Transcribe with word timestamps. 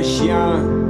les 0.00 0.89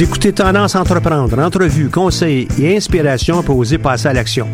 Écoutez 0.00 0.32
Tendance 0.32 0.76
Entreprendre, 0.76 1.36
entrevue, 1.40 1.90
conseils 1.90 2.46
et 2.56 2.76
inspiration 2.76 3.42
pour 3.42 3.58
oser 3.58 3.78
passer 3.78 4.06
à 4.06 4.12
l'action. 4.12 4.46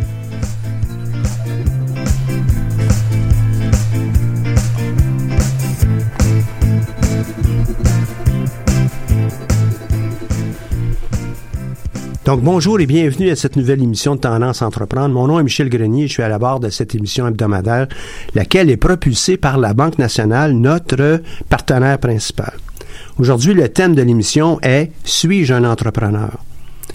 Donc, 12.24 12.40
bonjour 12.40 12.80
et 12.80 12.86
bienvenue 12.86 13.28
à 13.28 13.36
cette 13.36 13.56
nouvelle 13.56 13.82
émission 13.82 14.14
de 14.14 14.20
Tendance 14.20 14.62
Entreprendre. 14.62 15.14
Mon 15.14 15.26
nom 15.26 15.38
est 15.38 15.42
Michel 15.42 15.68
Grenier, 15.68 16.06
je 16.06 16.14
suis 16.14 16.22
à 16.22 16.28
la 16.28 16.38
barre 16.38 16.60
de 16.60 16.70
cette 16.70 16.94
émission 16.94 17.28
hebdomadaire, 17.28 17.88
laquelle 18.34 18.70
est 18.70 18.78
propulsée 18.78 19.36
par 19.36 19.58
la 19.58 19.74
Banque 19.74 19.98
nationale, 19.98 20.52
notre 20.52 21.20
partenaire 21.50 21.98
principal. 21.98 22.54
Aujourd'hui, 23.16 23.54
le 23.54 23.68
thème 23.68 23.94
de 23.94 24.02
l'émission 24.02 24.58
est 24.60 24.90
Suis-je 25.04 25.54
un 25.54 25.64
entrepreneur? 25.64 26.38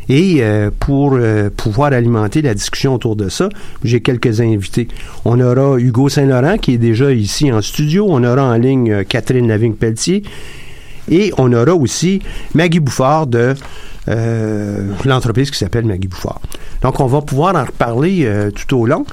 Et 0.09 0.37
euh, 0.39 0.69
pour 0.77 1.13
euh, 1.13 1.49
pouvoir 1.55 1.93
alimenter 1.93 2.41
la 2.41 2.53
discussion 2.53 2.95
autour 2.95 3.15
de 3.15 3.29
ça, 3.29 3.47
j'ai 3.83 4.01
quelques 4.01 4.41
invités. 4.41 4.89
On 5.23 5.39
aura 5.39 5.79
Hugo 5.79 6.09
Saint-Laurent 6.09 6.57
qui 6.57 6.73
est 6.73 6.77
déjà 6.77 7.13
ici 7.13 7.51
en 7.51 7.61
studio. 7.61 8.05
On 8.09 8.23
aura 8.23 8.43
en 8.43 8.55
ligne 8.55 8.91
euh, 8.91 9.03
Catherine 9.03 9.47
Lavigne-Pelletier. 9.47 10.23
Et 11.09 11.31
on 11.37 11.53
aura 11.53 11.73
aussi 11.73 12.21
Maggie 12.53 12.79
Bouffard 12.81 13.27
de 13.27 13.53
euh, 14.09 14.91
l'entreprise 15.05 15.51
qui 15.51 15.57
s'appelle 15.57 15.85
Maggie 15.85 16.07
Bouffard. 16.07 16.41
Donc, 16.81 16.99
on 16.99 17.07
va 17.07 17.21
pouvoir 17.21 17.55
en 17.55 17.63
reparler 17.63 18.25
euh, 18.25 18.51
tout 18.51 18.77
au 18.77 18.85
long. 18.85 19.05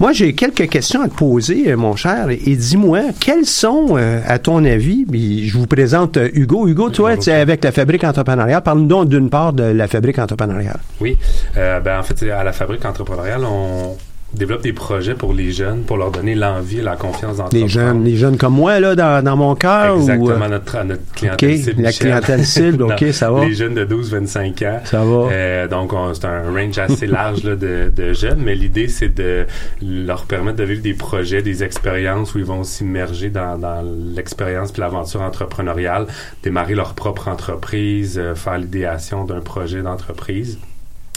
Moi, 0.00 0.12
j'ai 0.12 0.34
quelques 0.34 0.68
questions 0.68 1.02
à 1.02 1.08
te 1.08 1.14
poser, 1.14 1.70
euh, 1.70 1.76
mon 1.76 1.94
cher, 1.94 2.28
et, 2.30 2.56
dis-moi, 2.56 3.00
quels 3.20 3.46
sont, 3.46 3.96
euh, 3.96 4.20
à 4.26 4.38
ton 4.38 4.64
avis, 4.64 5.04
puis 5.04 5.48
je 5.48 5.56
vous 5.56 5.66
présente 5.66 6.16
euh, 6.16 6.28
Hugo. 6.34 6.66
Hugo, 6.66 6.90
toi, 6.90 7.16
tu 7.16 7.30
es 7.30 7.34
avec 7.34 7.62
la 7.62 7.70
Fabrique 7.70 8.02
entrepreneuriale. 8.02 8.62
Parle-nous 8.62 8.86
donc 8.86 9.08
d'une 9.08 9.30
part 9.30 9.52
de 9.52 9.62
la 9.62 9.86
Fabrique 9.86 10.18
entrepreneuriale. 10.18 10.80
Oui, 11.00 11.16
euh, 11.56 11.78
ben 11.80 12.00
en 12.00 12.02
fait, 12.02 12.28
à 12.28 12.42
la 12.42 12.52
fabrique 12.52 12.84
entrepreneuriale, 12.84 13.44
on 13.44 13.96
développe 14.34 14.62
des 14.62 14.72
projets 14.72 15.14
pour 15.14 15.32
les 15.32 15.50
jeunes, 15.52 15.82
pour 15.82 15.96
leur 15.96 16.10
donner 16.10 16.34
l'envie 16.34 16.78
et 16.78 16.82
la 16.82 16.96
confiance 16.96 17.36
d'entreprendre. 17.38 17.62
Les 17.64 17.68
jeunes, 17.68 18.04
les 18.04 18.16
jeunes 18.16 18.36
comme 18.36 18.54
moi, 18.54 18.80
là, 18.80 18.94
dans, 18.94 19.22
dans 19.24 19.36
mon 19.36 19.54
cœur? 19.54 19.96
Exactement, 19.96 20.24
Ou, 20.26 20.30
euh, 20.42 20.48
notre, 20.48 20.84
notre 20.84 21.12
clientèle 21.14 21.50
OK, 21.50 21.56
cible. 21.58 21.82
la 21.82 21.88
Michel. 21.88 22.06
clientèle 22.06 22.44
cible, 22.44 22.82
OK, 22.84 23.04
ça 23.12 23.30
va. 23.30 23.44
Les 23.44 23.54
jeunes 23.54 23.74
de 23.74 23.84
12-25 23.84 24.66
ans. 24.66 24.80
Ça 24.84 25.00
va. 25.04 25.28
Euh, 25.32 25.68
donc, 25.68 25.92
on- 25.92 26.12
c'est 26.14 26.24
un 26.26 26.42
range 26.52 26.78
assez 26.78 27.06
large 27.06 27.42
là, 27.44 27.56
de, 27.56 27.90
de 27.94 28.12
jeunes, 28.12 28.40
mais 28.44 28.54
l'idée, 28.54 28.88
c'est 28.88 29.14
de 29.14 29.46
leur 29.82 30.24
permettre 30.24 30.58
de 30.58 30.64
vivre 30.64 30.82
des 30.82 30.94
projets, 30.94 31.42
des 31.42 31.62
expériences 31.64 32.34
où 32.34 32.38
ils 32.38 32.44
vont 32.44 32.64
s'immerger 32.64 33.30
dans, 33.30 33.58
dans 33.58 33.82
l'expérience 34.14 34.72
puis 34.72 34.80
l'aventure 34.80 35.22
entrepreneuriale, 35.22 36.06
démarrer 36.42 36.74
leur 36.74 36.94
propre 36.94 37.28
entreprise, 37.28 38.18
euh, 38.18 38.34
faire 38.34 38.58
l'idéation 38.58 39.24
d'un 39.24 39.40
projet 39.40 39.82
d'entreprise 39.82 40.58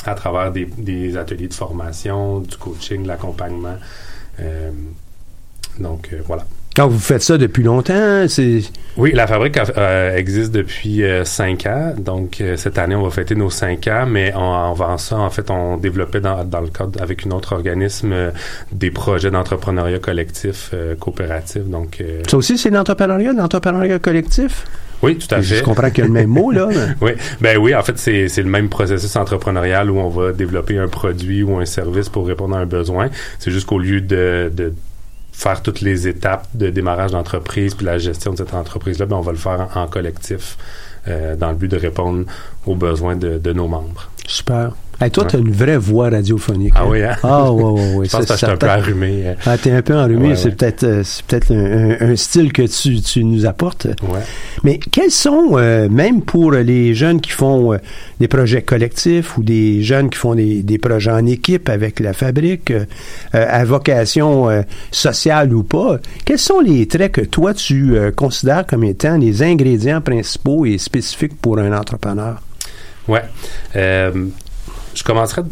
à 0.05 0.13
travers 0.15 0.51
des, 0.51 0.65
des 0.77 1.17
ateliers 1.17 1.47
de 1.47 1.53
formation, 1.53 2.39
du 2.39 2.55
coaching, 2.57 3.03
de 3.03 3.07
l'accompagnement. 3.07 3.77
Euh, 4.39 4.71
donc, 5.79 6.09
euh, 6.13 6.21
voilà. 6.25 6.45
Quand 6.75 6.87
vous 6.87 6.99
faites 6.99 7.23
ça 7.23 7.39
depuis 7.39 7.63
longtemps, 7.63 8.27
c'est... 8.27 8.61
Oui, 8.97 9.11
la 9.11 9.25
fabrique 9.25 9.57
euh, 9.57 10.15
existe 10.15 10.51
depuis 10.51 11.03
euh, 11.03 11.25
cinq 11.25 11.65
ans. 11.65 11.95
Donc, 11.97 12.39
euh, 12.39 12.55
cette 12.55 12.77
année, 12.77 12.93
on 12.93 13.01
va 13.01 13.09
fêter 13.09 13.33
nos 13.33 13.49
cinq 13.49 13.87
ans, 13.87 14.05
mais 14.07 14.31
en, 14.33 14.41
en 14.41 14.71
avant 14.73 14.99
ça, 14.99 15.17
en 15.17 15.31
fait, 15.31 15.49
on 15.49 15.77
développait 15.77 16.21
dans, 16.21 16.43
dans 16.43 16.61
le 16.61 16.67
cadre 16.67 17.01
avec 17.01 17.25
une 17.25 17.33
autre 17.33 17.53
organisme 17.53 18.11
euh, 18.11 18.31
des 18.71 18.91
projets 18.91 19.31
d'entrepreneuriat 19.31 19.97
collectif 19.97 20.69
euh, 20.75 20.95
coopératif. 20.95 21.63
Donc, 21.63 21.99
euh, 21.99 22.21
Ça 22.27 22.37
aussi, 22.37 22.59
c'est 22.59 22.69
l'entrepreneuriat, 22.69 23.33
l'entrepreneuriat 23.33 23.97
collectif? 23.97 24.65
Oui, 25.03 25.17
tout 25.17 25.33
à 25.33 25.41
fait. 25.41 25.57
Je 25.57 25.63
comprends 25.63 25.89
qu'il 25.89 25.99
y 25.99 26.01
a 26.01 26.07
le 26.07 26.13
même 26.13 26.29
mot, 26.29 26.51
là. 26.51 26.67
Oui, 27.01 27.11
ben 27.41 27.57
oui, 27.57 27.75
en 27.75 27.83
fait, 27.83 27.97
c'est 27.97 28.27
c'est 28.27 28.43
le 28.43 28.49
même 28.49 28.69
processus 28.69 29.15
entrepreneurial 29.15 29.91
où 29.91 29.99
on 29.99 30.09
va 30.09 30.31
développer 30.31 30.77
un 30.77 30.87
produit 30.87 31.43
ou 31.43 31.57
un 31.57 31.65
service 31.65 32.09
pour 32.09 32.27
répondre 32.27 32.55
à 32.55 32.59
un 32.59 32.65
besoin. 32.65 33.09
C'est 33.39 33.51
juste 33.51 33.67
qu'au 33.67 33.79
lieu 33.79 34.01
de, 34.01 34.51
de 34.53 34.73
faire 35.31 35.61
toutes 35.61 35.81
les 35.81 36.07
étapes 36.07 36.47
de 36.55 36.69
démarrage 36.69 37.11
d'entreprise 37.11 37.75
puis 37.75 37.85
la 37.85 37.99
gestion 37.99 38.31
de 38.31 38.38
cette 38.38 38.53
entreprise-là, 38.53 39.05
ben 39.05 39.17
on 39.17 39.21
va 39.21 39.31
le 39.31 39.38
faire 39.38 39.67
en, 39.75 39.83
en 39.83 39.88
collectif 39.88 40.57
euh, 41.07 41.35
dans 41.35 41.50
le 41.50 41.55
but 41.55 41.69
de 41.69 41.77
répondre 41.77 42.25
aux 42.65 42.75
besoins 42.75 43.15
de, 43.15 43.38
de 43.38 43.53
nos 43.53 43.67
membres. 43.67 44.09
Super. 44.25 44.71
Hey, 44.99 45.11
toi, 45.11 45.25
tu 45.25 45.35
as 45.35 45.39
une 45.39 45.51
vraie 45.51 45.77
voix 45.77 46.09
radiophonique. 46.09 46.73
Ah 46.75 46.88
oui, 46.88 47.03
hein? 47.03 47.15
Ah, 47.21 47.51
ouais, 47.51 47.63
ouais, 47.63 47.94
ouais. 47.97 48.05
Je 48.11 48.11
pense 48.11 48.25
ça- 48.25 48.33
que 48.33 48.33
je 48.33 48.38
suis 48.38 48.45
un 48.47 48.57
peu 48.57 48.67
arrumé. 48.67 49.21
euh, 49.27 49.33
Ah, 49.45 49.55
t'es 49.57 49.71
un 49.71 49.83
peu 49.83 49.94
enrhumé, 49.95 50.29
Ouais, 50.29 50.35
c'est 50.35 50.45
ouais. 50.45 50.51
peut-être 50.55 50.83
euh, 50.85 51.01
c'est 51.03 51.23
peut-être 51.25 51.51
un, 51.53 51.91
un- 52.07 52.11
un 52.11 52.15
style 52.15 52.51
que 52.51 52.63
tu, 52.63 52.99
tu 53.01 53.23
nous 53.23 53.45
apportes. 53.45 53.85
ouais. 53.85 54.19
Mais 54.63 54.79
quels 54.79 55.11
sont, 55.11 55.51
euh, 55.57 55.88
même 55.88 56.23
pour 56.23 56.51
les 56.51 56.95
jeunes 56.95 57.21
qui 57.21 57.29
font 57.29 57.73
euh, 57.73 57.77
des 58.19 58.27
projets 58.27 58.63
collectifs 58.63 59.38
ou 59.38 59.44
des 59.44 59.83
jeunes 59.83 60.09
qui 60.09 60.17
font 60.17 60.33
des, 60.33 60.63
des 60.63 60.79
projets 60.79 61.11
en 61.11 61.25
équipe 61.27 61.69
avec 61.69 62.00
la 62.00 62.13
fabrique, 62.13 62.73
à 63.33 63.63
vocation 63.65 64.47
sociale 64.89 65.53
ou 65.53 65.61
pas, 65.61 66.00
quels 66.25 66.39
sont 66.39 66.59
les 66.59 66.88
traits 66.88 67.11
que 67.11 67.21
toi 67.21 67.53
tu 67.53 67.93
considères 68.15 68.65
comme 68.65 68.83
étant 68.83 69.17
les 69.17 69.43
ingrédients 69.43 70.01
principaux 70.01 70.65
et 70.65 70.79
spécifiques 70.79 71.39
pour 71.39 71.59
un 71.59 71.71
entrepreneur? 71.77 72.41
Ouais. 73.07 73.21
Je 74.97 75.03
commencerai 75.03 75.44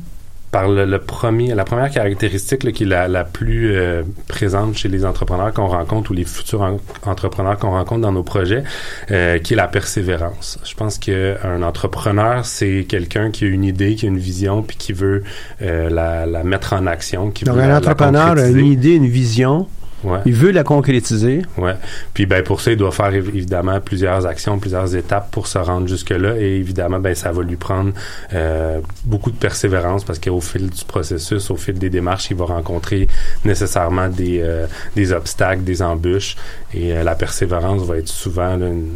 par 0.51 0.69
le, 0.69 0.85
le 0.85 0.99
premier, 0.99 1.53
la 1.53 1.65
première 1.65 1.91
caractéristique 1.91 2.63
là, 2.63 2.71
qui 2.71 2.83
est 2.83 2.87
la, 2.87 3.07
la 3.09 3.25
plus 3.25 3.75
euh, 3.75 4.03
présente 4.27 4.77
chez 4.77 4.87
les 4.87 5.03
entrepreneurs 5.05 5.51
qu'on 5.53 5.67
rencontre 5.67 6.11
ou 6.11 6.13
les 6.13 6.23
futurs 6.23 6.61
en- 6.61 6.79
entrepreneurs 7.05 7.57
qu'on 7.57 7.71
rencontre 7.71 8.01
dans 8.01 8.11
nos 8.13 8.23
projets, 8.23 8.63
euh, 9.11 9.37
qui 9.39 9.53
est 9.53 9.57
la 9.57 9.67
persévérance. 9.67 10.57
Je 10.63 10.73
pense 10.73 10.97
qu'un 10.97 11.61
entrepreneur, 11.61 12.45
c'est 12.45 12.85
quelqu'un 12.87 13.31
qui 13.31 13.43
a 13.43 13.47
une 13.49 13.65
idée, 13.65 13.95
qui 13.95 14.05
a 14.05 14.09
une 14.09 14.17
vision, 14.17 14.63
puis 14.63 14.77
qui 14.77 14.93
veut 14.93 15.23
euh, 15.61 15.89
la, 15.89 16.25
la 16.25 16.43
mettre 16.43 16.71
en 16.73 16.87
action, 16.87 17.31
qui 17.31 17.43
Donc, 17.43 17.55
veut 17.57 17.61
un 17.63 17.77
entrepreneur 17.77 18.29
a 18.45 18.47
une 18.59 18.65
idée, 18.71 18.93
une 18.95 19.07
vision. 19.07 19.67
Ouais. 20.05 20.19
Il 20.25 20.33
veut 20.33 20.51
la 20.51 20.63
concrétiser. 20.63 21.41
Ouais. 21.57 21.73
Puis 22.13 22.25
ben 22.27 22.43
pour 22.43 22.61
ça, 22.61 22.71
il 22.71 22.77
doit 22.77 22.91
faire 22.91 23.11
évi- 23.11 23.35
évidemment 23.35 23.79
plusieurs 23.81 24.25
actions, 24.25 24.59
plusieurs 24.59 24.95
étapes 24.95 25.31
pour 25.31 25.47
se 25.47 25.57
rendre 25.57 25.87
jusque 25.87 26.11
là. 26.11 26.35
Et 26.37 26.57
évidemment, 26.57 26.99
ben 26.99 27.15
ça 27.15 27.31
va 27.31 27.41
lui 27.43 27.55
prendre 27.55 27.91
euh, 28.33 28.79
beaucoup 29.03 29.31
de 29.31 29.37
persévérance 29.37 30.03
parce 30.03 30.19
qu'au 30.19 30.41
fil 30.41 30.69
du 30.69 30.85
processus, 30.85 31.49
au 31.49 31.55
fil 31.55 31.77
des 31.79 31.89
démarches, 31.89 32.29
il 32.29 32.37
va 32.37 32.45
rencontrer 32.45 33.07
nécessairement 33.43 34.07
des 34.09 34.41
euh, 34.43 34.67
des 34.95 35.11
obstacles, 35.11 35.63
des 35.63 35.81
embûches. 35.81 36.35
Et 36.73 36.93
euh, 36.95 37.03
la 37.03 37.15
persévérance 37.15 37.81
va 37.83 37.97
être 37.97 38.07
souvent 38.07 38.55
là, 38.57 38.67
une- 38.67 38.91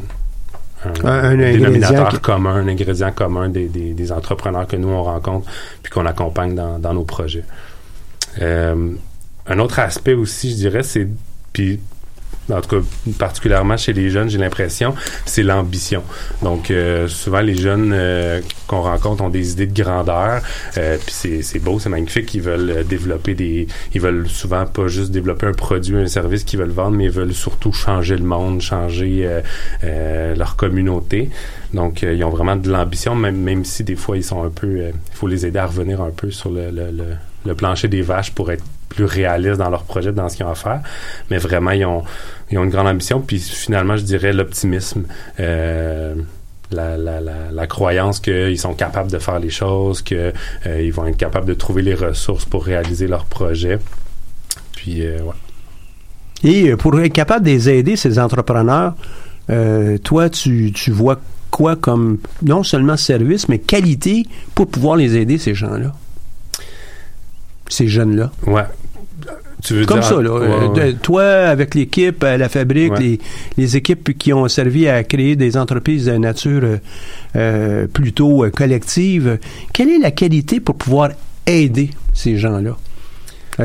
un, 0.85 1.07
Un- 1.09 1.35
dénominateur 1.35 2.09
qui- 2.09 2.19
commun, 2.19 2.55
un 2.55 2.67
ingrédient 2.69 3.11
commun 3.11 3.49
des, 3.49 3.67
des, 3.67 3.93
des 3.93 4.11
entrepreneurs 4.11 4.65
que 4.67 4.77
nous 4.77 4.87
on 4.87 5.03
rencontre 5.03 5.45
puis 5.83 5.91
qu'on 5.91 6.05
accompagne 6.05 6.55
dans, 6.55 6.79
dans 6.79 6.93
nos 6.93 7.03
projets. 7.03 7.43
Euh, 8.41 8.91
un 9.49 9.59
autre 9.59 9.79
aspect 9.79 10.13
aussi, 10.13 10.51
je 10.51 10.55
dirais, 10.55 10.83
c'est 10.83 11.07
puis 11.51 11.79
en 12.51 12.61
tout 12.61 12.79
cas 12.79 12.85
particulièrement 13.17 13.77
chez 13.77 13.93
les 13.93 14.09
jeunes, 14.09 14.29
j'ai 14.29 14.37
l'impression, 14.37 14.95
c'est 15.25 15.43
l'ambition. 15.43 16.03
Donc 16.41 16.71
euh, 16.71 17.07
souvent 17.07 17.41
les 17.41 17.55
jeunes 17.55 17.91
euh, 17.93 18.41
qu'on 18.67 18.81
rencontre 18.81 19.23
ont 19.23 19.29
des 19.29 19.51
idées 19.51 19.67
de 19.67 19.83
grandeur, 19.83 20.41
euh, 20.77 20.97
puis 20.97 21.43
c'est 21.43 21.59
beau, 21.59 21.79
c'est 21.79 21.89
magnifique. 21.89 22.33
Ils 22.33 22.41
veulent 22.41 22.69
euh, 22.69 22.83
développer 22.83 23.35
des, 23.35 23.67
ils 23.93 24.01
veulent 24.01 24.27
souvent 24.27 24.65
pas 24.65 24.87
juste 24.87 25.11
développer 25.11 25.45
un 25.45 25.53
produit, 25.53 25.95
un 25.95 26.07
service 26.07 26.43
qu'ils 26.43 26.59
veulent 26.59 26.69
vendre, 26.69 26.97
mais 26.97 27.05
ils 27.05 27.11
veulent 27.11 27.33
surtout 27.33 27.71
changer 27.71 28.17
le 28.17 28.23
monde, 28.23 28.61
changer 28.61 29.25
euh, 29.25 29.41
euh, 29.83 30.35
leur 30.35 30.55
communauté. 30.55 31.29
Donc 31.73 32.01
ils 32.01 32.23
ont 32.23 32.31
vraiment 32.31 32.55
de 32.55 32.69
l'ambition, 32.69 33.13
même 33.13 33.37
même 33.37 33.63
si 33.63 33.83
des 33.83 33.95
fois 33.95 34.17
ils 34.17 34.23
sont 34.23 34.43
un 34.43 34.49
peu, 34.49 34.87
il 34.87 34.93
faut 35.13 35.27
les 35.27 35.45
aider 35.45 35.59
à 35.59 35.67
revenir 35.67 36.01
un 36.01 36.09
peu 36.09 36.31
sur 36.31 36.49
le, 36.49 36.71
le, 36.71 36.91
le 37.45 37.55
plancher 37.55 37.87
des 37.87 38.01
vaches 38.01 38.31
pour 38.31 38.51
être 38.51 38.63
plus 38.89 39.05
réalistes 39.05 39.57
dans 39.57 39.69
leur 39.69 39.83
projet, 39.83 40.11
dans 40.11 40.27
ce 40.27 40.35
qu'ils 40.35 40.45
ont 40.45 40.51
à 40.51 40.55
faire. 40.55 40.81
Mais 41.29 41.37
vraiment, 41.37 41.71
ils 41.71 41.85
ont, 41.85 42.03
ils 42.51 42.57
ont 42.57 42.63
une 42.63 42.71
grande 42.71 42.87
ambition. 42.87 43.21
Puis 43.21 43.39
finalement, 43.39 43.95
je 43.95 44.03
dirais 44.03 44.33
l'optimisme. 44.33 45.03
Euh, 45.39 46.15
la, 46.71 46.97
la, 46.97 47.21
la, 47.21 47.51
la 47.51 47.67
croyance 47.67 48.19
qu'ils 48.19 48.59
sont 48.59 48.73
capables 48.73 49.11
de 49.11 49.19
faire 49.19 49.39
les 49.39 49.49
choses, 49.49 50.01
qu'ils 50.01 50.33
euh, 50.67 50.91
vont 50.93 51.05
être 51.07 51.17
capables 51.17 51.47
de 51.47 51.53
trouver 51.53 51.81
les 51.81 51.95
ressources 51.95 52.45
pour 52.45 52.65
réaliser 52.65 53.07
leur 53.07 53.25
projet. 53.25 53.79
Puis, 54.75 55.05
euh, 55.05 55.21
ouais. 55.21 55.33
Et 56.43 56.75
pour 56.75 56.99
être 56.99 57.11
capable 57.11 57.45
de 57.45 57.51
les 57.51 57.69
aider, 57.69 57.95
ces 57.95 58.17
entrepreneurs, 58.17 58.95
euh, 59.49 59.97
toi, 59.97 60.29
tu, 60.29 60.71
tu 60.71 60.91
vois 60.91 61.19
quoi 61.51 61.75
comme 61.75 62.19
non 62.43 62.63
seulement 62.63 62.95
service, 62.95 63.49
mais 63.49 63.59
qualité 63.59 64.25
pour 64.55 64.67
pouvoir 64.67 64.95
les 64.95 65.17
aider, 65.17 65.37
ces 65.37 65.55
gens-là? 65.55 65.91
Ces 67.67 67.87
jeunes-là? 67.87 68.31
Ouais. 68.47 68.63
Tu 69.63 69.73
veux 69.73 69.85
Comme 69.85 69.99
dire- 69.99 70.07
ça, 70.09 70.21
là. 70.21 70.31
Ouais, 70.33 70.47
Euh, 70.47 70.67
ouais. 70.69 70.93
toi, 71.01 71.23
avec 71.25 71.75
l'équipe 71.75 72.23
la 72.23 72.47
fabrique, 72.49 72.93
Ouais. 72.93 72.99
les, 72.99 73.19
les 73.57 73.77
équipes 73.77 74.17
qui 74.17 74.31
ont 74.31 74.47
servi 74.47 74.87
à 74.87 75.03
créer 75.03 75.35
des 75.35 75.57
entreprises 75.57 76.05
de 76.05 76.13
nature 76.17 76.61
euh, 76.63 76.77
euh, 77.35 77.87
plutôt 77.87 78.45
collective, 78.55 79.37
quelle 79.73 79.89
est 79.89 79.99
la 79.99 80.11
qualité 80.11 80.59
pour 80.61 80.75
pouvoir 80.75 81.09
aider 81.45 81.89
ces 82.13 82.37
gens-là? 82.37 82.77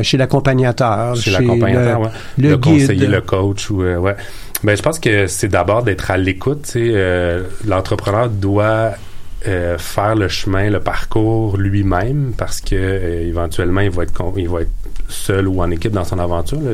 Chez 0.01 0.17
l'accompagnateur, 0.17 1.15
chez 1.15 1.21
chez 1.21 1.31
l'accompagnateur, 1.31 2.11
le, 2.37 2.49
le 2.49 2.57
conseiller, 2.57 3.07
le 3.07 3.21
coach 3.21 3.69
ou 3.69 3.81
euh, 3.83 3.95
ouais. 3.97 4.15
Ben 4.63 4.75
je 4.75 4.81
pense 4.81 4.99
que 4.99 5.27
c'est 5.27 5.47
d'abord 5.47 5.83
d'être 5.83 6.11
à 6.11 6.17
l'écoute. 6.17 6.73
Euh, 6.75 7.43
l'entrepreneur 7.65 8.27
doit 8.29 8.91
euh, 9.47 9.77
faire 9.77 10.15
le 10.15 10.27
chemin, 10.27 10.69
le 10.69 10.81
parcours 10.81 11.55
lui-même 11.55 12.33
parce 12.37 12.59
que 12.59 12.75
euh, 12.75 13.25
éventuellement 13.29 13.79
il 13.81 13.91
va 13.91 14.03
être 14.03 14.13
con- 14.13 14.33
il 14.35 14.49
va 14.49 14.61
être 14.63 14.71
seul 15.07 15.47
ou 15.47 15.61
en 15.61 15.71
équipe 15.71 15.91
dans 15.91 16.03
son 16.03 16.19
aventure. 16.19 16.59
là, 16.61 16.71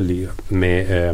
mais 0.50 0.86
euh, 0.90 1.12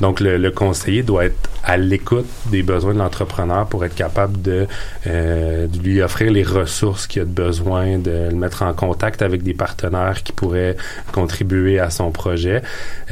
donc 0.00 0.20
le, 0.20 0.38
le 0.38 0.50
conseiller 0.50 1.02
doit 1.02 1.26
être 1.26 1.50
à 1.62 1.76
l'écoute 1.76 2.26
des 2.46 2.62
besoins 2.62 2.94
de 2.94 2.98
l'entrepreneur 2.98 3.66
pour 3.66 3.84
être 3.84 3.94
capable 3.94 4.40
de, 4.42 4.66
euh, 5.06 5.66
de 5.66 5.78
lui 5.78 6.02
offrir 6.02 6.30
les 6.30 6.42
ressources 6.42 7.06
qu'il 7.06 7.22
a 7.22 7.24
de 7.24 7.30
besoin, 7.30 7.98
de 7.98 8.28
le 8.30 8.36
mettre 8.36 8.62
en 8.62 8.74
contact 8.74 9.22
avec 9.22 9.42
des 9.42 9.54
partenaires 9.54 10.22
qui 10.22 10.32
pourraient 10.32 10.76
contribuer 11.12 11.78
à 11.78 11.90
son 11.90 12.10
projet. 12.10 12.62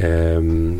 Euh, 0.01 0.73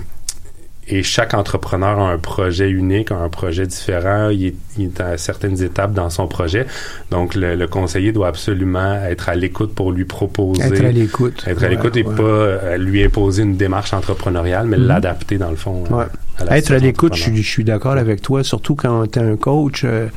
et 0.88 1.02
chaque 1.04 1.34
entrepreneur 1.34 1.98
a 2.00 2.12
un 2.12 2.18
projet 2.18 2.70
unique, 2.70 3.12
a 3.12 3.16
un 3.18 3.30
projet 3.30 3.66
différent. 3.66 4.30
Il 4.30 4.46
est, 4.48 4.56
il 4.78 4.86
est 4.86 5.00
à 5.02 5.18
certaines 5.18 5.62
étapes 5.64 5.94
dans 5.94 6.10
son 6.10 6.28
projet. 6.28 6.66
Donc, 7.12 7.36
le, 7.36 7.56
le 7.56 7.68
conseiller 7.68 8.12
doit 8.12 8.28
absolument 8.28 8.96
être 9.06 9.30
à 9.30 9.36
l'écoute 9.36 9.74
pour 9.74 9.92
lui 9.92 10.06
proposer. 10.06 10.64
Être 10.64 10.86
à 10.86 10.92
l'écoute. 10.92 11.44
Être 11.48 11.64
à 11.64 11.68
Ouais, 11.68 11.70
l'écoute 11.72 11.96
et 11.98 12.04
ouais. 12.04 12.16
pas 12.16 12.22
euh, 12.24 12.78
lui 12.78 13.04
imposer 13.04 13.44
une 13.44 13.56
démarche 13.56 13.94
entrepreneuriale, 13.94 14.68
mais 14.68 14.78
Mhm. 14.78 14.88
l'adapter 14.88 15.38
dans 15.38 15.50
le 15.52 15.56
fond. 15.56 15.84
euh, 15.90 15.96
Ouais. 15.96 16.06
à 16.50 16.58
Être 16.58 16.72
à 16.74 16.78
l'écoute, 16.80 17.16
je 17.16 17.34
je 17.34 17.42
suis 17.42 17.64
d'accord 17.64 17.94
avec 17.94 18.22
toi, 18.22 18.44
surtout 18.44 18.76
quand 18.76 19.10
tu 19.12 19.20
es 19.20 19.22
un 19.22 19.38
coach. 19.38 19.84
euh, 19.86 20.08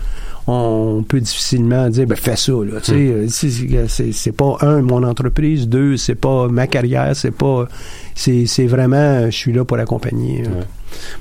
on 0.49 1.03
peut 1.07 1.21
difficilement 1.21 1.89
dire 1.89 2.07
ben 2.07 2.17
fais 2.17 2.37
ça 2.37 2.53
là 2.53 2.81
tu 2.81 2.93
sais 2.93 2.95
Hmm. 2.95 3.11
euh, 3.13 3.27
c'est- 3.29 4.33
pas 4.33 4.57
un 4.61 4.81
mon 4.83 5.03
entreprise 5.03 5.69
deux 5.69 5.97
c'est 5.97 6.15
pas 6.15 6.49
ma 6.49 6.67
carrière 6.67 7.17
c'est 7.17 7.31
pas 7.33 7.67
c'est 8.15 8.47
c'est 8.47 8.67
vraiment 8.67 9.27
je 9.27 9.37
suis 9.37 9.53
là 9.53 9.65
pour 9.65 9.79
accompagner 9.79 10.45
euh. 10.47 10.49
Ouais. 10.51 10.67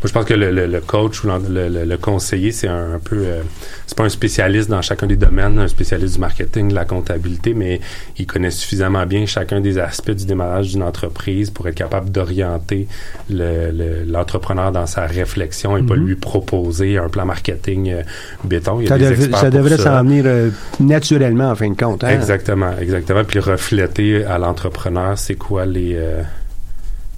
Moi, 0.01 0.05
je 0.05 0.11
pense 0.11 0.25
que 0.25 0.33
le, 0.33 0.51
le- 0.51 0.67
le 0.67 0.81
coach 0.81 1.23
ou 1.23 1.27
le, 1.27 1.67
le- 1.69 1.85
le 1.85 1.97
conseiller, 1.97 2.51
c'est 2.51 2.67
un, 2.67 2.93
un 2.95 2.99
peu, 2.99 3.17
euh, 3.17 3.41
c'est 3.87 3.97
pas 3.97 4.03
un 4.03 4.09
spécialiste 4.09 4.69
dans 4.69 4.81
chacun 4.81 5.07
des 5.07 5.15
domaines, 5.15 5.59
un 5.59 5.67
spécialiste 5.67 6.15
du 6.15 6.19
marketing, 6.19 6.69
de 6.69 6.75
la 6.75 6.85
comptabilité, 6.85 7.53
mais 7.53 7.79
il 8.17 8.25
connaît 8.25 8.51
suffisamment 8.51 9.05
bien 9.05 9.25
chacun 9.25 9.61
des 9.61 9.77
aspects 9.77 10.11
du 10.11 10.25
démarrage 10.25 10.69
d'une 10.69 10.83
entreprise 10.83 11.49
pour 11.49 11.67
être 11.67 11.75
capable 11.75 12.09
d'orienter 12.11 12.87
le- 13.29 13.71
le- 13.71 14.03
l'entrepreneur 14.05 14.71
dans 14.71 14.85
sa 14.85 15.05
réflexion 15.05 15.77
et 15.77 15.83
pas 15.83 15.95
Mhm. 15.95 16.05
lui 16.05 16.15
proposer 16.15 16.97
un 16.97 17.09
plan 17.09 17.25
marketing 17.25 17.91
euh, 17.91 18.01
béton. 18.43 18.79
Il 18.79 18.83
y 18.83 18.85
a 18.87 18.89
ça, 18.89 18.97
des 18.97 19.05
dev- 19.05 19.13
experts 19.13 19.39
ça 19.39 19.49
pour 19.49 19.59
devrait 19.59 19.77
s'en 19.77 20.03
venir 20.03 20.23
euh, 20.27 20.49
naturellement 20.79 21.49
en 21.51 21.55
fin 21.55 21.69
de 21.69 21.75
compte 21.77 22.03
hein? 22.03 22.09
Exactement, 22.09 22.71
exactement. 22.79 23.23
Puis 23.23 23.39
refléter 23.39 24.23
à 24.25 24.37
l'entrepreneur, 24.37 25.17
c'est 25.17 25.35
quoi 25.35 25.65
les 25.65 25.93
euh, 25.95 26.21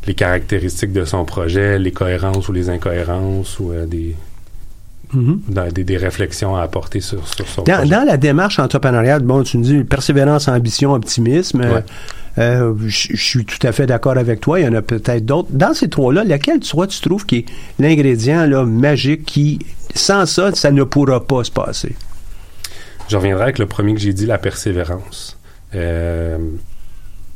les 0.07 0.13
caractéristiques 0.15 0.93
de 0.93 1.05
son 1.05 1.25
projet, 1.25 1.77
les 1.77 1.91
cohérences 1.91 2.47
ou 2.49 2.53
les 2.53 2.69
incohérences 2.69 3.59
ou 3.59 3.71
euh, 3.71 3.85
des, 3.85 4.15
Mhm. 5.13 5.41
dans- 5.49 5.71
des 5.71 5.83
des 5.83 5.97
réflexions 5.97 6.55
à 6.55 6.61
apporter 6.63 6.99
sur, 7.01 7.25
sur 7.27 7.47
son 7.47 7.63
Dans, 7.63 7.77
projet. 7.77 7.89
dans 7.89 8.03
la 8.05 8.17
démarche 8.17 8.59
entrepreneuriale, 8.59 9.21
bon, 9.21 9.43
tu 9.43 9.57
me 9.57 9.63
dis 9.63 9.83
persévérance, 9.83 10.47
ambition, 10.47 10.93
optimisme. 10.93 11.61
euh, 11.61 11.73
Ouais. 11.75 11.83
euh, 12.39 12.73
je 12.87 13.15
suis 13.15 13.45
tout 13.45 13.65
à 13.67 13.71
fait 13.71 13.85
d'accord 13.85 14.17
avec 14.17 14.41
toi. 14.41 14.59
Il 14.59 14.65
y 14.65 14.67
en 14.67 14.73
a 14.73 14.81
peut-être 14.81 15.25
d'autres. 15.25 15.49
Dans 15.51 15.73
ces 15.73 15.89
trois-là, 15.89 16.23
laquelle 16.23 16.59
toi 16.59 16.87
tu 16.87 16.99
trouves 17.01 17.25
qui 17.25 17.37
est 17.37 17.45
l'ingrédient 17.79 18.45
là, 18.45 18.63
magique 18.65 19.23
qui, 19.25 19.59
sans 19.95 20.25
ça, 20.25 20.53
ça 20.53 20.71
ne 20.71 20.83
pourra 20.83 21.25
pas 21.25 21.43
se 21.43 21.51
passer? 21.51 21.95
Je 23.09 23.15
reviendrai 23.15 23.43
avec 23.43 23.59
le 23.59 23.65
premier 23.65 23.93
que 23.93 23.99
j'ai 24.01 24.11
dit, 24.13 24.25
la 24.25 24.37
persévérance. 24.37 25.37
Euh, 25.75 26.37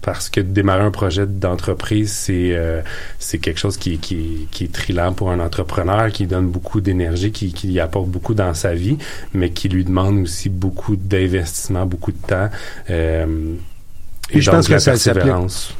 parce 0.01 0.29
que 0.29 0.41
démarrer 0.41 0.83
un 0.83 0.91
projet 0.91 1.27
d'entreprise, 1.27 2.11
c'est 2.11 2.55
euh, 2.55 2.81
c'est 3.19 3.37
quelque 3.37 3.59
chose 3.59 3.77
qui, 3.77 3.97
qui, 3.99 4.47
qui 4.51 4.65
est 4.65 4.71
trilant 4.73 5.13
pour 5.13 5.31
un 5.31 5.39
entrepreneur, 5.39 6.11
qui 6.11 6.27
donne 6.27 6.47
beaucoup 6.47 6.81
d'énergie, 6.81 7.31
qui, 7.31 7.53
qui 7.53 7.79
apporte 7.79 8.07
beaucoup 8.07 8.33
dans 8.33 8.53
sa 8.53 8.73
vie, 8.73 8.97
mais 9.33 9.51
qui 9.51 9.69
lui 9.69 9.83
demande 9.83 10.19
aussi 10.19 10.49
beaucoup 10.49 10.95
d'investissement, 10.95 11.85
beaucoup 11.85 12.11
de 12.11 12.27
temps. 12.27 12.49
Euh, 12.89 13.55
Et 14.33 14.41
je 14.41 14.45
donc, 14.49 14.55
pense 14.59 14.67
que 14.67 14.79
ça 14.79 14.95
s'applique. 14.95 15.33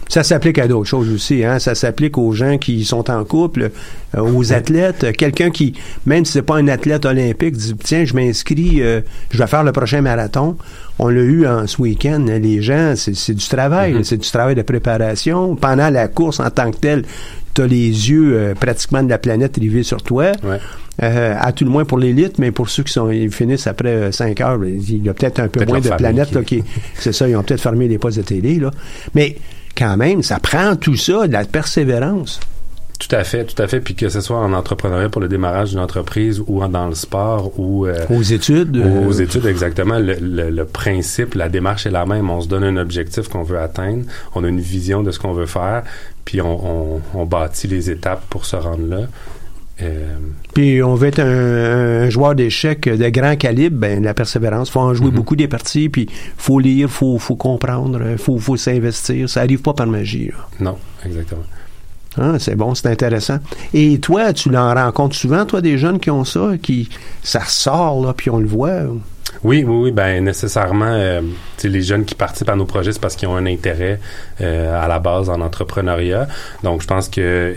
Ça 0.08 0.24
s'applique 0.24 0.58
à 0.60 0.68
d'autres 0.68 0.90
choses 0.90 1.10
aussi. 1.12 1.44
Hein? 1.44 1.60
Ça 1.60 1.74
s'applique 1.76 2.18
aux 2.18 2.34
gens 2.34 2.58
qui 2.58 2.84
sont 2.84 3.10
en 3.10 3.24
couple, 3.24 3.72
euh, 4.16 4.20
aux 4.22 4.52
athlètes. 4.54 5.04
Euh, 5.06 5.12
Quelqu'un 5.14 5.52
qui, 5.52 5.74
même 6.06 6.26
si 6.26 6.34
c'est 6.34 6.42
pas 6.42 6.58
un 6.58 6.68
athlète 6.68 7.06
olympique, 7.06 7.56
dit 7.56 7.76
tiens, 7.84 8.04
je 8.06 8.14
m'inscris, 8.14 8.82
euh, 8.82 9.02
je 9.30 9.38
vais 9.38 9.48
faire 9.48 9.64
le 9.64 9.72
prochain 9.72 10.02
marathon. 10.02 10.58
On 11.00 11.08
l'a 11.08 11.22
eu 11.22 11.48
en 11.48 11.66
ce 11.66 11.82
week-end. 11.82 12.26
Les 12.28 12.62
gens, 12.62 12.94
c'est 12.96 13.34
du 13.34 13.48
travail, 13.48 13.94
Mhm. 13.94 14.04
c'est 14.04 14.18
du 14.18 14.30
travail 14.30 14.56
de 14.56 14.62
préparation. 14.62 15.56
Pendant 15.56 15.90
la 15.90 16.08
course 16.10 16.40
en 16.40 16.50
tant 16.50 16.70
que 16.72 16.78
telle, 16.78 17.04
tu 17.54 17.62
as 17.62 17.68
les 17.68 18.10
yeux 18.10 18.34
euh, 18.34 18.54
pratiquement 18.56 19.04
de 19.04 19.10
la 19.10 19.18
planète 19.18 19.58
rivés 19.58 19.84
sur 19.84 20.02
toi. 20.02 20.32
Ouais. 20.44 20.60
Euh, 21.04 21.36
à 21.40 21.52
tout 21.52 21.64
le 21.64 21.70
moins 21.70 21.86
pour 21.86 21.98
l'élite, 21.98 22.38
mais 22.38 22.52
pour 22.52 22.70
ceux 22.70 22.84
qui 22.84 22.94
sont 22.94 23.10
ils 23.10 23.32
finissent 23.32 23.66
après 23.66 24.12
5 24.12 24.40
heures, 24.42 24.60
ben, 24.60 24.70
il 24.70 25.04
y 25.04 25.10
a 25.10 25.14
peut-être 25.14 25.40
un 25.40 25.48
peu 25.48 25.66
moins 25.66 25.80
de 25.80 25.90
planètes 25.90 26.44
qui, 26.44 26.64
c'est 26.96 27.14
ça, 27.14 27.28
ils 27.28 27.36
ont 27.36 27.44
peut-être 27.44 27.62
fermé 27.62 27.88
les 27.88 27.98
postes 27.98 28.18
de 28.18 28.24
télé, 28.24 28.60
là. 28.60 28.72
Mais 29.16 29.38
quand 29.76 29.98
même, 29.98 30.22
ça 30.22 30.40
prend 30.40 30.76
tout 30.76 30.98
ça, 30.98 31.28
de 31.28 31.34
la 31.34 31.46
persévérance. 31.46 32.40
Tout 33.08 33.16
à 33.16 33.24
fait, 33.24 33.46
tout 33.46 33.60
à 33.62 33.68
fait. 33.68 33.80
Puis 33.80 33.96
que 33.96 34.10
ce 34.10 34.22
soit 34.22 34.38
en 34.38 34.54
entrepreneuriat 34.54 35.10
pour 35.10 35.22
le 35.22 35.28
démarrage 35.28 35.72
d'une 35.72 35.80
entreprise 35.80 36.42
ou 36.46 36.62
en- 36.62 36.70
dans 36.70 36.88
le 36.88 36.94
sport 36.94 37.52
ou 37.60 37.88
euh, 37.88 37.96
Aux 38.12 38.22
études. 38.22 38.78
euh, 38.78 39.08
aux 39.08 39.12
études, 39.12 39.46
exactement. 39.48 39.98
Le, 39.98 40.16
le- 40.22 40.50
le 40.52 40.66
principe, 40.66 41.34
la 41.34 41.50
démarche 41.50 41.88
est 41.88 41.92
la 41.92 42.06
même. 42.06 42.30
On 42.30 42.42
se 42.42 42.48
donne 42.48 42.64
un 42.64 42.78
objectif 42.78 43.28
qu'on 43.28 43.42
veut 43.44 43.58
atteindre. 43.60 44.04
On 44.36 44.44
a 44.44 44.48
une 44.48 44.60
vision 44.60 45.02
de 45.02 45.10
ce 45.12 45.18
qu'on 45.18 45.34
veut 45.34 45.48
faire. 45.48 45.82
Puis 46.26 46.42
on, 46.42 46.96
on, 46.96 47.02
on 47.16 47.26
bâtit 47.26 47.68
les 47.68 47.90
étapes 47.90 48.24
pour 48.30 48.46
se 48.46 48.56
rendre 48.56 48.88
là. 48.88 49.08
Euh, 49.82 50.16
Puis 50.54 50.84
on 50.84 50.94
veut 50.94 51.08
être 51.08 51.22
un, 51.22 52.04
un 52.06 52.10
joueur 52.12 52.36
d'échecs 52.36 52.88
de 52.88 53.10
grand 53.10 53.36
calibre, 53.36 53.78
ben 53.80 54.04
la 54.04 54.14
persévérance. 54.14 54.70
faut 54.70 54.80
en 54.80 54.94
jouer 54.94 55.08
Mhm. 55.08 55.16
beaucoup 55.16 55.36
des 55.36 55.48
parties, 55.48 55.90
puis 55.90 56.08
faut 56.38 56.60
lire, 56.60 56.88
faut 56.88 57.18
faut 57.18 57.36
comprendre, 57.36 58.00
faut 58.18 58.38
faut 58.38 58.58
s'investir. 58.58 59.28
Ça 59.28 59.40
arrive 59.42 59.64
pas 59.64 59.74
par 59.74 59.88
magie. 59.88 60.28
là. 60.28 60.48
non, 60.60 60.78
exactement. 61.04 61.42
Hein, 62.18 62.38
c'est 62.40 62.56
bon, 62.56 62.76
c'est 62.76 62.88
intéressant. 62.88 63.38
Et 63.74 64.00
toi, 64.00 64.34
tu 64.34 64.50
l'en 64.50 64.74
rencontres 64.74 65.16
souvent, 65.16 65.46
toi, 65.46 65.62
des 65.62 65.78
jeunes 65.78 66.00
qui 66.00 66.12
ont 66.12 66.26
ça, 66.26 66.52
qui 66.62 66.90
ça 67.24 67.40
ressort 67.40 68.06
là, 68.06 68.14
puis 68.14 68.30
on 68.30 68.40
le 68.40 68.48
voit. 68.48 68.82
Oui, 69.44 69.64
oui, 69.66 69.76
oui, 69.84 69.92
ben 69.92 70.24
nécessairement, 70.24 70.86
euh, 70.92 71.22
les 71.64 71.82
jeunes 71.82 72.04
qui 72.04 72.16
participent 72.16 72.50
à 72.50 72.56
nos 72.56 72.66
projets, 72.66 72.92
c'est 72.92 73.00
parce 73.00 73.16
qu'ils 73.16 73.30
ont 73.30 73.36
un 73.36 73.46
intérêt 73.46 74.00
euh, 74.42 74.84
à 74.84 74.88
la 74.88 75.00
base 75.00 75.30
en 75.30 75.40
entrepreneuriat. 75.40 76.28
Donc, 76.64 76.82
je 76.82 76.88
pense 76.88 77.08
que 77.08 77.56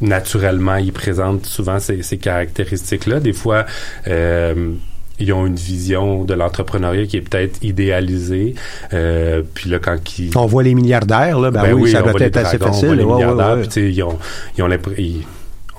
naturellement, 0.00 0.76
ils 0.76 0.92
présentent 0.92 1.44
souvent 1.44 1.78
ces, 1.78 2.02
ces 2.02 2.16
caractéristiques-là. 2.16 3.20
Des 3.20 3.34
fois, 3.34 3.66
euh, 4.08 4.72
ils 5.20 5.32
ont 5.32 5.46
une 5.46 5.54
vision 5.56 6.24
de 6.24 6.34
l'entrepreneuriat 6.34 7.06
qui 7.06 7.16
est 7.18 7.20
peut-être 7.20 7.62
idéalisée. 7.62 8.54
Euh, 8.92 9.42
puis 9.54 9.70
là, 9.70 9.78
quand 9.78 9.96
ils... 10.18 10.30
On 10.36 10.46
voit 10.46 10.62
les 10.62 10.74
milliardaires 10.74 11.38
là, 11.38 11.50
ben, 11.50 11.72
oui, 11.74 11.90
ça 11.92 12.02
on 12.04 12.10
doit 12.10 12.20
être 12.22 12.36
assez 12.36 12.56
on 12.60 12.66
facile. 12.66 12.86
voit 12.88 12.96
les 12.96 13.04
ouais, 13.04 13.14
milliardaires, 13.14 13.54
ouais. 13.56 13.60
puis 13.60 13.68
tu 13.68 13.80
sais, 13.80 13.92
ils 13.92 14.02
ont, 14.02 14.18
ils 14.56 14.62
ont 14.64 14.68
ils- 14.98 15.22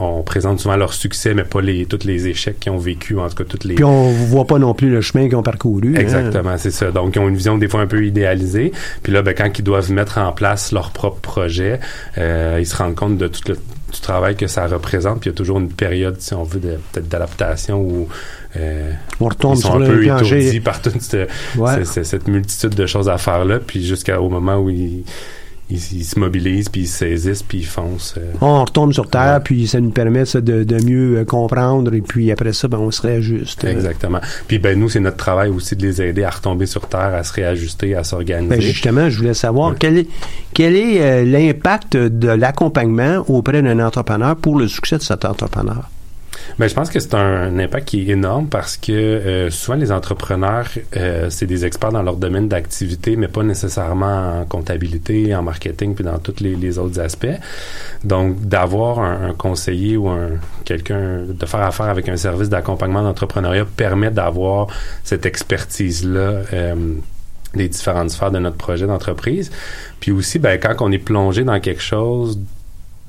on 0.03 0.23
présente 0.23 0.59
souvent 0.59 0.77
leur 0.77 0.93
succès, 0.93 1.35
mais 1.35 1.43
pas 1.43 1.61
les 1.61 1.85
tous 1.85 2.05
les 2.07 2.27
échecs 2.27 2.59
qu'ils 2.59 2.71
ont 2.71 2.77
vécu, 2.79 3.19
en 3.19 3.29
tout 3.29 3.35
cas 3.35 3.43
toutes 3.43 3.65
les 3.65 3.75
Puis 3.75 3.83
on 3.83 4.09
voit 4.09 4.47
pas 4.47 4.57
non 4.57 4.73
plus 4.73 4.89
le 4.89 4.99
chemin 5.01 5.27
qu'ils 5.27 5.35
ont 5.35 5.43
parcouru. 5.43 5.93
hein. 5.95 5.99
Exactement, 5.99 6.57
c'est 6.57 6.71
ça. 6.71 6.89
Donc, 6.89 7.15
ils 7.15 7.19
ont 7.19 7.29
une 7.29 7.35
vision 7.35 7.55
des 7.57 7.67
fois 7.67 7.81
un 7.81 7.87
peu 7.87 8.03
idéalisée. 8.03 8.71
Puis 9.03 9.13
là, 9.13 9.21
ben, 9.21 9.35
quand 9.37 9.59
ils 9.59 9.63
doivent 9.63 9.91
mettre 9.91 10.17
en 10.17 10.31
place 10.31 10.71
leur 10.71 10.89
propre 10.89 11.19
projet, 11.19 11.79
euh, 12.17 12.57
ils 12.59 12.65
se 12.65 12.75
rendent 12.75 12.95
compte 12.95 13.17
de 13.17 13.27
tout 13.27 13.41
le 13.49 13.57
du 13.91 13.99
travail 14.01 14.35
que 14.35 14.47
ça 14.47 14.67
représente. 14.67 15.19
Puis 15.21 15.29
il 15.29 15.33
y 15.33 15.35
a 15.35 15.37
toujours 15.37 15.59
une 15.59 15.71
période, 15.71 16.15
si 16.19 16.33
on 16.33 16.43
veut, 16.43 16.59
peut-être 16.59 17.07
d'adaptation 17.09 17.79
où 17.81 18.07
euh, 18.57 18.91
On 19.19 19.25
retombe 19.25 19.55
ils 19.57 19.61
sont 19.61 19.67
sur 19.73 19.81
un 19.81 19.85
peu 19.85 20.03
étourdis 20.03 20.59
par 20.59 20.81
toute 20.81 21.01
cette, 21.01 21.29
Ouais. 21.57 21.75
cette- 21.75 21.85
cette- 21.87 22.05
cette 22.05 22.27
multitude 22.27 22.75
de 22.75 22.85
choses 22.85 23.09
à 23.09 23.17
faire 23.17 23.45
là. 23.45 23.59
Puis 23.59 23.85
jusqu'au 23.85 24.29
moment 24.29 24.57
où 24.57 24.69
ils, 24.69 25.03
ils, 25.71 25.99
ils 25.99 26.03
se 26.05 26.19
mobilisent, 26.19 26.69
puis 26.69 26.81
ils 26.81 26.87
se 26.87 26.97
saisissent, 26.99 27.43
puis 27.43 27.59
ils 27.59 27.65
foncent. 27.65 28.15
euh. 28.17 28.31
On 28.41 28.63
retombe 28.63 28.93
sur 28.93 29.09
terre, 29.09 29.35
Ouais. 29.35 29.43
puis 29.43 29.67
ça 29.67 29.79
nous 29.79 29.91
permet 29.91 30.25
ça, 30.25 30.41
de, 30.41 30.63
de 30.63 30.83
mieux 30.83 31.17
euh, 31.19 31.25
comprendre, 31.25 31.93
et 31.93 32.01
puis 32.01 32.31
après 32.31 32.53
ça, 32.53 32.67
ben, 32.67 32.77
on 32.79 32.91
se 32.91 33.01
réajuste. 33.01 33.63
Euh, 33.65 33.71
Exactement. 33.71 34.19
Puis 34.47 34.59
ben 34.59 34.79
nous, 34.79 34.89
c'est 34.89 34.99
notre 34.99 35.17
travail 35.17 35.49
aussi 35.49 35.75
de 35.75 35.83
les 35.83 36.01
aider 36.01 36.23
à 36.23 36.29
retomber 36.29 36.65
sur 36.65 36.87
terre, 36.87 37.13
à 37.15 37.23
se 37.23 37.33
réajuster, 37.33 37.95
à 37.95 38.03
s'organiser. 38.03 38.49
Ben, 38.49 38.61
justement, 38.61 39.09
je 39.09 39.17
voulais 39.17 39.33
savoir 39.33 39.71
Ouais. 39.71 39.75
quel 39.79 39.97
est, 39.99 40.07
quel 40.53 40.75
est 40.75 41.01
euh, 41.01 41.23
l'impact 41.25 41.95
de 41.97 42.27
l'accompagnement 42.27 43.23
auprès 43.27 43.61
d'un 43.61 43.79
entrepreneur 43.79 44.35
pour 44.35 44.57
le 44.59 44.67
succès 44.67 44.97
de 44.97 45.03
cet 45.03 45.25
entrepreneur? 45.25 45.89
Ben, 46.59 46.67
je 46.67 46.73
pense 46.73 46.89
que 46.89 46.99
c'est 46.99 47.15
un, 47.15 47.57
impact 47.59 47.87
qui 47.87 48.01
est 48.01 48.13
énorme 48.13 48.47
parce 48.47 48.77
que 48.77 48.91
euh, 48.91 49.49
souvent 49.49 49.77
les 49.77 49.91
entrepreneurs, 49.91 50.67
euh, 50.95 51.29
c'est 51.29 51.45
des 51.45 51.65
experts 51.65 51.91
dans 51.91 52.03
leur 52.03 52.17
domaine 52.17 52.47
d'activité, 52.47 53.15
mais 53.15 53.27
pas 53.27 53.43
nécessairement 53.43 54.41
en 54.41 54.45
comptabilité, 54.45 55.33
en 55.35 55.43
marketing, 55.43 55.95
puis 55.95 56.03
dans 56.03 56.19
tous 56.19 56.39
les, 56.39 56.79
autres 56.79 56.99
aspects. 56.99 57.27
Donc, 58.03 58.39
d'avoir 58.41 58.99
un, 58.99 59.29
un 59.29 59.33
conseiller 59.33 59.97
ou 59.97 60.07
un 60.09 60.29
quelqu'un, 60.65 61.23
de 61.27 61.45
faire 61.45 61.61
affaire 61.61 61.87
avec 61.87 62.07
un 62.09 62.17
service 62.17 62.49
d'accompagnement 62.49 63.03
d'entrepreneuriat 63.03 63.65
permet 63.65 64.11
d'avoir 64.11 64.67
cette 65.03 65.25
expertise-là. 65.25 66.41
euh, 66.53 66.75
des 67.53 67.67
différentes 67.67 68.11
sphères 68.11 68.31
de 68.31 68.39
notre 68.39 68.57
projet 68.57 68.87
d'entreprise. 68.87 69.51
Puis 69.99 70.11
aussi, 70.11 70.39
ben, 70.39 70.57
quand 70.57 70.75
on 70.79 70.91
est 70.91 70.97
plongé 70.97 71.43
dans 71.43 71.59
quelque 71.59 71.81
chose 71.81 72.39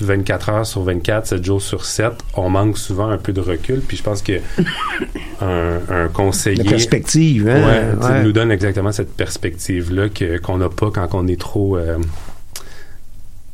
24 0.05 0.49
heures 0.51 0.67
sur 0.67 0.83
24, 0.83 1.27
7 1.27 1.45
jours 1.45 1.63
sur 1.63 1.85
7, 1.85 2.13
on 2.37 2.51
manque 2.51 2.79
souvent 2.79 3.09
un 3.09 3.19
peu 3.19 3.33
de 3.33 3.41
recul. 3.41 3.81
Puis 3.81 3.97
je 3.97 4.03
pense 4.03 4.23
que 4.23 4.33
un, 5.41 5.79
un 5.89 6.09
conseiller 6.09 6.63
La 6.63 6.71
perspective, 6.71 7.49
hein? 7.49 7.95
ouais, 8.01 8.07
ouais. 8.09 8.23
nous 8.25 8.33
donne 8.33 8.51
exactement 8.53 8.93
cette 8.93 9.15
perspective-là 9.15 10.09
qu'on 10.43 10.59
n'a 10.59 10.69
pas 10.69 10.91
quand 10.93 11.09
on 11.13 11.27
est 11.27 11.41
trop, 11.41 11.77
euh, 11.77 11.99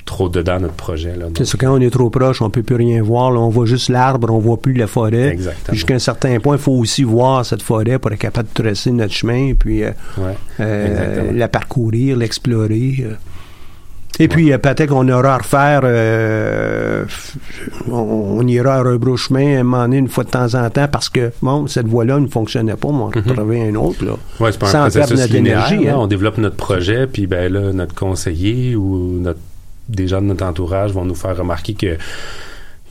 trop 0.04 0.28
dedans 0.30 0.58
notre 0.60 0.74
projet. 0.74 1.12
C'est 1.36 1.44
ça, 1.44 1.58
quand 1.60 1.76
on 1.76 1.80
est 1.80 1.90
trop 1.90 2.08
proche, 2.08 2.40
on 2.40 2.48
peut 2.50 2.62
plus 2.62 2.76
rien 2.76 3.02
voir. 3.02 3.30
là, 3.30 3.40
on 3.40 3.50
voit 3.50 3.66
juste 3.66 3.90
l'arbre, 3.90 4.32
on 4.32 4.38
voit 4.38 4.56
plus 4.60 4.72
la 4.72 4.86
forêt. 4.86 5.36
Jusqu'à 5.70 5.94
un 5.94 5.98
certain 5.98 6.38
point, 6.40 6.56
il 6.56 6.62
faut 6.62 6.72
aussi 6.72 7.02
voir 7.04 7.44
cette 7.44 7.62
forêt 7.62 7.98
pour 7.98 8.10
être 8.12 8.18
capable 8.18 8.48
de 8.54 8.62
tracer 8.62 8.90
notre 8.90 9.12
chemin, 9.12 9.52
puis 9.54 9.84
euh, 9.84 9.90
Ouais. 10.16 10.34
euh, 10.60 11.32
la 11.32 11.48
parcourir, 11.48 12.16
l'explorer. 12.16 13.06
Et 14.20 14.26
puis, 14.26 14.52
euh, 14.52 14.58
peut-être 14.58 14.86
qu'on 14.86 15.08
aura 15.08 15.34
à 15.34 15.38
refaire, 15.38 15.80
euh, 15.84 17.04
on, 17.88 17.92
on 18.40 18.46
ira 18.48 18.74
à 18.76 18.82
rebrouche-chemin 18.82 19.58
à 19.58 19.60
un 19.60 19.62
moment 19.62 19.82
donné, 19.82 19.98
une 19.98 20.08
fois 20.08 20.24
de 20.24 20.30
temps 20.30 20.54
en 20.56 20.68
temps, 20.70 20.88
parce 20.90 21.08
que, 21.08 21.30
bon, 21.40 21.68
cette 21.68 21.86
voie-là 21.86 22.18
ne 22.18 22.26
fonctionnait 22.26 22.74
pas, 22.74 22.88
mais 22.88 22.94
on 22.98 23.08
va 23.10 23.20
Mhm. 23.20 23.36
trouver 23.36 23.68
un 23.68 23.74
autre, 23.76 24.04
là. 24.04 24.12
Ouais, 24.40 24.50
c'est 24.50 24.58
pas 24.58 24.66
Sans 24.66 24.78
un 24.78 24.90
processus 24.90 25.20
notre 25.20 25.32
linéaire. 25.34 25.68
énergie, 25.72 25.88
hein. 25.88 25.96
On 25.98 26.06
développe 26.08 26.38
notre 26.38 26.56
projet, 26.56 27.06
puis 27.06 27.26
ben 27.28 27.52
là, 27.52 27.72
notre 27.72 27.94
conseiller 27.94 28.74
ou 28.74 29.20
notre, 29.20 29.38
des 29.88 30.08
gens 30.08 30.20
de 30.20 30.26
notre 30.26 30.44
entourage 30.44 30.92
vont 30.92 31.04
nous 31.04 31.14
faire 31.14 31.36
remarquer 31.36 31.74
que 31.74 31.96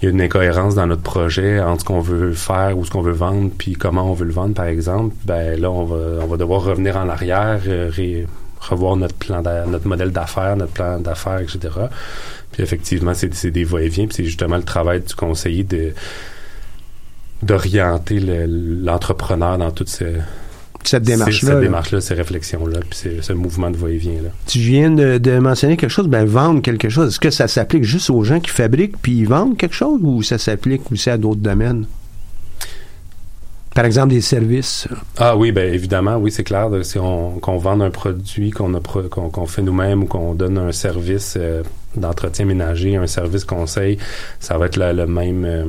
il 0.02 0.06
y 0.06 0.08
a 0.08 0.12
une 0.12 0.22
incohérence 0.22 0.76
dans 0.76 0.86
notre 0.86 1.02
projet 1.02 1.60
entre 1.60 1.82
ce 1.82 1.86
qu'on 1.86 2.00
veut 2.02 2.32
faire 2.34 2.78
ou 2.78 2.86
ce 2.86 2.92
qu'on 2.92 3.02
veut 3.02 3.12
vendre, 3.14 3.50
puis 3.58 3.74
comment 3.74 4.10
on 4.10 4.14
veut 4.14 4.26
le 4.26 4.32
vendre, 4.32 4.54
par 4.54 4.66
exemple. 4.68 5.14
Ben 5.26 5.60
là, 5.60 5.72
on 5.72 5.84
va, 5.86 5.96
on 6.24 6.28
va 6.28 6.38
devoir 6.38 6.64
revenir 6.64 6.96
en 6.98 7.10
arrière, 7.10 7.60
euh, 7.68 7.90
ré- 7.92 8.28
revoir 8.70 8.96
notre 8.96 9.16
plan, 9.16 9.42
notre 9.68 9.88
modèle 9.88 10.12
d'affaires, 10.12 10.56
notre 10.58 10.74
plan 10.74 11.00
d'affaires, 11.00 11.40
etc. 11.40 11.60
Puis 12.52 12.64
effectivement, 12.64 13.14
c'est 13.14 13.52
des 13.52 13.64
va-et-vient, 13.64 14.06
puis 14.08 14.16
c'est 14.16 14.26
justement 14.26 14.58
le 14.58 14.64
travail 14.64 15.02
du 15.02 15.14
conseiller 15.16 15.64
de 15.64 15.94
d'orienter 17.44 18.20
le- 18.20 18.46
l'entrepreneur 18.84 19.58
dans 19.60 19.70
toute 19.72 19.90
ce, 19.90 20.06
Cette 20.84 21.04
démarche-là. 21.04 21.50
cette 21.52 21.56
là. 21.58 21.62
démarche-là, 21.62 22.02
ces 22.02 22.14
réflexions-là, 22.16 22.80
puis 22.90 23.00
ce 23.22 23.34
mouvement 23.34 23.70
de 23.70 23.78
va-et-vient-là. 23.78 24.30
Tu 24.48 24.58
viens 24.60 24.90
de, 24.90 25.18
de 25.20 25.38
mentionner 25.38 25.78
quelque 25.78 25.92
chose, 25.92 26.08
ben 26.08 26.26
vendre 26.26 26.62
quelque 26.62 26.90
chose. 26.90 27.10
Est-ce 27.10 27.20
que 27.20 27.30
ça 27.30 27.48
s'applique 27.48 27.84
juste 27.84 28.10
aux 28.10 28.24
gens 28.24 28.40
qui 28.40 28.50
fabriquent 28.50 28.98
puis 29.02 29.20
ils 29.20 29.28
vendent 29.28 29.56
quelque 29.58 29.76
chose 29.76 30.00
ou 30.02 30.24
ça 30.24 30.38
s'applique 30.40 30.92
aussi 30.92 31.10
à 31.12 31.18
d'autres 31.18 31.42
domaines? 31.42 31.86
Par 33.78 33.86
exemple, 33.86 34.08
des 34.08 34.22
services. 34.22 34.88
Ah 35.18 35.38
oui, 35.38 35.52
ben 35.52 35.72
évidemment, 35.72 36.16
oui, 36.16 36.32
c'est 36.32 36.44
clair. 36.44 36.68
Si 36.82 36.98
on 36.98 37.38
qu'on 37.38 37.58
vend 37.58 37.80
un 37.80 37.92
produit 37.92 38.50
qu'on 38.50 38.74
a 38.74 38.80
qu'on 38.80 39.30
qu'on 39.30 39.46
fait 39.46 39.62
nous-mêmes 39.62 40.02
ou 40.02 40.06
qu'on 40.08 40.34
donne 40.34 40.58
un 40.58 40.72
service 40.72 41.36
euh, 41.38 41.62
d'entretien 41.96 42.46
ménager, 42.46 42.96
un 42.96 43.06
service 43.06 43.46
conseil, 43.46 44.00
ça 44.40 44.58
va 44.58 44.66
être 44.66 44.78
le 44.78 45.06
même 45.06 45.46
euh, 45.46 45.66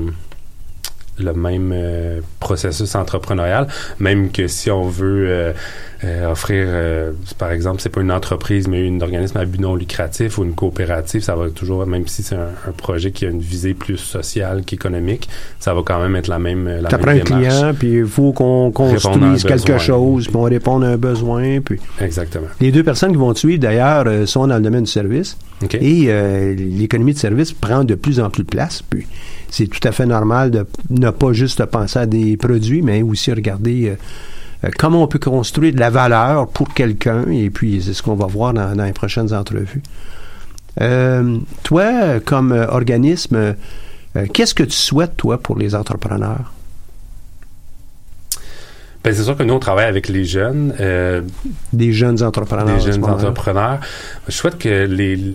le 1.18 1.34
même 1.34 1.70
euh, 1.74 2.22
processus 2.40 2.94
entrepreneurial, 2.94 3.68
même 3.98 4.32
que 4.32 4.48
si 4.48 4.70
on 4.70 4.88
veut 4.88 5.52
euh, 6.04 6.30
offrir, 6.30 6.64
euh, 6.68 7.12
par 7.38 7.50
exemple, 7.50 7.80
c'est 7.80 7.88
pas 7.88 8.00
une 8.00 8.12
entreprise, 8.12 8.68
mais 8.68 8.88
un 8.88 9.00
organisme 9.00 9.36
à 9.38 9.44
but 9.44 9.60
non 9.60 9.74
lucratif 9.74 10.38
ou 10.38 10.44
une 10.44 10.54
coopérative, 10.54 11.22
ça 11.22 11.34
va 11.34 11.50
toujours, 11.50 11.84
même 11.86 12.06
si 12.06 12.22
c'est 12.22 12.36
un, 12.36 12.50
un 12.68 12.72
projet 12.72 13.10
qui 13.10 13.26
a 13.26 13.30
une 13.30 13.40
visée 13.40 13.74
plus 13.74 13.96
sociale 13.96 14.62
qu'économique, 14.64 15.28
ça 15.58 15.74
va 15.74 15.82
quand 15.84 16.00
même 16.00 16.14
être 16.14 16.28
la 16.28 16.38
même 16.38 16.68
la 16.68 16.88
Tu 16.88 16.94
même 16.96 17.00
prends 17.02 17.10
un 17.10 17.14
démarche. 17.14 17.26
client, 17.58 17.74
puis 17.76 17.92
il 17.98 18.06
faut 18.06 18.32
qu'on 18.32 18.70
construise 18.70 19.42
quelque 19.42 19.72
besoin. 19.72 19.78
chose, 19.78 20.26
puis 20.28 20.36
on 20.36 20.42
répond 20.42 20.80
à 20.82 20.86
un 20.86 20.96
besoin. 20.96 21.60
Puis 21.60 21.80
Exactement. 22.00 22.46
les 22.60 22.70
deux 22.70 22.84
personnes 22.84 23.10
qui 23.10 23.18
vont 23.18 23.32
te 23.32 23.38
suivre, 23.40 23.60
d'ailleurs, 23.60 24.04
euh, 24.06 24.24
sont 24.26 24.46
dans 24.46 24.56
le 24.56 24.62
domaine 24.62 24.84
du 24.84 24.90
service. 24.90 25.36
Et 25.72 26.04
euh, 26.08 26.54
l'économie 26.54 27.14
de 27.14 27.18
service 27.18 27.52
prend 27.52 27.82
de 27.82 27.96
plus 27.96 28.20
en 28.20 28.30
plus 28.30 28.44
de 28.44 28.48
place. 28.48 28.82
Puis 28.88 29.04
c'est 29.50 29.66
tout 29.66 29.80
à 29.82 29.90
fait 29.90 30.06
normal 30.06 30.52
de 30.52 30.64
ne 30.90 31.10
pas 31.10 31.32
juste 31.32 31.64
penser 31.66 31.98
à 31.98 32.06
des 32.06 32.36
produits, 32.36 32.82
mais 32.82 33.02
aussi 33.02 33.32
regarder 33.32 33.94
euh, 34.64 34.68
comment 34.78 35.02
on 35.02 35.06
peut 35.06 35.18
construire 35.18 35.72
de 35.74 35.78
la 35.80 35.90
valeur 35.90 36.48
pour 36.48 36.72
quelqu'un? 36.74 37.30
Et 37.30 37.50
puis 37.50 37.82
c'est 37.82 37.94
ce 37.94 38.02
qu'on 38.02 38.14
va 38.14 38.26
voir 38.26 38.52
dans, 38.54 38.74
dans 38.74 38.84
les 38.84 38.92
prochaines 38.92 39.32
entrevues. 39.32 39.82
Euh, 40.80 41.38
toi, 41.62 42.20
comme 42.24 42.52
euh, 42.52 42.66
organisme, 42.68 43.54
qu'est-ce 44.32 44.54
que 44.54 44.62
tu 44.64 44.76
souhaites, 44.76 45.16
toi, 45.16 45.38
pour 45.38 45.56
les 45.58 45.74
entrepreneurs? 45.74 46.52
Ben, 49.04 49.14
c'est 49.14 49.22
sûr 49.22 49.36
que 49.36 49.44
nous, 49.44 49.54
on 49.54 49.58
travaille 49.60 49.86
avec 49.86 50.08
les 50.08 50.24
jeunes, 50.24 50.74
Des 51.72 51.92
jeunes 51.92 52.22
entrepreneurs. 52.22 52.76
des 52.76 52.92
jeunes 52.92 53.04
entrepreneurs. 53.04 53.78
Je 54.26 54.32
souhaite 54.32 54.58
que 54.58 54.86
les... 54.86 55.34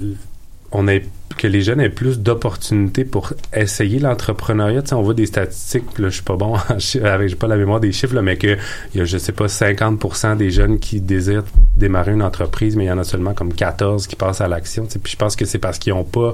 on 0.73 0.87
ait 0.87 1.05
que 1.37 1.47
les 1.47 1.61
jeunes 1.61 1.81
aient 1.81 1.89
plus 1.89 2.19
d'opportunités 2.19 3.05
pour 3.05 3.33
essayer 3.53 3.99
l'entrepreneuriat. 3.99 4.81
Tu 4.81 4.89
sais, 4.89 4.95
on 4.95 5.01
voit 5.01 5.13
des 5.13 5.25
statistiques, 5.25 5.97
là, 5.97 6.09
je 6.09 6.15
suis 6.15 6.23
pas 6.23 6.35
bon, 6.35 6.55
avec 7.03 7.29
j'ai 7.29 7.35
pas 7.35 7.47
la 7.47 7.57
mémoire 7.57 7.79
des 7.79 7.91
chiffres, 7.91 8.13
là, 8.13 8.21
mais 8.21 8.37
que 8.37 8.57
il 8.93 8.99
y 8.99 9.01
a, 9.01 9.05
je 9.05 9.17
sais 9.17 9.31
pas, 9.31 9.47
50% 9.47 10.37
des 10.37 10.51
jeunes 10.51 10.79
qui 10.79 11.01
désirent 11.01 11.43
démarrer 11.75 12.13
une 12.13 12.21
entreprise, 12.21 12.75
mais 12.75 12.85
il 12.85 12.87
y 12.87 12.91
en 12.91 12.97
a 12.97 13.03
seulement 13.03 13.33
comme 13.33 13.53
14 13.53 14.07
qui 14.07 14.15
passent 14.15 14.41
à 14.41 14.47
l'action. 14.47 14.85
Puis 14.85 15.13
je 15.13 15.17
pense 15.17 15.35
que 15.35 15.45
c'est 15.45 15.59
parce 15.59 15.79
qu'ils 15.79 15.93
n'ont 15.93 16.03
pas 16.03 16.33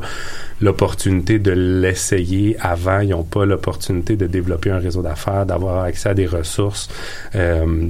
l'opportunité 0.61 1.39
de 1.39 1.51
l'essayer 1.51 2.57
avant, 2.59 2.99
ils 2.99 3.09
n'ont 3.09 3.23
pas 3.23 3.45
l'opportunité 3.45 4.15
de 4.15 4.27
développer 4.27 4.71
un 4.71 4.79
réseau 4.79 5.01
d'affaires, 5.01 5.45
d'avoir 5.45 5.83
accès 5.83 6.09
à 6.09 6.13
des 6.13 6.25
ressources. 6.25 6.89
Euh, 7.35 7.89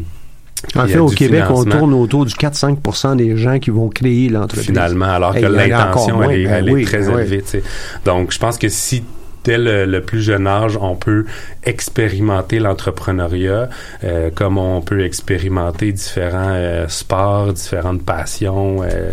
En 0.76 0.88
fait, 0.88 0.98
au 0.98 1.08
Québec, 1.10 1.44
on 1.50 1.64
tourne 1.64 1.94
autour 1.94 2.26
du 2.26 2.34
4-5% 2.34 3.16
des 3.16 3.38
gens 3.38 3.60
qui 3.60 3.70
vont 3.70 3.88
créer 3.90 4.30
l'entreprise. 4.30 4.66
finalement, 4.68 5.06
alors 5.06 5.34
que 5.34 5.40
l'intention, 5.46 6.22
elle, 6.24 6.42
est, 6.42 6.44
Ben 6.46 6.54
elle 6.56 6.70
est 6.70 6.72
oui, 6.74 6.84
très 6.86 7.00
ben 7.00 7.14
oui. 7.16 7.22
élevée. 7.22 7.42
tu 7.42 7.48
sais. 7.50 7.64
Donc, 8.06 8.32
je 8.32 8.40
pense 8.40 8.58
que 8.58 8.68
si 8.70 9.04
dès 9.46 9.58
le, 9.58 9.86
le 9.86 10.02
plus 10.02 10.22
jeune 10.22 10.48
âge, 10.48 10.78
on 10.82 10.96
peut 10.96 11.26
expérimenter 11.64 12.60
l'entrepreneuriat, 12.60 13.70
euh, 14.04 14.30
comme 14.36 14.58
on 14.58 14.82
peut 14.82 15.04
expérimenter 15.06 15.92
différents 15.94 16.52
euh, 16.52 16.88
sports, 16.90 17.54
différentes 17.54 18.04
passions. 18.04 18.82
euh, 18.84 19.12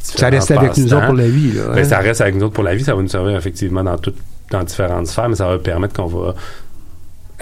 Ça 0.00 0.28
reste 0.28 0.50
avec 0.50 0.76
nous 0.76 0.92
autres 0.92 1.06
pour 1.06 1.14
la 1.14 1.28
vie. 1.28 1.52
Là, 1.52 1.62
Ben, 1.74 1.78
hein? 1.78 1.84
ça 1.84 1.98
reste 1.98 2.20
avec 2.20 2.34
nous 2.34 2.44
autres 2.44 2.52
pour 2.54 2.64
la 2.64 2.74
vie. 2.74 2.84
Ça 2.84 2.94
va 2.94 3.00
nous 3.02 3.08
servir 3.08 3.36
effectivement 3.36 3.82
dans 3.82 3.96
toutes 3.96 4.16
dans 4.50 4.62
différentes 4.62 5.06
sphères, 5.06 5.30
mais 5.30 5.36
ça 5.36 5.48
va 5.48 5.58
permettre 5.58 5.94
qu'on 5.94 6.04
va 6.06 6.34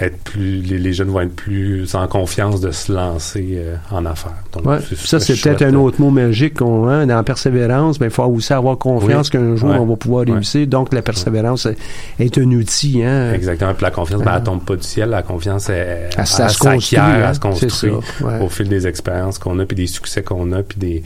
être 0.01 0.17
plus 0.23 0.61
les, 0.61 0.77
les 0.77 0.93
jeunes 0.93 1.09
vont 1.09 1.21
être 1.21 1.35
plus 1.35 1.93
en 1.95 2.07
confiance 2.07 2.59
de 2.61 2.71
se 2.71 2.91
lancer 2.91 3.53
euh, 3.57 3.75
en 3.91 4.05
affaires. 4.05 4.33
Donc, 4.53 4.65
Ouais. 4.65 4.77
c'est- 4.87 4.95
Ça, 4.97 5.19
c'est 5.19 5.39
peut-être 5.41 5.61
un 5.61 5.73
autre 5.75 6.01
mot 6.01 6.09
magique 6.09 6.55
qu'on 6.59 6.87
hein, 6.87 7.05
dans 7.07 7.15
la 7.15 7.23
persévérance, 7.23 7.99
mais 7.99 8.07
il 8.07 8.11
faut 8.11 8.23
aussi 8.23 8.53
avoir 8.53 8.77
confiance 8.77 9.27
Oui. 9.27 9.31
qu'un 9.39 9.55
jour 9.55 9.69
Ouais. 9.69 9.77
on 9.77 9.85
va 9.85 9.95
pouvoir 9.95 10.25
Ouais. 10.27 10.33
réussir. 10.33 10.67
Donc 10.67 10.93
la 10.93 11.01
persévérance 11.01 11.67
est- 12.19 12.37
un 12.37 12.51
outil. 12.51 13.03
Hein. 13.03 13.33
Exactement. 13.33 13.73
Puis 13.73 13.83
la 13.83 13.91
confiance, 13.91 14.21
ben, 14.23 14.33
elle 14.37 14.43
tombe 14.43 14.63
pas 14.65 14.75
du 14.75 14.83
ciel. 14.83 15.09
La 15.09 15.21
confiance, 15.23 15.69
elle, 15.69 16.09
Elle- 16.17 16.25
s'acquiert, 16.27 16.71
construit, 16.73 16.97
elle 16.99 17.23
hein. 17.23 17.33
se 17.33 17.39
construit 17.39 17.69
ça, 17.69 17.87
ouais. 17.87 18.39
au 18.41 18.49
fil 18.49 18.67
des 18.69 18.87
expériences 18.87 19.37
qu'on 19.37 19.57
a, 19.59 19.65
puis 19.65 19.75
des 19.75 19.87
succès 19.87 20.23
qu'on 20.23 20.51
a, 20.53 20.63
puis 20.63 20.77
des, 20.79 21.03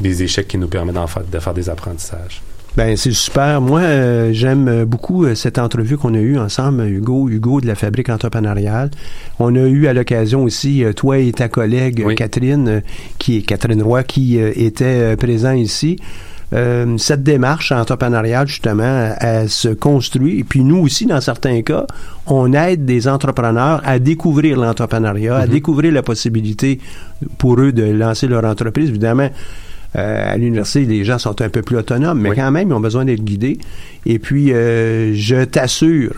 des 0.00 0.22
échecs 0.22 0.48
qui 0.48 0.58
nous 0.58 0.68
permettent 0.68 0.96
de 1.30 1.38
faire 1.38 1.54
des 1.54 1.68
apprentissages. 1.68 2.42
Ben 2.76 2.96
c'est 2.96 3.12
super. 3.12 3.60
Moi, 3.60 3.80
euh, 3.80 4.30
j'aime 4.32 4.84
beaucoup 4.84 5.24
euh, 5.24 5.36
cette 5.36 5.58
entrevue 5.58 5.96
qu'on 5.96 6.14
a 6.14 6.18
eue 6.18 6.38
ensemble, 6.38 6.82
Hugo, 6.88 7.28
Hugo 7.28 7.60
de 7.60 7.68
la 7.68 7.76
Fabrique 7.76 8.08
entrepreneuriale. 8.08 8.90
On 9.38 9.54
a 9.54 9.60
eu 9.60 9.86
à 9.86 9.92
l'occasion 9.92 10.42
aussi 10.42 10.82
euh, 10.82 10.92
toi 10.92 11.18
et 11.18 11.30
ta 11.30 11.48
collègue 11.48 12.02
Oui. 12.04 12.16
Catherine, 12.16 12.82
qui 13.18 13.38
est 13.38 13.42
Catherine 13.42 13.82
Roy, 13.82 14.02
qui 14.02 14.38
était 14.38 15.16
présent 15.16 15.52
ici. 15.52 15.98
Euh, 16.54 16.96
cette 16.98 17.22
démarche 17.22 17.72
entrepreneuriale, 17.72 18.46
justement, 18.46 19.14
elle 19.18 19.48
se 19.48 19.68
construit. 19.68 20.40
Et 20.40 20.44
puis 20.44 20.62
nous 20.62 20.78
aussi, 20.78 21.06
dans 21.06 21.20
certains 21.20 21.62
cas, 21.62 21.86
on 22.26 22.52
aide 22.52 22.84
des 22.84 23.08
entrepreneurs 23.08 23.80
à 23.84 23.98
découvrir 23.98 24.58
l'entrepreneuriat, 24.58 25.36
à 25.36 25.46
découvrir 25.46 25.92
la 25.92 26.02
possibilité 26.02 26.78
pour 27.38 27.60
eux 27.60 27.72
de 27.72 27.84
lancer 27.84 28.28
leur 28.28 28.44
entreprise. 28.44 28.90
Évidemment, 28.90 29.30
à 29.94 30.36
l'université, 30.36 30.84
les 30.84 31.04
gens 31.04 31.18
sont 31.18 31.40
un 31.40 31.48
peu 31.48 31.62
plus 31.62 31.76
autonomes, 31.76 32.20
mais 32.20 32.30
Oui. 32.30 32.36
quand 32.36 32.50
même, 32.50 32.70
ils 32.70 32.74
ont 32.74 32.80
besoin 32.80 33.04
d'être 33.04 33.22
guidés. 33.24 33.58
Et 34.06 34.18
puis, 34.18 34.52
euh, 34.52 35.12
je 35.14 35.44
t'assure, 35.44 36.14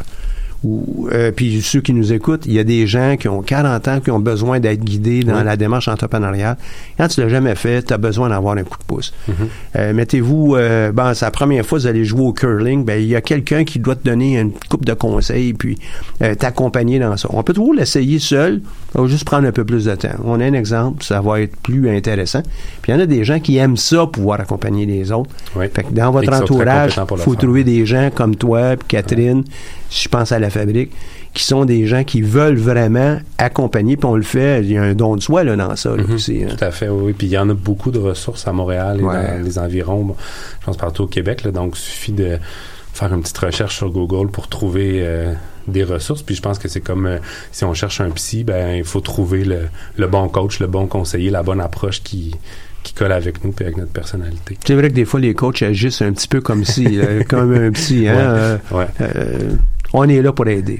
ou 0.67 1.09
euh, 1.13 1.31
puis 1.31 1.63
ceux 1.63 1.81
qui 1.81 1.93
nous 1.93 2.13
écoutent, 2.13 2.45
il 2.47 2.53
y 2.53 2.59
a 2.59 2.65
des 2.65 2.87
gens 2.87 3.17
qui 3.17 3.29
ont 3.29 3.43
40 3.43 3.89
ans 3.89 4.01
qui 4.01 4.11
ont 4.11 4.19
besoin 4.19 4.59
d'être 4.61 4.83
guidés 4.85 5.23
dans 5.23 5.39
Oui. 5.39 5.45
la 5.45 5.57
démarche 5.57 5.89
entrepreneuriale. 5.89 6.57
Quand 6.99 7.09
tu 7.09 7.21
l'as 7.21 7.29
jamais 7.29 7.55
fait, 7.55 7.83
tu 7.83 7.93
as 7.93 7.99
besoin 7.99 8.29
d'avoir 8.29 8.57
un 8.57 8.65
coup 8.65 8.79
de 8.79 8.85
pouce. 8.85 9.13
Mm-hmm. 9.29 9.33
Euh, 9.77 9.93
Mettez-vous, 9.93 10.57
euh, 10.57 10.93
bon, 10.93 11.15
c'est 11.15 11.25
la 11.25 11.31
première 11.31 11.65
fois 11.65 11.79
que 11.79 11.83
vous 11.83 11.89
allez 11.89 12.05
jouer 12.05 12.23
au 12.23 12.33
curling, 12.33 12.85
ben 12.85 13.01
il 13.01 13.09
y 13.09 13.17
a 13.17 13.21
quelqu'un 13.21 13.65
qui 13.65 13.79
doit 13.79 13.95
te 13.95 14.05
donner 14.05 14.39
une 14.39 14.53
coupe 14.69 14.85
de 14.85 14.95
conseils 14.95 15.53
puis 15.55 15.79
euh, 16.23 16.35
t'accompagner 16.35 16.99
dans 16.99 17.17
ça. 17.17 17.29
On 17.33 17.43
peut 17.43 17.53
toujours 17.53 17.75
l'essayer 17.75 18.19
seul, 18.19 18.61
on 18.95 19.03
va 19.03 19.09
juste 19.09 19.25
prendre 19.25 19.47
un 19.47 19.53
peu 19.53 19.65
plus 19.65 19.85
de 19.85 19.95
temps. 19.95 20.09
On 20.25 20.41
a 20.41 20.45
un 20.45 20.53
exemple, 20.55 21.05
ça 21.05 21.21
va 21.21 21.41
être 21.41 21.57
plus 21.57 21.89
intéressant. 21.91 22.43
Puis 22.83 22.93
il 22.93 22.95
y 22.95 22.99
en 22.99 23.01
a 23.01 23.07
des 23.07 23.25
gens 23.25 23.41
qui 23.41 23.57
aiment 23.59 23.77
ça 23.77 24.07
pouvoir 24.07 24.41
accompagner 24.41 24.87
les 24.87 25.13
autres. 25.13 25.31
Oui. 25.55 25.67
Fait 25.73 25.85
que 25.85 25.93
dans 25.93 26.11
votre 26.11 26.33
entourage, 26.33 26.95
il 26.97 27.07
faut 27.07 27.17
faire. 27.17 27.37
trouver 27.37 27.65
des 27.65 27.85
gens 27.87 28.11
comme 28.15 28.37
toi, 28.37 28.77
puis 28.77 28.89
Catherine, 28.89 29.45
si 29.91 30.05
je 30.05 30.09
pense 30.09 30.33
à 30.33 30.39
la 30.39 30.51
fabrique, 30.51 30.93
qui 31.35 31.45
sont 31.45 31.65
des 31.65 31.87
gens 31.87 32.03
qui 32.05 32.23
veulent 32.23 32.57
vraiment 32.57 33.19
accompagner, 33.39 33.97
puis 33.97 34.07
on 34.07 34.17
le 34.17 34.23
fait, 34.23 34.63
il 34.63 34.73
y 34.73 34.79
a 34.79 34.83
un 34.83 34.95
don 34.95 35.17
de 35.17 35.21
soi 35.23 35.45
là, 35.45 35.55
dans 35.57 35.77
ça 35.77 35.95
là, 35.97 36.03
Mhm. 36.03 36.15
aussi. 36.15 36.43
hein. 36.45 36.55
Tout 36.57 36.65
à 36.65 36.71
fait, 36.71 36.89
oui. 36.89 37.13
Puis 37.13 37.27
il 37.27 37.31
y 37.31 37.39
en 37.39 37.49
a 37.51 37.55
beaucoup 37.55 37.91
de 37.91 37.99
ressources 37.99 38.47
à 38.49 38.53
Montréal 38.53 38.99
et 39.01 39.05
Ouais. 39.05 39.39
dans 39.39 39.45
les 39.45 39.59
environs. 39.59 40.03
Bon, 40.05 40.17
je 40.61 40.67
pense 40.67 40.77
partout 40.77 41.03
au 41.05 41.07
Québec. 41.07 41.45
Là, 41.45 41.51
donc, 41.51 41.75
il 41.77 41.81
suffit 41.81 42.13
de 42.13 42.39
faire 42.95 43.13
une 43.13 43.21
petite 43.21 43.37
recherche 43.39 43.77
sur 43.77 43.91
Google 43.91 44.31
pour 44.31 44.49
trouver 44.49 45.01
euh, 45.03 45.35
des 45.69 45.85
ressources. 45.85 46.23
Puis 46.23 46.35
je 46.35 46.41
pense 46.43 46.59
que 46.59 46.69
c'est 46.69 46.81
comme 46.81 47.05
euh, 47.07 47.19
si 47.53 47.65
on 47.65 47.75
cherche 47.75 48.01
un 48.01 48.09
psy, 48.11 48.43
ben 48.43 48.75
il 48.77 48.85
faut 48.85 49.01
trouver 49.01 49.45
le, 49.45 49.69
le 49.99 50.07
bon 50.07 50.29
coach, 50.29 50.61
le 50.61 50.67
bon 50.69 50.87
conseiller, 50.87 51.29
la 51.31 51.43
bonne 51.43 51.61
approche 51.61 52.03
qui 52.03 52.35
qui 52.83 52.93
colle 52.95 53.11
avec 53.11 53.43
nous 53.45 53.53
et 53.61 53.65
avec 53.65 53.77
notre 53.79 53.91
personnalité. 53.91 54.57
C'est 54.65 54.75
vrai 54.77 54.91
que 54.91 54.95
des 54.95 55.05
fois, 55.05 55.19
les 55.19 55.35
coachs 55.35 55.61
agissent 55.61 56.03
un 56.03 56.13
petit 56.13 56.29
peu 56.29 56.41
comme 56.41 56.65
si, 56.65 57.01
euh, 57.01 57.25
comme 57.29 57.53
un 57.53 57.73
petit. 57.73 58.07
Hein, 58.07 58.61
Ouais. 58.71 58.87
Ouais. 59.01 59.09
On 59.97 60.09
est 60.09 60.23
là 60.23 60.33
pour 60.33 60.47
aider. 60.47 60.79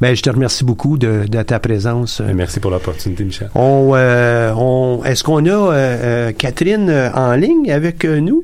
Ben, 0.00 0.14
je 0.14 0.22
te 0.22 0.28
remercie 0.30 0.64
beaucoup 0.64 0.98
de, 0.98 1.24
de 1.26 1.42
ta 1.42 1.58
présence. 1.58 2.20
Et 2.20 2.34
merci 2.34 2.60
pour 2.60 2.70
l'opportunité, 2.70 3.24
Michel. 3.24 3.50
On, 3.54 3.92
euh, 3.94 4.52
on, 4.56 5.02
est-ce 5.04 5.22
qu'on 5.24 5.44
a 5.46 5.50
euh, 5.50 5.72
euh, 5.72 6.32
Catherine 6.32 6.90
en 7.14 7.32
ligne 7.34 7.70
avec 7.70 8.04
euh, 8.04 8.20
nous? 8.20 8.42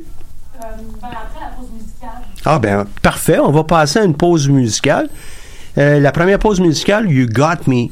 Ah 2.45 2.59
ben 2.59 2.87
parfait, 3.03 3.39
on 3.39 3.53
va 3.53 3.65
passer 3.65 4.01
à 4.01 4.05
une 4.05 4.15
pause 4.15 4.49
musicale. 4.49 5.09
Euh, 5.79 6.01
la 6.01 6.11
première 6.11 6.39
pause 6.39 6.61
musicale, 6.61 7.09
You 7.11 7.27
Got 7.29 7.67
Me, 7.69 7.87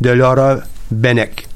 de 0.00 0.10
Laura 0.10 0.58
Benek. 0.90 1.48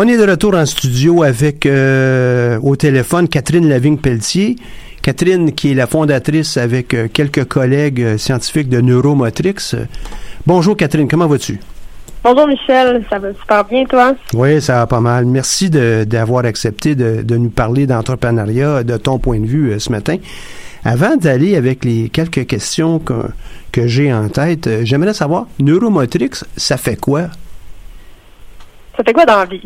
On 0.00 0.06
est 0.06 0.16
de 0.16 0.30
retour 0.30 0.54
en 0.54 0.64
studio 0.64 1.24
avec 1.24 1.66
euh, 1.66 2.56
au 2.62 2.76
téléphone 2.76 3.26
Catherine 3.26 3.68
Lavigne-Pelletier. 3.68 4.54
Catherine 5.02 5.50
qui 5.50 5.72
est 5.72 5.74
la 5.74 5.88
fondatrice 5.88 6.56
avec 6.56 6.94
euh, 6.94 7.08
quelques 7.12 7.46
collègues 7.46 8.02
euh, 8.02 8.16
scientifiques 8.16 8.68
de 8.68 8.80
Neuromotrix. 8.80 9.74
Bonjour 10.46 10.76
Catherine, 10.76 11.08
comment 11.08 11.26
vas-tu? 11.26 11.58
Bonjour 12.22 12.46
Michel, 12.46 13.04
ça 13.10 13.18
va 13.18 13.34
super 13.34 13.64
bien 13.64 13.84
toi? 13.86 14.14
Oui, 14.34 14.62
ça 14.62 14.74
va 14.74 14.86
pas 14.86 15.00
mal. 15.00 15.24
Merci 15.24 15.68
d'avoir 15.68 16.44
accepté 16.44 16.94
de, 16.94 17.22
de 17.22 17.36
nous 17.36 17.50
parler 17.50 17.88
d'entrepreneuriat 17.88 18.84
de 18.84 18.96
ton 18.98 19.18
point 19.18 19.40
de 19.40 19.46
vue 19.46 19.80
ce 19.80 19.90
matin. 19.90 20.18
Avant 20.84 21.16
d'aller 21.16 21.56
avec 21.56 21.84
les 21.84 22.08
quelques 22.08 22.46
questions 22.46 23.00
que, 23.00 23.14
que 23.72 23.88
j'ai 23.88 24.12
en 24.12 24.28
tête, 24.28 24.70
j'aimerais 24.84 25.12
savoir, 25.12 25.48
Neuromotrix, 25.58 26.44
ça 26.56 26.76
fait 26.76 26.94
quoi? 26.94 27.22
Ça 28.98 29.04
fait 29.04 29.12
quoi 29.12 29.24
dans 29.26 29.38
la 29.38 29.44
vie? 29.44 29.62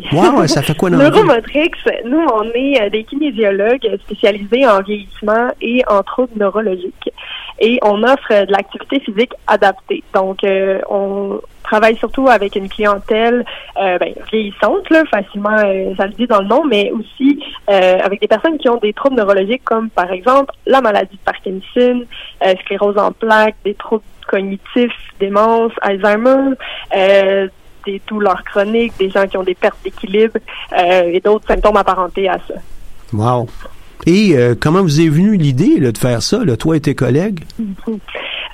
Ça 0.47 0.61
fait 0.61 0.77
quoi 0.77 0.91
dans 0.91 0.97
la 0.99 1.09
vie? 1.09 1.15
Neuromotrix, 1.23 1.71
nous, 2.05 2.23
on 2.35 2.43
est 2.53 2.79
euh, 2.79 2.89
des 2.91 3.03
kinésiologues 3.03 3.97
spécialisés 4.05 4.67
en 4.67 4.79
vieillissement 4.83 5.47
et 5.59 5.81
en 5.89 6.03
troubles 6.03 6.37
neurologiques. 6.39 7.11
Et 7.59 7.79
on 7.81 8.03
offre 8.03 8.45
de 8.45 8.51
l'activité 8.51 8.99
physique 8.99 9.33
adaptée. 9.47 10.03
Donc, 10.13 10.43
euh, 10.43 10.79
on 10.87 11.41
travaille 11.63 11.95
surtout 11.97 12.27
avec 12.27 12.55
une 12.55 12.69
clientèle 12.69 13.43
euh, 13.81 13.97
ben, 13.97 14.13
vieillissante, 14.31 14.87
là, 14.91 15.03
facilement, 15.05 15.57
euh, 15.65 15.95
ça 15.97 16.05
le 16.05 16.13
dit 16.13 16.27
dans 16.27 16.41
le 16.41 16.47
nom, 16.47 16.63
mais 16.65 16.91
aussi 16.91 17.39
avec 17.67 18.21
des 18.21 18.27
personnes 18.27 18.59
qui 18.59 18.69
ont 18.69 18.77
des 18.77 18.93
troubles 18.93 19.15
neurologiques 19.15 19.63
comme, 19.63 19.89
par 19.89 20.11
exemple, 20.11 20.53
la 20.67 20.79
maladie 20.79 21.15
de 21.15 21.21
Parkinson, 21.25 22.05
sclérose 22.61 22.99
en 22.99 23.11
plaques, 23.11 23.55
des 23.65 23.73
troubles 23.73 24.03
cognitifs, 24.27 24.91
démence, 25.19 25.71
Alzheimer, 25.81 26.55
des 27.85 28.01
douleurs 28.07 28.43
chroniques, 28.43 28.93
des 28.99 29.09
gens 29.09 29.27
qui 29.27 29.37
ont 29.37 29.43
des 29.43 29.55
pertes 29.55 29.77
d'équilibre 29.83 30.39
euh, 30.77 31.11
et 31.11 31.19
d'autres 31.19 31.47
symptômes 31.47 31.77
apparentés 31.77 32.27
à 32.29 32.39
ça. 32.47 32.55
Wow. 33.13 33.47
Et 34.05 34.33
euh, 34.35 34.55
comment 34.59 34.81
vous 34.81 35.01
est 35.01 35.07
venue 35.07 35.37
l'idée 35.37 35.79
de 35.79 35.97
faire 35.97 36.21
ça, 36.21 36.43
là, 36.43 36.57
toi 36.57 36.75
et 36.75 36.81
tes 36.81 36.95
collègues? 36.95 37.39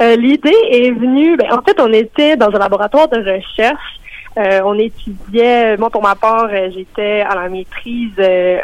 Euh, 0.02 0.16
L'idée 0.16 0.56
est 0.72 0.92
venue, 0.92 1.38
ben, 1.38 1.48
en 1.52 1.62
fait, 1.62 1.80
on 1.80 1.92
était 1.92 2.38
dans 2.38 2.50
un 2.50 2.60
laboratoire 2.60 3.08
de 3.10 3.18
recherche. 3.18 4.00
Euh, 4.38 4.62
on 4.64 4.78
étudiait, 4.78 5.76
moi 5.78 5.90
pour 5.90 6.04
ma 6.04 6.16
part, 6.16 6.50
j'étais 6.74 7.22
à 7.22 7.36
la 7.36 7.50
maîtrise 7.50 8.14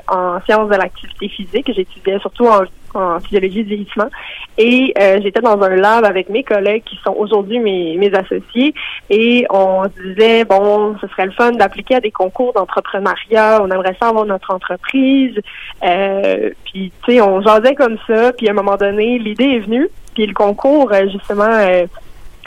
en 0.07 0.39
sciences 0.45 0.69
de 0.69 0.75
l'activité 0.75 1.27
physique. 1.27 1.71
J'étudiais 1.75 2.19
surtout 2.19 2.45
en, 2.45 2.61
en 2.95 3.19
physiologie 3.19 3.63
du 3.63 3.69
vieillissement. 3.69 4.09
Et 4.57 4.93
euh, 4.99 5.19
j'étais 5.21 5.41
dans 5.41 5.61
un 5.61 5.75
lab 5.75 6.05
avec 6.05 6.29
mes 6.29 6.43
collègues 6.43 6.83
qui 6.83 6.97
sont 7.03 7.13
aujourd'hui 7.17 7.59
mes, 7.59 7.97
mes 7.97 8.13
associés. 8.13 8.73
Et 9.09 9.45
on 9.49 9.83
disait, 9.87 10.45
bon, 10.45 10.95
ce 11.01 11.07
serait 11.07 11.25
le 11.25 11.31
fun 11.31 11.51
d'appliquer 11.51 11.95
à 11.95 11.99
des 11.99 12.11
concours 12.11 12.53
d'entrepreneuriat. 12.53 13.61
On 13.61 13.69
aimerait 13.69 13.95
ça 13.99 14.09
avoir 14.09 14.25
notre 14.25 14.53
entreprise. 14.53 15.39
Euh, 15.83 16.49
puis, 16.65 16.91
tu 17.05 17.13
sais, 17.13 17.21
on 17.21 17.41
jasait 17.41 17.75
comme 17.75 17.97
ça. 18.07 18.33
Puis 18.33 18.47
à 18.47 18.51
un 18.51 18.55
moment 18.55 18.77
donné, 18.77 19.19
l'idée 19.19 19.55
est 19.55 19.59
venue. 19.59 19.89
Puis 20.13 20.25
le 20.25 20.33
concours, 20.33 20.91
euh, 20.93 21.07
justement, 21.11 21.43
euh, 21.43 21.85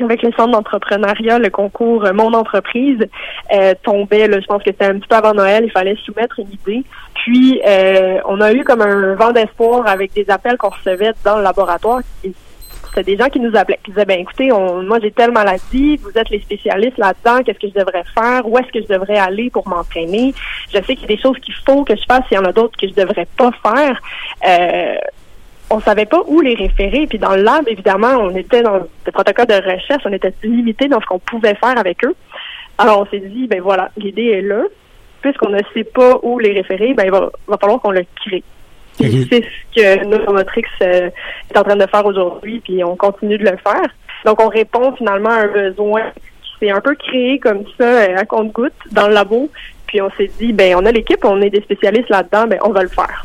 avec 0.04 0.22
le 0.22 0.32
centre 0.32 0.52
d'entrepreneuriat, 0.52 1.38
le 1.38 1.50
concours 1.50 2.04
euh, 2.04 2.12
Mon 2.12 2.32
entreprise 2.34 2.98
euh, 3.52 3.74
tombait, 3.82 4.28
là, 4.28 4.40
je 4.40 4.46
pense 4.46 4.62
que 4.62 4.70
c'était 4.70 4.86
un 4.86 4.98
petit 4.98 5.08
peu 5.08 5.16
avant 5.16 5.34
Noël, 5.34 5.64
il 5.64 5.70
fallait 5.70 5.96
soumettre 6.04 6.38
une 6.38 6.50
idée. 6.50 6.84
Puis 7.14 7.60
euh, 7.66 8.18
on 8.26 8.40
a 8.40 8.52
eu 8.52 8.64
comme 8.64 8.82
un 8.82 9.14
vent 9.14 9.32
d'espoir 9.32 9.86
avec 9.86 10.12
des 10.14 10.28
appels 10.30 10.56
qu'on 10.56 10.70
recevait 10.70 11.12
dans 11.24 11.36
le 11.36 11.42
laboratoire. 11.42 12.00
C'était 12.22 13.02
des 13.02 13.16
gens 13.16 13.28
qui 13.28 13.40
nous 13.40 13.54
appelaient, 13.54 13.78
qui 13.84 13.90
disaient 13.90 14.04
ben 14.04 14.20
écoutez, 14.20 14.50
on, 14.50 14.82
moi 14.82 14.98
j'ai 15.00 15.10
telle 15.10 15.30
maladie, 15.30 15.96
vous 15.98 16.16
êtes 16.16 16.30
les 16.30 16.40
spécialistes 16.40 16.96
là-dedans, 16.96 17.42
qu'est-ce 17.44 17.58
que 17.58 17.68
je 17.68 17.78
devrais 17.78 18.04
faire, 18.14 18.48
où 18.48 18.56
est-ce 18.58 18.72
que 18.72 18.80
je 18.80 18.92
devrais 18.92 19.18
aller 19.18 19.50
pour 19.50 19.68
m'entraîner? 19.68 20.32
Je 20.72 20.78
sais 20.78 20.94
qu'il 20.96 21.02
y 21.02 21.04
a 21.12 21.16
des 21.16 21.20
choses 21.20 21.38
qu'il 21.38 21.54
faut 21.66 21.84
que 21.84 21.94
je 21.94 22.04
fasse, 22.08 22.24
il 22.30 22.34
y 22.34 22.38
en 22.38 22.44
a 22.44 22.52
d'autres 22.52 22.78
que 22.78 22.88
je 22.88 22.94
devrais 22.94 23.26
pas 23.36 23.50
faire. 23.62 24.00
Euh, 24.46 24.94
on 25.70 25.80
savait 25.80 26.06
pas 26.06 26.22
où 26.26 26.40
les 26.40 26.54
référer. 26.54 27.06
Puis 27.06 27.18
dans 27.18 27.34
le 27.34 27.42
lab, 27.42 27.68
évidemment, 27.68 28.14
on 28.20 28.34
était 28.34 28.62
dans 28.62 28.76
le 28.76 29.12
protocole 29.12 29.46
de 29.46 29.54
recherche, 29.54 30.02
on 30.04 30.12
était 30.12 30.32
limité 30.42 30.88
dans 30.88 31.00
ce 31.00 31.06
qu'on 31.06 31.18
pouvait 31.18 31.54
faire 31.54 31.78
avec 31.78 32.04
eux. 32.04 32.14
Alors 32.78 33.00
on 33.00 33.06
s'est 33.06 33.20
dit, 33.20 33.46
ben 33.46 33.60
voilà, 33.60 33.90
l'idée 33.96 34.26
est 34.26 34.42
là. 34.42 34.62
Puisqu'on 35.20 35.50
ne 35.50 35.60
sait 35.74 35.84
pas 35.84 36.18
où 36.22 36.38
les 36.38 36.52
référer, 36.52 36.94
ben 36.94 37.04
il 37.04 37.10
va, 37.10 37.28
va 37.48 37.56
falloir 37.58 37.80
qu'on 37.80 37.90
le 37.90 38.04
crée. 38.24 38.44
C'est 38.98 39.04
ce 39.04 39.74
que 39.74 40.04
Neuromotrix 40.06 40.64
euh, 40.82 41.10
est 41.50 41.58
en 41.58 41.62
train 41.62 41.76
de 41.76 41.86
faire 41.86 42.04
aujourd'hui, 42.04 42.60
puis 42.60 42.82
on 42.82 42.96
continue 42.96 43.38
de 43.38 43.44
le 43.44 43.56
faire. 43.56 43.88
Donc 44.24 44.40
on 44.40 44.48
répond 44.48 44.92
finalement 44.96 45.30
à 45.30 45.42
un 45.42 45.46
besoin 45.46 46.02
qui 46.42 46.50
s'est 46.66 46.70
un 46.70 46.80
peu 46.80 46.94
créé 46.96 47.38
comme 47.38 47.64
ça 47.78 47.84
euh, 47.84 48.16
à 48.16 48.24
compte-goutte 48.24 48.72
dans 48.90 49.08
le 49.08 49.14
labo. 49.14 49.50
Puis 49.86 50.00
on 50.02 50.10
s'est 50.16 50.30
dit, 50.38 50.52
ben 50.52 50.76
on 50.76 50.84
a 50.84 50.92
l'équipe, 50.92 51.24
on 51.24 51.40
est 51.40 51.50
des 51.50 51.62
spécialistes 51.62 52.10
là-dedans, 52.10 52.46
ben 52.46 52.58
on 52.62 52.70
va 52.70 52.82
le 52.82 52.88
faire. 52.88 53.24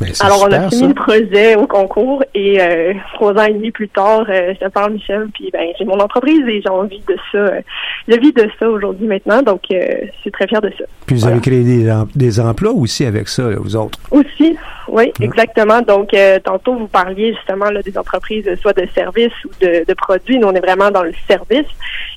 Ben, 0.00 0.12
Alors, 0.20 0.46
on 0.48 0.52
a 0.52 0.68
fini 0.70 0.80
ça. 0.80 0.86
le 0.88 0.94
projet 0.94 1.56
au 1.56 1.66
concours 1.66 2.24
et 2.34 2.60
euh, 2.60 2.94
trois 3.14 3.32
ans 3.34 3.44
et 3.44 3.52
demi 3.52 3.70
plus 3.70 3.88
tard, 3.88 4.24
euh, 4.30 4.54
je 4.60 4.66
parle, 4.68 4.94
Michel, 4.94 5.28
puis 5.34 5.50
ben, 5.52 5.66
j'ai 5.78 5.84
mon 5.84 6.00
entreprise 6.00 6.42
et 6.48 6.62
j'ai 6.62 6.70
envie 6.70 7.02
de 7.06 7.16
ça. 7.30 7.38
euh, 7.38 7.60
je 8.08 8.16
vis 8.18 8.32
de 8.32 8.48
ça 8.58 8.68
aujourd'hui 8.68 9.06
maintenant, 9.06 9.42
donc 9.42 9.62
euh, 9.72 9.76
je 10.14 10.20
suis 10.22 10.30
très 10.30 10.46
fière 10.48 10.62
de 10.62 10.72
ça. 10.78 10.84
Puis 11.06 11.16
vous 11.16 11.26
avez 11.26 11.40
créé 11.40 11.62
des, 11.62 11.92
des 12.14 12.40
emplois 12.40 12.72
aussi 12.72 13.04
avec 13.04 13.28
ça, 13.28 13.42
là, 13.50 13.56
vous 13.58 13.76
autres. 13.76 13.98
Aussi, 14.10 14.56
oui, 14.88 15.12
exactement. 15.20 15.82
Donc, 15.82 16.14
euh, 16.14 16.38
tantôt, 16.40 16.74
vous 16.76 16.88
parliez 16.88 17.34
justement 17.34 17.66
là, 17.70 17.82
des 17.82 17.96
entreprises, 17.98 18.48
soit 18.60 18.72
de 18.72 18.86
services 18.94 19.32
ou 19.44 19.50
de, 19.60 19.84
de 19.86 19.94
produits. 19.94 20.38
Nous, 20.38 20.48
on 20.48 20.54
est 20.54 20.60
vraiment 20.60 20.90
dans 20.90 21.02
le 21.02 21.12
service. 21.28 21.66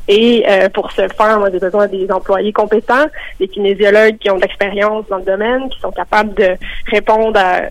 Et 0.07 0.43
euh, 0.47 0.69
pour 0.69 0.91
ce 0.91 1.07
faire, 1.07 1.39
moi, 1.39 1.49
j'ai 1.51 1.59
besoin 1.59 1.87
des 1.87 2.11
employés 2.11 2.51
compétents, 2.51 3.05
des 3.39 3.47
kinésiologues 3.47 4.17
qui 4.17 4.29
ont 4.29 4.35
de 4.37 4.41
l'expérience 4.41 5.05
dans 5.07 5.17
le 5.17 5.23
domaine, 5.23 5.69
qui 5.69 5.79
sont 5.79 5.91
capables 5.91 6.33
de 6.33 6.55
répondre 6.91 7.39
à 7.39 7.61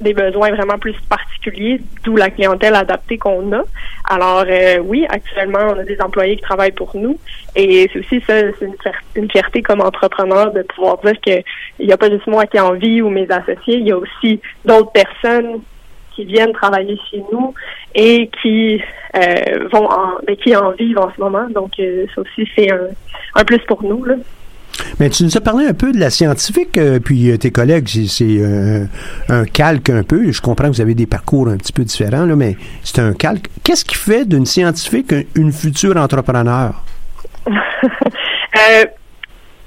des 0.00 0.14
besoins 0.14 0.50
vraiment 0.50 0.78
plus 0.78 0.94
particuliers, 1.08 1.80
d'où 2.04 2.16
la 2.16 2.30
clientèle 2.30 2.74
adaptée 2.74 3.18
qu'on 3.18 3.52
a. 3.52 3.62
Alors 4.08 4.44
euh, 4.48 4.78
oui, 4.78 5.06
actuellement, 5.08 5.74
on 5.74 5.78
a 5.78 5.84
des 5.84 6.00
employés 6.00 6.36
qui 6.36 6.42
travaillent 6.42 6.72
pour 6.72 6.96
nous 6.96 7.18
et 7.54 7.88
c'est 7.92 7.98
aussi 7.98 8.20
ça, 8.26 8.34
c'est 8.58 8.64
une, 8.64 8.76
fier- 8.82 9.02
une 9.14 9.30
fierté 9.30 9.62
comme 9.62 9.80
entrepreneur 9.80 10.52
de 10.52 10.62
pouvoir 10.62 10.98
dire 10.98 11.20
que 11.20 11.42
il 11.78 11.86
n'y 11.86 11.92
a 11.92 11.96
pas 11.96 12.08
juste 12.08 12.26
moi 12.26 12.46
qui 12.46 12.58
en 12.58 12.72
vis 12.72 13.02
ou 13.02 13.10
mes 13.10 13.30
associés, 13.30 13.76
il 13.76 13.88
y 13.88 13.92
a 13.92 13.96
aussi 13.98 14.40
d'autres 14.64 14.92
personnes 14.92 15.60
qui 16.20 16.26
viennent 16.32 16.52
travailler 16.52 16.98
chez 17.10 17.22
nous 17.32 17.54
et 17.94 18.30
qui 18.42 18.80
euh, 19.16 19.68
vont 19.72 19.86
en, 19.90 20.12
ben, 20.26 20.36
qui 20.36 20.54
en 20.56 20.70
vivent 20.72 20.98
en 20.98 21.10
ce 21.14 21.20
moment. 21.20 21.46
Donc 21.54 21.72
euh, 21.78 22.06
ça 22.14 22.20
aussi 22.22 22.48
c'est 22.56 22.70
un, 22.70 22.78
un 23.36 23.44
plus 23.44 23.60
pour 23.66 23.82
nous 23.82 24.04
là. 24.04 24.14
Mais 24.98 25.10
tu 25.10 25.24
nous 25.24 25.36
as 25.36 25.40
parlé 25.40 25.66
un 25.66 25.74
peu 25.74 25.92
de 25.92 25.98
la 25.98 26.08
scientifique, 26.10 26.78
euh, 26.78 27.00
puis 27.00 27.36
tes 27.38 27.50
collègues, 27.50 27.86
c'est- 27.88 28.40
un 29.28 29.44
calque 29.44 29.90
un 29.90 30.02
peu. 30.02 30.30
Je 30.32 30.40
comprends 30.40 30.68
que 30.68 30.74
vous 30.74 30.80
avez 30.80 30.94
des 30.94 31.06
parcours 31.06 31.48
un 31.48 31.56
petit 31.58 31.72
peu 31.72 31.84
différents, 31.84 32.24
là, 32.24 32.34
mais 32.36 32.56
c'est 32.82 33.00
un 33.00 33.12
calque. 33.12 33.46
Qu'est-ce 33.62 33.84
qui 33.84 33.96
fait 33.96 34.24
d'une 34.26 34.46
scientifique 34.46 35.12
un- 35.12 35.22
une 35.34 35.52
future 35.52 35.96
entrepreneur? 35.96 36.82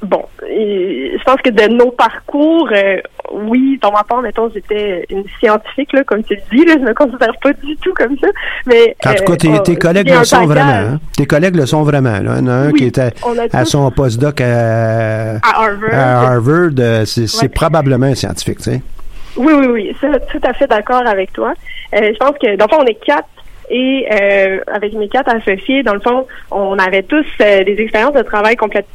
Bon, 0.03 0.21
et 0.49 1.15
je 1.17 1.23
pense 1.23 1.41
que 1.41 1.49
de 1.49 1.73
nos 1.73 1.89
parcours, 1.91 2.67
euh, 2.73 2.97
oui, 3.31 3.79
dans 3.81 3.91
ma 3.93 4.03
part, 4.03 4.21
mettons, 4.21 4.49
j'étais 4.53 5.05
une 5.09 5.23
scientifique, 5.39 5.93
là, 5.93 6.03
comme 6.03 6.21
tu 6.23 6.35
le 6.35 6.41
dis, 6.57 6.65
là, 6.65 6.73
je 6.77 6.83
me 6.83 6.93
considère 6.93 7.31
pas 7.41 7.53
du 7.53 7.77
tout 7.77 7.93
comme 7.93 8.17
ça, 8.19 8.27
mais... 8.65 8.95
En 9.05 9.13
tout 9.13 9.23
cas, 9.23 9.35
tes, 9.37 9.49
euh, 9.53 9.59
tes 9.59 9.75
collègues 9.77 10.09
le 10.09 10.23
sont 10.25 10.45
vraiment. 10.45 10.71
hein? 10.71 10.99
Tes 11.15 11.25
collègues 11.25 11.55
le 11.55 11.65
sont 11.65 11.83
vraiment. 11.83 12.19
Là. 12.19 12.35
Il 12.37 12.39
y 12.39 12.43
en 12.43 12.47
a 12.47 12.51
un 12.51 12.71
Oui, 12.71 12.79
qui 12.79 12.85
était 12.87 13.11
à 13.53 13.63
son 13.63 13.89
postdoc 13.91 14.41
à, 14.41 15.35
à 15.35 15.39
Harvard. 15.63 15.93
à 15.93 16.31
Harvard. 16.33 16.69
euh, 16.79 17.05
C'est 17.05 17.41
Ouais. 17.41 17.47
probablement 17.49 18.07
un 18.07 18.15
scientifique, 18.15 18.57
tu 18.57 18.63
sais. 18.71 18.81
Oui, 19.37 19.53
oui, 19.53 19.67
oui, 19.67 19.95
ça, 20.01 20.07
tout 20.19 20.41
à 20.43 20.53
fait 20.53 20.67
d'accord 20.67 21.07
avec 21.07 21.31
toi. 21.31 21.53
Euh, 21.95 22.11
je 22.13 22.17
pense 22.17 22.37
que, 22.41 22.57
dans 22.57 22.65
le 22.65 22.75
fond, 22.75 22.81
on 22.81 22.85
est 22.87 22.99
quatre 23.05 23.29
et 23.69 24.05
euh, 24.11 24.59
avec 24.67 24.93
mes 24.93 25.07
quatre 25.07 25.33
associés, 25.33 25.81
dans 25.81 25.93
le 25.93 26.01
fond, 26.01 26.27
on 26.51 26.77
avait 26.77 27.03
tous 27.03 27.25
euh, 27.41 27.63
des 27.63 27.77
expériences 27.79 28.13
de 28.13 28.21
travail 28.21 28.55
complète- 28.57 28.85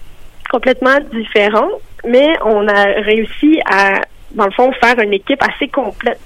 complètement 0.50 0.98
différentes, 1.12 1.80
mais 2.04 2.28
on 2.44 2.66
a 2.68 2.84
réussi 3.02 3.61
à, 3.70 4.00
dans 4.32 4.46
le 4.46 4.52
fond, 4.52 4.72
faire 4.80 4.98
une 5.00 5.12
équipe 5.12 5.42
assez 5.42 5.68
complète. 5.68 6.20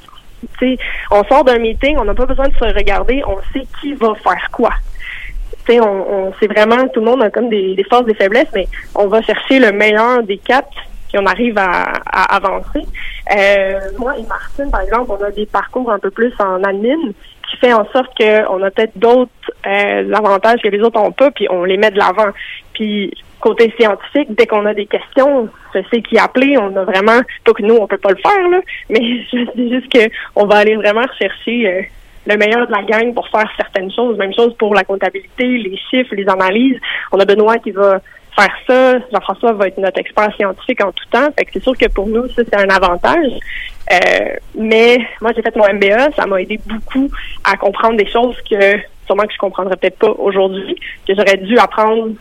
On 1.10 1.22
sort 1.24 1.44
d'un 1.44 1.58
meeting, 1.58 1.96
on 1.98 2.04
n'a 2.04 2.14
pas 2.14 2.26
besoin 2.26 2.48
de 2.48 2.54
se 2.54 2.64
regarder, 2.64 3.22
on 3.26 3.38
sait 3.52 3.66
qui 3.80 3.94
va 3.94 4.14
faire 4.14 4.48
quoi. 4.50 4.72
On, 5.68 6.32
sait 6.40 6.48
vraiment, 6.48 6.88
tout 6.88 6.98
le 7.00 7.06
monde 7.06 7.22
a 7.22 7.30
comme 7.30 7.48
des, 7.48 7.76
des 7.76 7.84
forces, 7.84 8.04
des 8.04 8.14
faiblesses, 8.14 8.48
mais 8.52 8.66
on 8.96 9.06
va 9.06 9.22
chercher 9.22 9.60
le 9.60 9.70
meilleur 9.70 10.22
des 10.24 10.38
quatre 10.38 10.68
puis 11.12 11.22
on 11.22 11.26
arrive 11.26 11.58
à, 11.58 11.92
avancer. 12.34 12.86
Euh, 13.36 13.80
moi 13.98 14.16
et 14.18 14.22
Martine, 14.22 14.70
par 14.70 14.80
exemple, 14.80 15.10
on 15.10 15.22
a 15.22 15.30
des 15.30 15.46
parcours 15.46 15.90
un 15.90 15.98
peu 15.98 16.10
plus 16.10 16.32
en 16.38 16.64
admin 16.64 17.12
qui 17.48 17.56
fait 17.58 17.72
en 17.72 17.86
sorte 17.92 18.16
qu'on 18.16 18.62
a 18.62 18.70
peut-être 18.70 18.96
d'autres 18.96 19.30
euh, 19.66 20.12
avantages 20.12 20.60
que 20.62 20.68
les 20.68 20.80
autres 20.80 20.98
n'ont 20.98 21.12
pas, 21.12 21.30
puis 21.30 21.46
on 21.50 21.64
les 21.64 21.76
met 21.76 21.90
de 21.90 21.98
l'avant. 21.98 22.30
Puis 22.72 23.12
côté 23.42 23.74
scientifique, 23.78 24.34
dès 24.36 24.46
qu'on 24.46 24.64
a 24.64 24.72
des 24.72 24.86
questions, 24.86 25.48
je 25.74 25.80
sais 25.92 26.00
qui 26.00 26.16
appeler. 26.18 26.56
On 26.58 26.74
a 26.76 26.84
vraiment, 26.84 27.20
pas 27.44 27.52
que 27.52 27.62
nous, 27.62 27.74
on 27.74 27.86
peut 27.86 27.98
pas 27.98 28.10
le 28.10 28.16
faire, 28.16 28.48
là, 28.48 28.60
mais 28.88 29.00
je 29.32 29.52
dis 29.54 29.70
juste 29.70 29.92
que 29.92 30.08
on 30.36 30.46
va 30.46 30.56
aller 30.58 30.76
vraiment 30.76 31.02
rechercher 31.02 31.68
euh, 31.68 31.82
le 32.26 32.36
meilleur 32.36 32.66
de 32.66 32.72
la 32.72 32.82
gang 32.82 33.12
pour 33.12 33.28
faire 33.28 33.50
certaines 33.56 33.92
choses. 33.92 34.16
Même 34.16 34.32
chose 34.32 34.54
pour 34.58 34.74
la 34.74 34.84
comptabilité, 34.84 35.44
les 35.58 35.76
chiffres, 35.90 36.14
les 36.14 36.28
analyses. 36.28 36.78
On 37.10 37.18
a 37.18 37.24
Benoît 37.24 37.58
qui 37.58 37.72
va 37.72 38.00
faire 38.36 38.54
ça. 38.66 38.98
Jean-François 39.12 39.52
va 39.52 39.66
être 39.66 39.78
notre 39.78 39.98
expert 39.98 40.34
scientifique 40.36 40.82
en 40.82 40.92
tout 40.92 41.04
temps. 41.10 41.28
Fait 41.36 41.44
que 41.44 41.50
c'est 41.52 41.62
sûr 41.62 41.76
que 41.76 41.88
pour 41.88 42.06
nous, 42.06 42.28
ça, 42.28 42.42
c'est 42.44 42.56
un 42.56 42.70
avantage. 42.70 43.32
Euh, 43.92 44.36
mais 44.54 44.98
moi, 45.20 45.32
j'ai 45.34 45.42
fait 45.42 45.54
mon 45.56 45.66
MBA. 45.74 46.12
Ça 46.12 46.26
m'a 46.26 46.40
aidé 46.40 46.60
beaucoup 46.64 47.10
à 47.44 47.56
comprendre 47.56 47.96
des 47.96 48.08
choses 48.08 48.36
que 48.48 48.78
sûrement 49.06 49.24
que 49.24 49.32
je 49.32 49.38
comprendrais 49.38 49.76
peut-être 49.76 49.98
pas 49.98 50.12
aujourd'hui, 50.18 50.76
que 51.06 51.14
j'aurais 51.14 51.36
dû 51.36 51.58
apprendre 51.58 52.12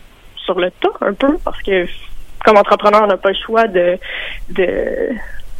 sur 0.44 0.58
le 0.58 0.70
tas 0.70 0.88
un 1.00 1.14
peu 1.14 1.36
parce 1.44 1.60
que 1.62 1.86
comme 2.44 2.56
entrepreneur, 2.56 3.02
on 3.04 3.06
n'a 3.06 3.16
pas 3.16 3.30
le 3.30 3.36
choix 3.36 3.68
de, 3.68 3.98
de, 4.50 5.10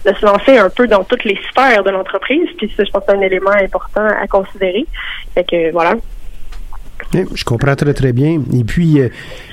de 0.04 0.14
se 0.14 0.26
lancer 0.26 0.58
un 0.58 0.68
peu 0.68 0.86
dans 0.88 1.04
toutes 1.04 1.24
les 1.24 1.38
sphères 1.50 1.84
de 1.84 1.90
l'entreprise. 1.90 2.48
Puis 2.58 2.72
ça, 2.76 2.84
je 2.84 2.90
pense 2.90 3.04
que 3.04 3.12
c'est 3.12 3.18
un 3.18 3.20
élément 3.20 3.50
important 3.50 4.04
à 4.06 4.26
considérer. 4.26 4.84
Fait 5.34 5.44
que 5.44 5.70
voilà. 5.70 5.94
Oui, 7.14 7.24
Je 7.34 7.44
comprends 7.44 7.74
très, 7.76 7.94
très 7.94 8.12
bien. 8.12 8.40
Et 8.54 8.64
puis, 8.64 9.00
euh, 9.00 9.08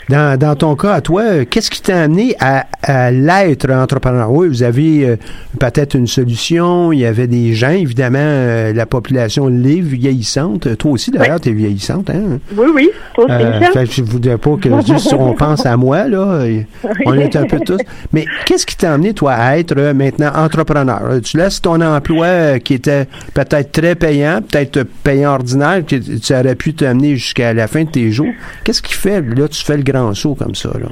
dans, 0.10 0.38
dans 0.40 0.56
ton 0.56 0.76
cas, 0.76 0.94
à 0.94 1.02
toi, 1.02 1.22
euh, 1.24 1.46
qu'est-ce 1.50 1.70
qui 1.70 1.82
t'a 1.82 2.04
amené 2.04 2.36
à, 2.40 2.66
à 2.84 3.12
l'être 3.12 3.70
entrepreneur? 3.72 4.32
Oui, 4.32 4.48
vous 4.48 4.64
avez 4.64 5.06
euh, 5.08 5.16
peut-être 5.60 5.96
une 5.96 6.08
solution, 6.08 6.92
il 6.92 7.00
y 7.00 7.06
avait 7.06 7.28
des 7.28 7.54
gens, 7.54 7.70
évidemment, 7.72 8.72
la 8.74 8.86
population 8.86 9.50
est 9.50 9.82
vieillissante. 9.82 10.78
Toi 10.78 10.92
aussi, 10.92 11.12
d'ailleurs, 11.12 11.40
tu 11.40 11.50
es 11.50 11.54
vieillissante, 11.54 12.10
hein? 12.10 12.40
Oui, 12.56 12.68
oui. 12.74 12.90
Toi 13.16 13.26
aussi, 13.26 13.34
Euh, 13.78 13.86
je 13.90 14.04
voudrais 14.04 14.38
pas 14.38 14.56
que 14.62 14.70
juste 14.86 15.14
on 15.18 15.34
pense 15.34 15.66
à 15.66 15.76
moi, 15.78 16.08
là. 16.08 16.44
On 17.06 17.14
est 17.14 17.36
un 17.36 17.46
peu 17.46 17.60
tous. 17.60 17.80
Mais 18.14 18.26
qu'est-ce 18.46 18.66
qui 18.66 18.76
t'a 18.78 18.94
amené, 18.94 19.14
toi, 19.14 19.34
à 19.34 19.58
être 19.58 19.76
maintenant 19.94 20.32
entrepreneur? 20.36 21.20
Tu 21.24 21.38
laisses 21.38 21.62
ton 21.62 21.82
emploi 21.82 22.60
qui 22.60 22.76
était 22.76 23.06
peut-être 23.34 23.72
très 23.72 23.96
payant, 23.96 24.42
peut-être 24.42 24.84
payant 25.04 25.32
ordinaire, 25.34 25.84
que 25.86 25.96
tu 25.96 26.34
aurais 26.34 26.56
pu 26.56 26.74
t'amener 26.74 27.16
jusqu'à 27.16 27.49
la 27.54 27.68
fin 27.68 27.84
de 27.84 27.92
tes 27.92 28.12
jours. 28.12 28.32
Qu'est-ce 28.64 28.82
qui 28.82 28.94
fait, 28.94 29.22
là, 29.22 29.48
tu 29.48 29.64
fais 29.64 29.78
le 29.78 29.84
grand 29.84 30.14
saut 30.14 30.36
comme 30.36 30.56
ça, 30.56 30.70
là? 30.70 30.88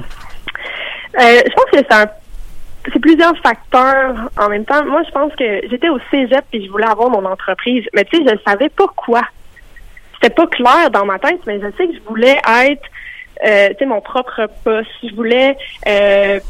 Euh, 1.20 1.42
je 1.46 1.52
pense 1.52 1.64
que 1.72 2.12
c'est 2.92 3.00
plusieurs 3.00 3.36
facteurs 3.38 4.30
en 4.38 4.48
même 4.48 4.64
temps. 4.64 4.84
Moi, 4.84 5.02
je 5.06 5.10
pense 5.10 5.34
que 5.34 5.68
j'étais 5.68 5.88
au 5.88 5.98
cégep 6.10 6.44
et 6.52 6.64
je 6.64 6.70
voulais 6.70 6.86
avoir 6.86 7.10
mon 7.10 7.24
entreprise, 7.24 7.84
mais 7.94 8.04
tu 8.04 8.18
sais, 8.18 8.24
je 8.26 8.34
ne 8.34 8.38
savais 8.46 8.68
pas 8.68 8.86
quoi. 8.96 9.22
C'était 10.14 10.34
pas 10.34 10.46
clair 10.46 10.90
dans 10.90 11.04
ma 11.04 11.18
tête, 11.18 11.40
mais 11.46 11.60
je 11.60 11.66
sais 11.76 11.86
que 11.86 11.94
je 11.94 12.08
voulais 12.08 12.38
être, 12.62 12.82
euh, 13.46 13.68
tu 13.70 13.74
sais, 13.78 13.86
mon 13.86 14.00
propre 14.00 14.48
boss. 14.64 14.86
Je 15.02 15.14
voulais, 15.14 15.56
euh, 15.86 16.40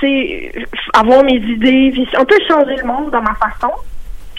tu 0.00 0.06
sais, 0.06 0.52
avoir 0.92 1.22
mes 1.24 1.36
idées, 1.36 1.90
puis 1.92 2.08
un 2.16 2.24
peu 2.24 2.36
changer 2.48 2.76
le 2.76 2.84
monde 2.84 3.10
dans 3.10 3.22
ma 3.22 3.34
façon. 3.34 3.72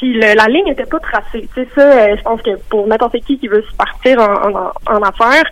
Puis 0.02 0.20
la 0.20 0.48
ligne 0.48 0.68
était 0.68 0.88
pas 0.88 1.00
tracée. 1.00 1.48
Sais, 1.54 1.68
ça, 1.76 1.82
euh, 1.82 2.16
je 2.18 2.22
pense 2.24 2.42
que 2.42 2.58
pour 2.72 2.88
n'importe 2.88 3.20
qui 3.20 3.38
qui 3.38 3.48
veut 3.48 3.62
se 3.62 3.76
partir 3.76 4.20
en, 4.20 4.50
en, 4.50 4.72
en 4.88 5.02
affaires, 5.04 5.44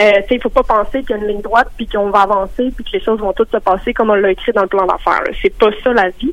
euh, 0.00 0.20
il 0.28 0.42
faut 0.42 0.48
pas 0.48 0.64
penser 0.64 1.02
qu'il 1.02 1.10
y 1.10 1.12
a 1.12 1.22
une 1.22 1.28
ligne 1.28 1.40
droite 1.40 1.68
puis 1.76 1.86
qu'on 1.86 2.10
va 2.10 2.22
avancer 2.22 2.72
puis 2.74 2.82
que 2.84 2.90
les 2.94 3.00
choses 3.00 3.20
vont 3.20 3.32
toutes 3.32 3.52
se 3.52 3.58
passer 3.58 3.94
comme 3.94 4.10
on 4.10 4.14
l'a 4.14 4.32
écrit 4.32 4.50
dans 4.50 4.62
le 4.62 4.66
plan 4.66 4.86
d'affaires. 4.86 5.22
C'est 5.40 5.56
pas 5.56 5.68
ça 5.84 5.92
la 5.92 6.08
vie. 6.08 6.32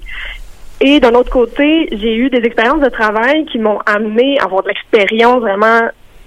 Et 0.82 1.00
d'un 1.00 1.14
autre 1.14 1.30
côté, 1.30 1.88
j'ai 1.92 2.16
eu 2.16 2.32
des 2.32 2.40
expériences 2.40 2.82
de 2.82 2.90
travail 2.90 3.46
qui 3.46 3.60
m'ont 3.60 3.78
amené 3.86 4.40
à 4.40 4.46
avoir 4.46 4.64
de 4.64 4.70
l'expérience 4.70 5.40
vraiment 5.42 5.82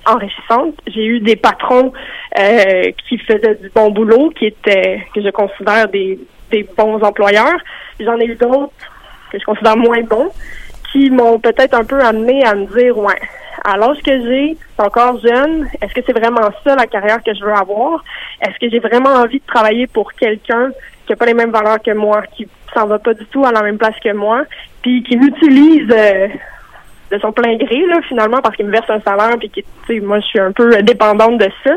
enrichissante. 0.06 0.76
J'ai 0.86 1.04
eu 1.04 1.18
des 1.18 1.34
patrons 1.34 1.92
euh, 2.38 2.92
qui 3.08 3.18
faisaient 3.18 3.56
du 3.56 3.68
bon 3.74 3.90
boulot, 3.90 4.30
qui 4.30 4.46
étaient 4.46 5.04
que 5.12 5.20
je 5.20 5.30
considère 5.30 5.88
des 5.88 6.20
bons 6.76 7.02
employeurs. 7.02 7.58
J'en 7.98 8.16
ai 8.20 8.26
eu 8.26 8.36
d'autres 8.36 8.70
que 9.32 9.38
je 9.38 9.44
considère 9.44 9.76
moins 9.76 10.02
bons, 10.02 10.30
qui 10.92 11.10
m'ont 11.10 11.38
peut-être 11.38 11.74
un 11.74 11.84
peu 11.84 12.00
amené 12.00 12.44
à 12.44 12.54
me 12.54 12.66
dire 12.66 12.96
ouais, 12.98 13.18
à 13.64 13.76
l'âge 13.76 13.98
que 14.04 14.20
j'ai, 14.22 14.56
c'est 14.76 14.84
encore 14.84 15.18
jeune, 15.20 15.66
est-ce 15.80 15.94
que 15.94 16.00
c'est 16.04 16.18
vraiment 16.18 16.50
ça 16.62 16.76
la 16.76 16.86
carrière 16.86 17.22
que 17.22 17.34
je 17.34 17.44
veux 17.44 17.52
avoir? 17.52 18.04
Est-ce 18.40 18.58
que 18.58 18.70
j'ai 18.70 18.78
vraiment 18.78 19.10
envie 19.10 19.38
de 19.38 19.46
travailler 19.46 19.86
pour 19.86 20.12
quelqu'un 20.12 20.70
qui 21.06 21.12
n'a 21.12 21.16
pas 21.16 21.26
les 21.26 21.34
mêmes 21.34 21.50
valeurs 21.50 21.82
que 21.82 21.92
moi, 21.92 22.22
qui 22.36 22.46
s'en 22.74 22.86
va 22.86 22.98
pas 22.98 23.14
du 23.14 23.24
tout 23.26 23.44
à 23.44 23.52
la 23.52 23.62
même 23.62 23.78
place 23.78 23.98
que 24.02 24.12
moi, 24.12 24.42
puis 24.82 25.02
qui 25.02 25.16
m'utilise 25.16 25.88
euh, 25.90 26.28
de 27.10 27.18
son 27.18 27.32
plein 27.32 27.56
gré, 27.56 27.86
là, 27.86 28.00
finalement, 28.08 28.40
parce 28.40 28.56
qu'il 28.56 28.66
me 28.66 28.72
verse 28.72 28.88
un 28.88 29.00
salaire, 29.00 29.36
puis 29.38 29.50
sais, 29.86 30.00
moi, 30.00 30.20
je 30.20 30.26
suis 30.26 30.40
un 30.40 30.52
peu 30.52 30.82
dépendante 30.82 31.38
de 31.38 31.48
ça. 31.64 31.72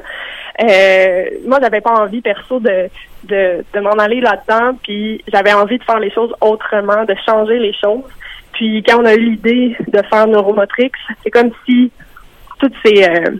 Euh, 0.63 1.25
moi, 1.45 1.59
j'avais 1.61 1.81
pas 1.81 1.91
envie, 1.91 2.21
perso, 2.21 2.59
de, 2.59 2.89
de, 3.25 3.63
de 3.73 3.79
m'en 3.79 3.91
aller 3.91 4.21
là-dedans, 4.21 4.77
puis 4.81 5.23
j'avais 5.31 5.53
envie 5.53 5.77
de 5.77 5.83
faire 5.83 5.99
les 5.99 6.11
choses 6.11 6.33
autrement, 6.41 7.03
de 7.03 7.15
changer 7.25 7.59
les 7.59 7.73
choses. 7.73 8.03
Puis 8.55 8.83
quand 8.83 9.01
on 9.01 9.05
a 9.05 9.13
eu 9.13 9.19
l'idée 9.19 9.75
de 9.87 10.01
faire 10.09 10.27
Neuromotrix, 10.27 10.91
c'est 11.23 11.29
comme 11.29 11.51
si 11.65 11.91
tout 12.59 12.71
s'est 12.83 13.07
euh, 13.07 13.31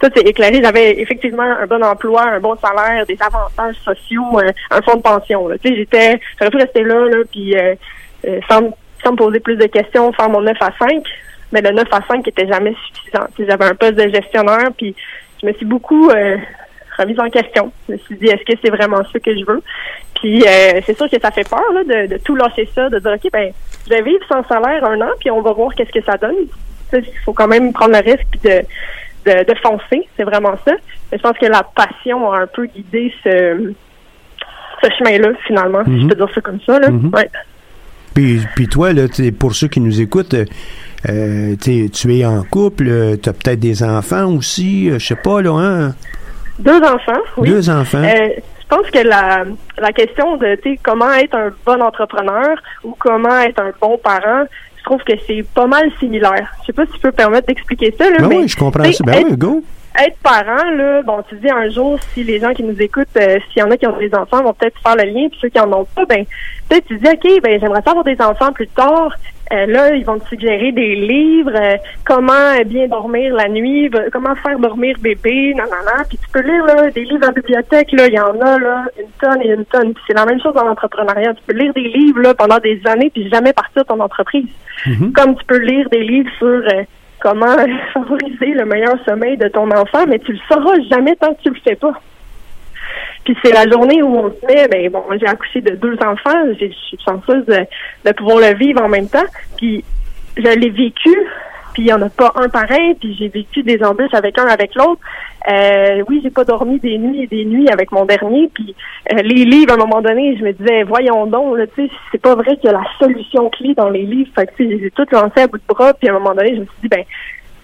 tout 0.00 0.10
éclairé. 0.18 0.60
J'avais 0.62 1.00
effectivement 1.00 1.42
un 1.42 1.66
bon 1.66 1.82
emploi, 1.82 2.22
un 2.22 2.40
bon 2.40 2.56
salaire, 2.56 3.06
des 3.06 3.18
avantages 3.20 3.76
sociaux, 3.76 4.38
un, 4.38 4.76
un 4.76 4.82
fonds 4.82 4.96
de 4.96 5.02
pension. 5.02 5.48
j'aurais 5.48 6.50
pu 6.50 6.56
rester 6.56 6.82
là, 6.82 7.08
puis 7.30 7.56
euh, 7.56 7.74
euh, 8.26 8.40
sans, 8.50 8.60
sans 9.02 9.12
me 9.12 9.16
poser 9.16 9.40
plus 9.40 9.56
de 9.56 9.66
questions, 9.66 10.12
faire 10.12 10.28
mon 10.28 10.42
9 10.42 10.56
à 10.60 10.70
5. 10.78 11.02
Mais 11.52 11.60
le 11.60 11.70
9 11.70 11.84
à 11.90 12.00
5 12.06 12.26
était 12.26 12.46
jamais 12.46 12.74
suffisant. 12.86 13.26
J'avais 13.38 13.64
un 13.64 13.74
poste 13.74 13.94
de 13.94 14.08
gestionnaire, 14.08 14.68
puis 14.76 14.94
je 15.40 15.46
me 15.46 15.52
suis 15.54 15.66
beaucoup 15.66 16.10
euh, 16.10 16.36
remise 16.98 17.18
en 17.20 17.30
question. 17.30 17.72
Je 17.88 17.94
me 17.94 17.98
suis 17.98 18.16
dit, 18.16 18.26
est-ce 18.26 18.44
que 18.44 18.58
c'est 18.62 18.70
vraiment 18.70 19.02
ça 19.10 19.18
que 19.18 19.36
je 19.36 19.44
veux? 19.44 19.62
Puis 20.20 20.42
euh, 20.42 20.80
c'est 20.84 20.96
sûr 20.96 21.08
que 21.08 21.20
ça 21.20 21.30
fait 21.30 21.48
peur 21.48 21.62
de, 21.72 22.08
de 22.08 22.18
tout 22.18 22.34
lâcher 22.34 22.68
ça, 22.74 22.88
de 22.88 22.98
dire, 22.98 23.12
OK, 23.12 23.30
ben, 23.32 23.52
je 23.84 23.90
vais 23.90 24.02
vivre 24.02 24.24
sans 24.28 24.44
salaire 24.44 24.84
un 24.84 25.00
an, 25.00 25.10
puis 25.20 25.30
on 25.30 25.42
va 25.42 25.52
voir 25.52 25.74
qu'est-ce 25.74 25.92
que 25.92 26.04
ça 26.04 26.16
donne. 26.16 26.34
Il 26.92 27.02
faut 27.24 27.32
quand 27.32 27.48
même 27.48 27.72
prendre 27.72 27.92
le 27.92 28.10
risque 28.10 28.42
de, 28.42 28.62
de, 29.26 29.44
de 29.44 29.58
foncer. 29.62 30.06
C'est 30.16 30.24
vraiment 30.24 30.54
ça. 30.66 30.72
Mais 31.10 31.18
je 31.18 31.22
pense 31.22 31.36
que 31.38 31.46
la 31.46 31.62
passion 31.62 32.30
a 32.32 32.40
un 32.42 32.46
peu 32.46 32.66
guidé 32.66 33.12
ce, 33.24 33.72
ce 34.82 34.88
chemin-là, 34.98 35.30
finalement, 35.46 35.84
si 35.84 36.02
je 36.02 36.06
peux 36.06 36.14
dire 36.14 36.28
ça 36.34 36.40
comme 36.40 36.60
ça. 36.64 36.78
Là. 36.78 36.90
Mhm. 36.90 37.10
Ouais. 37.12 37.28
Puis, 38.14 38.40
puis 38.54 38.68
toi, 38.68 38.92
là, 38.92 39.06
pour 39.38 39.54
ceux 39.54 39.66
qui 39.66 39.80
nous 39.80 40.00
écoutent, 40.00 40.36
euh, 41.08 41.56
tu 41.60 42.16
es 42.16 42.24
en 42.24 42.44
couple, 42.44 43.18
tu 43.20 43.28
as 43.28 43.32
peut-être 43.32 43.58
des 43.58 43.82
enfants 43.82 44.32
aussi, 44.32 44.88
euh, 44.88 44.98
je 45.00 45.06
sais 45.06 45.16
pas, 45.16 45.42
là, 45.42 45.50
hein? 45.50 45.94
Deux 46.60 46.80
enfants, 46.80 47.20
oui. 47.38 47.48
Deux 47.48 47.68
enfants. 47.68 48.04
Euh, 48.04 48.28
je 48.70 48.76
pense 48.76 48.90
que 48.90 48.98
la, 48.98 49.44
la 49.78 49.92
question 49.92 50.36
de 50.36 50.58
comment 50.82 51.12
être 51.12 51.34
un 51.36 51.50
bon 51.66 51.80
entrepreneur 51.82 52.56
ou 52.82 52.94
comment 52.98 53.38
être 53.40 53.60
un 53.60 53.72
bon 53.80 53.98
parent, 53.98 54.44
je 54.78 54.84
trouve 54.84 55.02
que 55.04 55.12
c'est 55.26 55.44
pas 55.54 55.66
mal 55.66 55.90
similaire. 55.98 56.48
Je 56.62 56.66
sais 56.66 56.72
pas 56.72 56.86
si 56.86 56.92
tu 56.92 56.98
peux 56.98 57.08
me 57.08 57.12
permettre 57.12 57.46
d'expliquer 57.46 57.94
ça. 57.96 58.08
Là, 58.10 58.16
Ben 58.20 58.28
mais, 58.28 58.36
oui, 58.38 58.48
je 58.48 58.56
comprends. 58.56 58.82
Ben 58.82 58.90
être- 58.90 59.24
oui, 59.30 59.36
go. 59.36 59.62
Être 60.02 60.16
parent, 60.22 60.70
là, 60.70 61.02
bon, 61.02 61.22
tu 61.28 61.36
dis 61.36 61.50
un 61.50 61.68
jour, 61.70 61.98
si 62.12 62.24
les 62.24 62.40
gens 62.40 62.52
qui 62.52 62.64
nous 62.64 62.80
écoutent, 62.80 63.16
euh, 63.16 63.38
s'il 63.48 63.60
y 63.60 63.62
en 63.62 63.70
a 63.70 63.76
qui 63.76 63.86
ont 63.86 63.96
des 63.96 64.14
enfants, 64.14 64.42
vont 64.42 64.52
peut-être 64.52 64.78
faire 64.80 64.96
le 64.96 65.04
lien, 65.04 65.28
puis 65.28 65.38
ceux 65.40 65.48
qui 65.48 65.60
en 65.60 65.72
ont 65.72 65.84
pas, 65.84 66.04
ben, 66.04 66.24
peut-être 66.68 66.86
tu 66.86 66.98
dis, 66.98 67.08
OK, 67.08 67.42
ben, 67.42 67.60
j'aimerais 67.60 67.82
avoir 67.86 68.04
des 68.04 68.20
enfants 68.20 68.52
plus 68.52 68.66
tard. 68.68 69.14
Euh, 69.52 69.66
là, 69.66 69.94
ils 69.94 70.04
vont 70.04 70.18
te 70.18 70.28
suggérer 70.28 70.72
des 70.72 70.96
livres, 70.96 71.52
euh, 71.54 71.76
comment 72.04 72.58
bien 72.64 72.88
dormir 72.88 73.34
la 73.34 73.48
nuit, 73.48 73.90
comment 74.10 74.34
faire 74.36 74.58
dormir 74.58 74.96
bébé, 75.00 75.54
non, 75.54 75.64
non, 75.64 75.84
non. 75.86 76.02
Puis 76.08 76.18
tu 76.18 76.28
peux 76.32 76.40
lire, 76.40 76.64
là, 76.64 76.90
des 76.90 77.04
livres 77.04 77.28
en 77.28 77.32
bibliothèque, 77.32 77.92
là, 77.92 78.06
il 78.08 78.14
y 78.14 78.20
en 78.20 78.40
a, 78.40 78.58
là, 78.58 78.84
une 78.98 79.10
tonne 79.20 79.42
et 79.42 79.52
une 79.52 79.66
tonne. 79.66 79.92
Puis 79.92 80.02
c'est 80.08 80.14
la 80.14 80.24
même 80.24 80.40
chose 80.40 80.54
dans 80.54 80.64
l'entrepreneuriat. 80.64 81.34
Tu 81.34 81.42
peux 81.46 81.52
lire 81.52 81.72
des 81.74 81.88
livres, 81.88 82.20
là, 82.20 82.34
pendant 82.34 82.58
des 82.58 82.80
années, 82.86 83.10
puis 83.10 83.28
jamais 83.28 83.52
partir 83.52 83.82
de 83.82 83.88
ton 83.88 84.00
entreprise. 84.00 84.48
Comme 85.14 85.36
tu 85.36 85.44
peux 85.46 85.58
lire 85.58 85.88
des 85.90 86.02
livres 86.02 86.30
sur 86.38 86.46
euh, 86.46 86.82
comment 87.24 87.56
favoriser 87.94 88.52
le 88.52 88.66
meilleur 88.66 88.96
sommeil 89.04 89.36
de 89.36 89.48
ton 89.48 89.68
enfant, 89.70 90.06
mais 90.06 90.20
tu 90.20 90.32
le 90.32 90.38
sauras 90.46 90.78
jamais 90.90 91.16
tant 91.16 91.34
que 91.34 91.42
tu 91.42 91.48
le 91.48 91.60
fais 91.64 91.74
pas. 91.74 91.94
Puis 93.24 93.36
c'est 93.42 93.52
la 93.52 93.66
journée 93.68 94.02
où 94.02 94.14
on 94.18 94.30
se 94.30 94.46
met, 94.46 94.68
ben 94.68 94.90
bon, 94.90 95.02
j'ai 95.18 95.26
accouché 95.26 95.62
de 95.62 95.74
deux 95.74 95.96
enfants, 96.06 96.44
je 96.60 96.66
suis 96.66 96.98
chanceuse 97.02 97.46
de, 97.46 97.64
de 98.04 98.12
pouvoir 98.12 98.38
le 98.40 98.54
vivre 98.54 98.82
en 98.82 98.88
même 98.88 99.08
temps. 99.08 99.24
Puis 99.56 99.82
je 100.36 100.42
l'ai 100.42 100.68
vécu, 100.68 101.16
puis 101.74 101.82
il 101.82 101.86
n'y 101.86 101.92
en 101.92 102.00
a 102.00 102.08
pas 102.08 102.32
un 102.36 102.48
pareil, 102.48 102.94
puis 102.94 103.14
j'ai 103.18 103.28
vécu 103.28 103.62
des 103.62 103.82
embûches 103.84 104.14
avec 104.14 104.38
un, 104.38 104.46
avec 104.46 104.74
l'autre. 104.74 105.00
Euh, 105.52 106.02
oui, 106.08 106.20
j'ai 106.22 106.30
pas 106.30 106.44
dormi 106.44 106.78
des 106.78 106.96
nuits 106.96 107.24
et 107.24 107.26
des 107.26 107.44
nuits 107.44 107.68
avec 107.68 107.92
mon 107.92 108.06
dernier, 108.06 108.48
puis 108.54 108.74
euh, 109.12 109.16
les 109.16 109.44
livres, 109.44 109.72
à 109.72 109.74
un 109.74 109.78
moment 109.78 110.00
donné, 110.00 110.36
je 110.38 110.44
me 110.44 110.52
disais, 110.52 110.84
voyons 110.84 111.26
donc, 111.26 111.58
tu 111.74 111.86
sais, 111.86 111.92
c'est 112.10 112.22
pas 112.22 112.34
vrai 112.34 112.56
qu'il 112.56 112.70
y 112.70 112.74
a 112.74 112.78
la 112.78 112.84
solution 112.98 113.50
clé 113.50 113.74
dans 113.74 113.90
les 113.90 114.04
livres. 114.04 114.30
Fait 114.34 114.46
que, 114.46 114.52
tu 114.56 114.70
sais, 114.70 114.78
j'ai 114.80 114.90
tout 114.92 115.06
lancé 115.12 115.42
à 115.42 115.46
bout 115.46 115.58
de 115.58 115.64
bras, 115.68 115.92
puis 115.92 116.08
à 116.08 116.12
un 116.12 116.18
moment 116.18 116.34
donné, 116.34 116.54
je 116.54 116.60
me 116.60 116.64
suis 116.64 116.82
dit, 116.82 116.88
ben, 116.88 117.04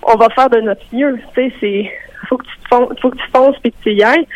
on 0.03 0.16
va 0.16 0.29
faire 0.31 0.51
de 0.51 0.61
notre 0.61 0.83
mieux. 0.92 1.18
Tu 1.35 1.51
sais, 1.51 1.53
c'est 1.61 1.90
faut 2.29 2.37
que 2.37 2.44
tu 2.44 2.53
fonces, 2.68 3.01
faut 3.01 3.11
que 3.11 3.16
tu 3.16 3.31
fonces 3.33 3.57
puis 3.61 3.73
que 3.73 3.83
tu 3.83 3.92
y 3.92 4.03
ailles. 4.03 4.27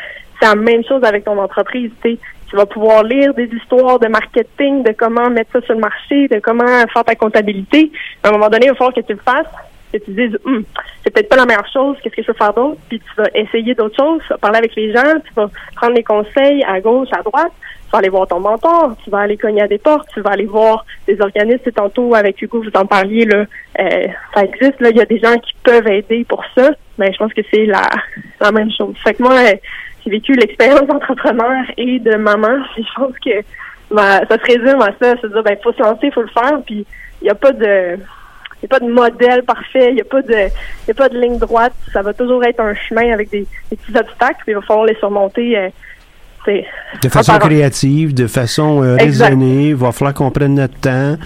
C'est 0.40 0.48
la 0.48 0.54
même 0.56 0.84
chose 0.84 1.04
avec 1.04 1.24
ton 1.24 1.38
entreprise. 1.38 1.90
Tu 2.02 2.12
sais. 2.12 2.18
Tu 2.54 2.58
vas 2.58 2.66
pouvoir 2.66 3.02
lire 3.02 3.34
des 3.34 3.50
histoires 3.52 3.98
de 3.98 4.06
marketing, 4.06 4.84
de 4.84 4.92
comment 4.96 5.28
mettre 5.28 5.50
ça 5.54 5.60
sur 5.62 5.74
le 5.74 5.80
marché, 5.80 6.28
de 6.28 6.38
comment 6.38 6.86
faire 6.86 7.02
ta 7.02 7.16
comptabilité. 7.16 7.90
À 8.22 8.28
un 8.28 8.30
moment 8.30 8.48
donné, 8.48 8.66
il 8.66 8.68
va 8.68 8.76
falloir 8.76 8.94
que 8.94 9.00
tu 9.00 9.12
le 9.12 9.18
fasses, 9.18 9.52
que 9.92 9.98
tu 9.98 10.12
dises, 10.12 10.38
Hum, 10.44 10.62
c'est 11.02 11.12
peut-être 11.12 11.28
pas 11.28 11.34
la 11.34 11.46
meilleure 11.46 11.66
chose, 11.72 11.96
qu'est-ce 12.00 12.14
que 12.14 12.22
je 12.22 12.28
peux 12.28 12.38
faire 12.38 12.54
d'autre? 12.54 12.78
Puis 12.88 13.00
tu 13.00 13.20
vas 13.20 13.28
essayer 13.34 13.74
d'autres 13.74 13.96
choses, 13.96 14.22
tu 14.22 14.28
vas 14.28 14.38
parler 14.38 14.58
avec 14.58 14.76
les 14.76 14.92
gens, 14.92 15.18
tu 15.26 15.34
vas 15.34 15.50
prendre 15.74 15.94
des 15.94 16.04
conseils 16.04 16.62
à 16.62 16.80
gauche, 16.80 17.08
à 17.10 17.22
droite, 17.22 17.50
tu 17.86 17.90
vas 17.90 17.98
aller 17.98 18.08
voir 18.08 18.28
ton 18.28 18.38
mentor, 18.38 18.94
tu 19.02 19.10
vas 19.10 19.18
aller 19.18 19.36
cogner 19.36 19.62
à 19.62 19.66
des 19.66 19.78
portes, 19.78 20.08
tu 20.14 20.20
vas 20.20 20.30
aller 20.30 20.46
voir 20.46 20.86
des 21.08 21.20
organismes. 21.20 21.60
Et 21.66 21.72
tantôt, 21.72 22.14
avec 22.14 22.40
Hugo, 22.40 22.62
vous 22.62 22.80
en 22.80 22.86
parliez, 22.86 23.24
là, 23.24 23.46
euh, 23.80 24.06
ça 24.32 24.44
existe, 24.44 24.80
là, 24.80 24.90
il 24.90 24.96
y 24.96 25.00
a 25.00 25.06
des 25.06 25.18
gens 25.18 25.36
qui 25.38 25.54
peuvent 25.64 25.88
aider 25.88 26.24
pour 26.28 26.44
ça. 26.54 26.70
ben 26.98 27.12
je 27.12 27.18
pense 27.18 27.32
que 27.32 27.42
c'est 27.52 27.66
la, 27.66 27.82
la 28.40 28.52
même 28.52 28.70
chose. 28.70 28.94
Fait 29.02 29.14
que 29.14 29.24
moi, 29.24 29.34
euh, 29.34 29.54
j'ai 30.04 30.10
vécu 30.10 30.34
l'expérience 30.34 30.86
d'entrepreneur 30.86 31.64
et 31.76 31.98
de 31.98 32.16
maman. 32.16 32.58
Je 32.76 32.82
pense 32.96 33.18
que 33.24 33.42
ben, 33.90 34.20
ça 34.28 34.36
se 34.38 34.52
résume 34.52 34.82
à 34.82 34.90
ça, 35.00 35.20
se 35.20 35.26
dire 35.26 35.42
ben 35.42 35.56
faut 35.62 35.72
se 35.72 35.82
lancer, 35.82 36.10
faut 36.10 36.22
le 36.22 36.28
faire. 36.28 36.58
Puis 36.66 36.86
il 37.20 37.24
n'y 37.24 37.30
a 37.30 37.34
pas 37.34 37.52
de 37.52 37.98
y 38.62 38.64
a 38.64 38.68
pas 38.68 38.80
de 38.80 38.90
modèle 38.90 39.42
parfait, 39.42 39.90
il 39.90 39.94
n'y 39.94 40.00
a 40.00 40.04
pas 40.04 40.22
de 40.22 40.48
y 40.88 40.90
a 40.90 40.94
pas 40.94 41.08
de 41.08 41.18
ligne 41.18 41.38
droite. 41.38 41.74
Ça 41.92 42.02
va 42.02 42.12
toujours 42.12 42.44
être 42.44 42.60
un 42.60 42.74
chemin 42.74 43.12
avec 43.12 43.30
des, 43.30 43.46
des 43.70 43.76
petits 43.76 43.96
obstacles. 43.96 44.40
Puis 44.44 44.52
il 44.52 44.54
va 44.54 44.62
falloir 44.62 44.86
les 44.86 44.96
surmonter. 44.96 45.58
euh, 45.58 45.68
c'est 46.44 46.66
De 47.02 47.08
façon 47.08 47.38
créative, 47.38 48.14
de 48.14 48.26
façon 48.26 48.82
euh, 48.82 48.96
raisonnée, 48.96 49.68
il 49.68 49.74
va 49.74 49.92
falloir 49.92 50.14
qu'on 50.14 50.30
prenne 50.30 50.54
notre 50.54 50.78
temps. 50.78 51.16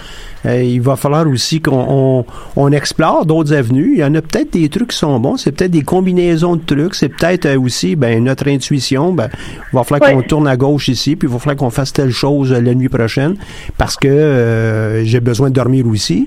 Euh, 0.45 0.63
il 0.63 0.81
va 0.81 0.95
falloir 0.95 1.27
aussi 1.27 1.59
qu'on 1.61 1.85
on, 1.89 2.25
on 2.55 2.71
explore 2.71 3.25
d'autres 3.25 3.53
avenues. 3.53 3.91
Il 3.95 3.99
y 3.99 4.03
en 4.03 4.15
a 4.15 4.21
peut-être 4.21 4.53
des 4.53 4.69
trucs 4.69 4.89
qui 4.91 4.97
sont 4.97 5.19
bons, 5.19 5.35
c'est 5.37 5.51
peut-être 5.51 5.71
des 5.71 5.81
combinaisons 5.81 6.55
de 6.55 6.61
trucs, 6.65 6.95
c'est 6.95 7.09
peut-être 7.09 7.45
euh, 7.45 7.59
aussi 7.59 7.95
ben, 7.95 8.23
notre 8.23 8.47
intuition. 8.47 9.11
Ben, 9.13 9.29
il 9.33 9.75
va 9.75 9.83
falloir 9.83 10.09
Ouais. 10.09 10.15
qu'on 10.15 10.21
tourne 10.21 10.47
à 10.47 10.55
gauche 10.55 10.87
ici, 10.87 11.15
puis 11.15 11.27
il 11.27 11.31
va 11.31 11.39
falloir 11.39 11.57
qu'on 11.57 11.69
fasse 11.69 11.91
telle 11.91 12.11
chose 12.11 12.53
euh, 12.53 12.61
la 12.61 12.73
nuit 12.73 12.87
prochaine 12.89 13.35
parce 13.77 13.95
que 13.97 14.07
euh, 14.07 15.03
j'ai 15.03 15.19
besoin 15.19 15.49
de 15.49 15.55
dormir 15.55 15.85
aussi. 15.87 16.25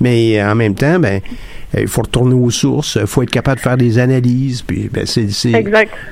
Mais 0.00 0.40
euh, 0.40 0.50
en 0.52 0.54
même 0.54 0.74
temps, 0.74 0.98
ben, 0.98 1.20
euh, 1.76 1.80
il 1.80 1.88
faut 1.88 2.02
retourner 2.02 2.34
aux 2.34 2.50
sources, 2.50 2.96
il 3.00 3.06
faut 3.06 3.22
être 3.22 3.30
capable 3.30 3.56
de 3.56 3.62
faire 3.62 3.76
des 3.76 3.98
analyses, 3.98 4.62
puis 4.62 4.88
ben, 4.92 5.06
c'est 5.06 5.28
c'est 5.30 5.52
c'est 5.52 5.64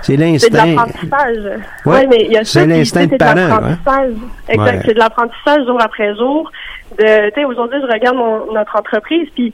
C'est 0.03 0.17
de 0.17 0.21
l'instinct. 0.21 0.67
l'apprentissage. 0.67 1.61
Ouais. 1.87 1.93
Ouais, 1.93 2.07
mais 2.07 2.25
il 2.27 2.33
y 2.33 2.37
a 2.37 2.45
C'est 2.45 2.67
l'instinct 2.67 3.07
de 3.07 3.17
parent, 3.17 3.35
l'apprentissage. 3.35 4.13
Exact. 4.49 4.73
Ouais. 4.77 4.83
C'est 4.87 4.95
de 4.95 4.99
l'apprentissage 4.99 5.67
jour 5.67 5.79
après 5.81 6.15
jour. 6.17 6.51
De, 6.99 7.31
tu 7.31 7.41
sais, 7.41 7.45
aujourd'hui, 7.45 7.79
je 7.81 7.93
regarde 7.93 8.17
mon- 8.17 8.53
notre 8.53 8.77
entreprise, 8.79 9.29
puis 9.35 9.53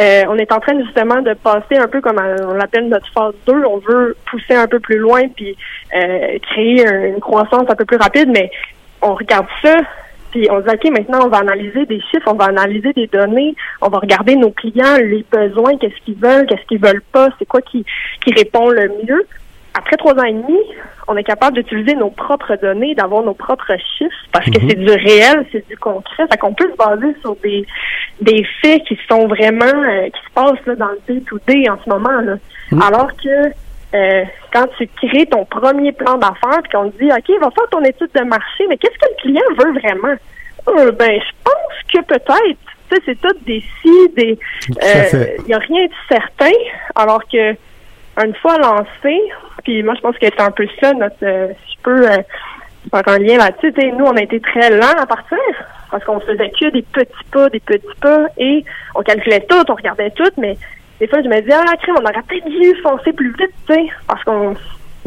euh, 0.00 0.22
on 0.28 0.36
est 0.36 0.50
en 0.52 0.58
train 0.60 0.72
justement 0.84 1.20
de 1.22 1.34
passer 1.34 1.76
un 1.76 1.86
peu 1.86 2.00
comme 2.00 2.18
on 2.48 2.54
l'appelle 2.54 2.88
notre 2.88 3.06
phase 3.12 3.34
2. 3.46 3.52
On 3.66 3.78
veut 3.78 4.16
pousser 4.30 4.54
un 4.54 4.66
peu 4.66 4.80
plus 4.80 4.98
loin, 4.98 5.22
puis 5.34 5.56
euh, 5.94 6.38
créer 6.50 6.86
un- 6.86 7.06
une 7.14 7.20
croissance 7.20 7.64
un 7.68 7.74
peu 7.74 7.84
plus 7.84 7.98
rapide, 7.98 8.28
mais 8.32 8.50
on 9.00 9.14
regarde 9.14 9.46
ça, 9.62 9.76
puis 10.32 10.48
on 10.50 10.60
se 10.60 10.66
dit, 10.66 10.74
OK, 10.74 10.90
maintenant, 10.90 11.26
on 11.26 11.28
va 11.28 11.38
analyser 11.38 11.86
des 11.86 12.00
chiffres, 12.10 12.26
on 12.26 12.34
va 12.34 12.46
analyser 12.46 12.92
des 12.94 13.06
données, 13.06 13.54
on 13.80 13.88
va 13.88 13.98
regarder 13.98 14.34
nos 14.34 14.50
clients, 14.50 14.96
les 14.98 15.24
besoins, 15.30 15.76
qu'est-ce 15.78 16.04
qu'ils 16.04 16.16
veulent, 16.16 16.46
qu'est-ce 16.46 16.66
qu'ils 16.66 16.80
veulent 16.80 17.04
pas, 17.12 17.28
c'est 17.38 17.46
quoi 17.46 17.60
qui, 17.60 17.84
qui 18.24 18.32
répond 18.34 18.68
le 18.70 18.88
mieux. 19.06 19.26
Après 19.74 19.96
trois 19.96 20.12
ans 20.14 20.24
et 20.24 20.32
demi, 20.32 20.58
on 21.08 21.16
est 21.16 21.24
capable 21.24 21.56
d'utiliser 21.56 21.94
nos 21.94 22.10
propres 22.10 22.56
données, 22.60 22.94
d'avoir 22.94 23.22
nos 23.22 23.32
propres 23.32 23.72
chiffres, 23.96 24.14
parce 24.30 24.44
que 24.46 24.60
Mhm. 24.60 24.68
c'est 24.68 24.78
du 24.78 24.90
réel, 24.90 25.46
c'est 25.50 25.66
du 25.66 25.76
concret. 25.78 26.26
Fait 26.30 26.36
qu'on 26.38 26.52
peut 26.52 26.70
se 26.70 26.76
baser 26.76 27.14
sur 27.22 27.36
des, 27.36 27.64
des 28.20 28.44
faits 28.60 28.82
qui 28.84 28.98
sont 29.08 29.26
vraiment, 29.28 29.64
euh, 29.64 30.08
qui 30.10 30.20
se 30.28 30.32
passent 30.34 30.66
là, 30.66 30.74
dans 30.76 30.88
le 30.88 31.00
day-to-day 31.08 31.70
en 31.70 31.78
ce 31.82 31.88
moment. 31.88 32.20
Là. 32.20 32.34
Mhm. 32.70 32.82
Alors 32.82 33.08
que 33.16 33.50
euh, 33.94 34.24
quand 34.52 34.66
tu 34.78 34.88
crées 34.88 35.26
ton 35.26 35.44
premier 35.44 35.92
plan 35.92 36.16
d'affaires, 36.16 36.62
puis 36.62 36.72
qu'on 36.72 36.90
te 36.90 36.98
dit, 36.98 37.10
OK, 37.10 37.40
va 37.40 37.50
faire 37.50 37.68
ton 37.70 37.82
étude 37.82 38.10
de 38.14 38.24
marché, 38.24 38.66
mais 38.68 38.76
qu'est-ce 38.78 38.98
que 38.98 39.10
le 39.10 39.22
client 39.22 39.42
veut 39.58 39.80
vraiment? 39.80 40.14
Euh, 40.68 40.92
ben, 40.92 41.20
je 41.20 41.32
pense 41.44 41.92
que 41.92 42.06
peut-être. 42.06 42.58
Tu 42.90 42.96
sais, 42.96 43.02
c'est 43.06 43.20
tout 43.20 43.36
des 43.46 43.62
si, 43.80 44.08
des. 44.16 44.38
Fait. 44.80 45.36
Il 45.40 45.44
n'y 45.46 45.54
a 45.54 45.58
rien 45.58 45.86
de 45.86 45.92
certain, 46.08 46.52
alors 46.94 47.22
que 47.30 47.54
une 48.24 48.34
fois 48.36 48.58
lancé, 48.58 49.18
puis 49.64 49.82
moi 49.82 49.94
je 49.94 50.00
pense 50.00 50.16
que 50.18 50.26
c'est 50.26 50.40
un 50.40 50.50
peu 50.50 50.66
ça 50.80 50.92
notre 50.92 51.16
euh, 51.22 51.48
si 51.66 51.76
je 51.76 51.82
peux 51.82 52.10
euh, 52.10 52.22
faire 52.90 53.02
un 53.06 53.18
lien 53.18 53.38
là-dessus. 53.38 53.72
Nous, 53.96 54.04
on 54.04 54.16
a 54.16 54.22
été 54.22 54.40
très 54.40 54.70
lents 54.70 54.98
à 54.98 55.06
partir 55.06 55.38
parce 55.90 56.04
qu'on 56.04 56.20
faisait 56.20 56.50
que 56.50 56.70
des 56.70 56.82
petits 56.82 57.24
pas, 57.30 57.48
des 57.48 57.60
petits 57.60 57.86
pas 58.00 58.26
et 58.38 58.64
on 58.94 59.02
calculait 59.02 59.44
tout, 59.48 59.64
on 59.68 59.74
regardait 59.74 60.10
tout, 60.10 60.30
mais 60.36 60.56
des 61.02 61.08
fois 61.08 61.20
je 61.22 61.28
me 61.28 61.40
disais 61.40 61.52
Ah 61.54 61.74
crime, 61.82 61.96
on 61.98 62.02
aurait 62.04 62.22
peut-être 62.28 62.46
dû 62.48 62.80
foncer 62.82 63.12
plus 63.12 63.28
vite, 63.38 63.50
tu 63.68 63.74
sais, 63.74 63.86
parce 64.06 64.22
qu'on 64.24 64.54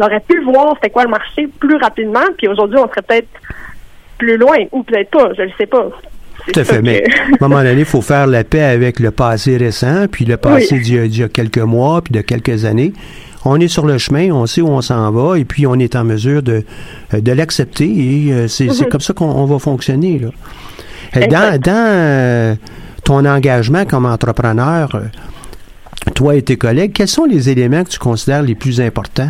aurait 0.04 0.20
pu 0.28 0.44
voir 0.44 0.74
c'était 0.76 0.90
quoi 0.90 1.04
le 1.06 1.10
marché 1.10 1.48
plus 1.60 1.78
rapidement, 1.78 2.28
puis 2.38 2.48
aujourd'hui 2.50 2.78
on 2.78 2.88
serait 2.90 3.02
peut-être 3.02 3.30
plus 4.18 4.38
loin, 4.38 4.58
ou 4.72 4.84
peut-être 4.84 5.10
pas, 5.10 5.30
je 5.38 5.44
le 5.44 5.52
sais 5.58 5.66
pas. 5.66 5.88
Tout 6.54 6.60
à 6.60 6.64
fait. 6.64 6.82
Mais 6.82 7.04
à 7.42 7.46
un 7.46 7.48
moment 7.48 7.64
donné, 7.64 7.80
il 7.80 7.86
faut 7.86 8.02
faire 8.02 8.28
la 8.28 8.44
paix 8.44 8.62
avec 8.64 9.00
le 9.00 9.12
passé 9.12 9.58
récent, 9.58 10.06
puis 10.12 10.26
le 10.26 10.38
passé 10.38 10.76
Oui. 10.76 10.82
d'il 10.82 10.96
y 10.96 11.00
a- 11.00 11.08
d'il 11.08 11.20
y, 11.22 11.24
a 11.24 11.30
quelques 11.30 11.58
mois, 11.60 12.02
puis 12.02 12.14
de 12.14 12.22
quelques 12.22 12.66
années. 12.66 12.94
On 13.46 13.60
est 13.60 13.68
sur 13.68 13.86
le 13.86 13.98
chemin, 13.98 14.32
on 14.32 14.46
sait 14.48 14.62
où 14.62 14.68
on 14.68 14.82
s'en 14.82 15.12
va, 15.12 15.38
et 15.40 15.46
puis 15.46 15.66
on 15.68 15.76
est 15.76 15.96
en 15.96 16.04
mesure 16.04 16.42
de, 16.44 16.64
euh, 17.14 17.22
de 17.22 17.32
l'accepter, 17.32 17.86
et 17.86 18.32
euh, 18.34 18.48
c'est 18.48 18.66
Mhm. 18.68 18.90
comme 18.90 19.02
ça 19.02 19.14
qu'on 19.14 19.26
on 19.30 19.46
va 19.46 19.60
fonctionner. 19.60 20.20
Là. 20.20 20.30
Dans, 21.28 21.60
dans 21.60 21.86
euh, 21.88 22.56
ton 23.04 23.24
engagement 23.26 23.86
comme 23.86 24.06
entrepreneur, 24.06 24.90
toi 26.14 26.36
et 26.36 26.42
tes 26.42 26.58
collègues, 26.58 26.94
quels 26.94 27.08
sont 27.08 27.26
les 27.26 27.50
éléments 27.50 27.84
que 27.84 27.90
tu 27.90 28.00
considères 28.00 28.42
les 28.42 28.56
plus 28.56 28.80
importants? 28.82 29.30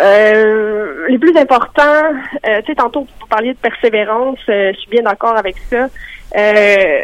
Euh, 0.00 1.06
les 1.08 1.18
plus 1.18 1.36
importants, 1.36 1.82
euh, 2.46 2.60
tu 2.60 2.66
sais, 2.66 2.74
tantôt 2.74 3.06
vous 3.20 3.26
parliez 3.26 3.52
de 3.52 3.58
persévérance, 3.58 4.38
euh, 4.48 4.72
je 4.74 4.80
suis 4.80 4.90
bien 4.90 5.02
d'accord 5.02 5.36
avec 5.36 5.56
ça. 5.70 5.88
Euh, 6.36 7.02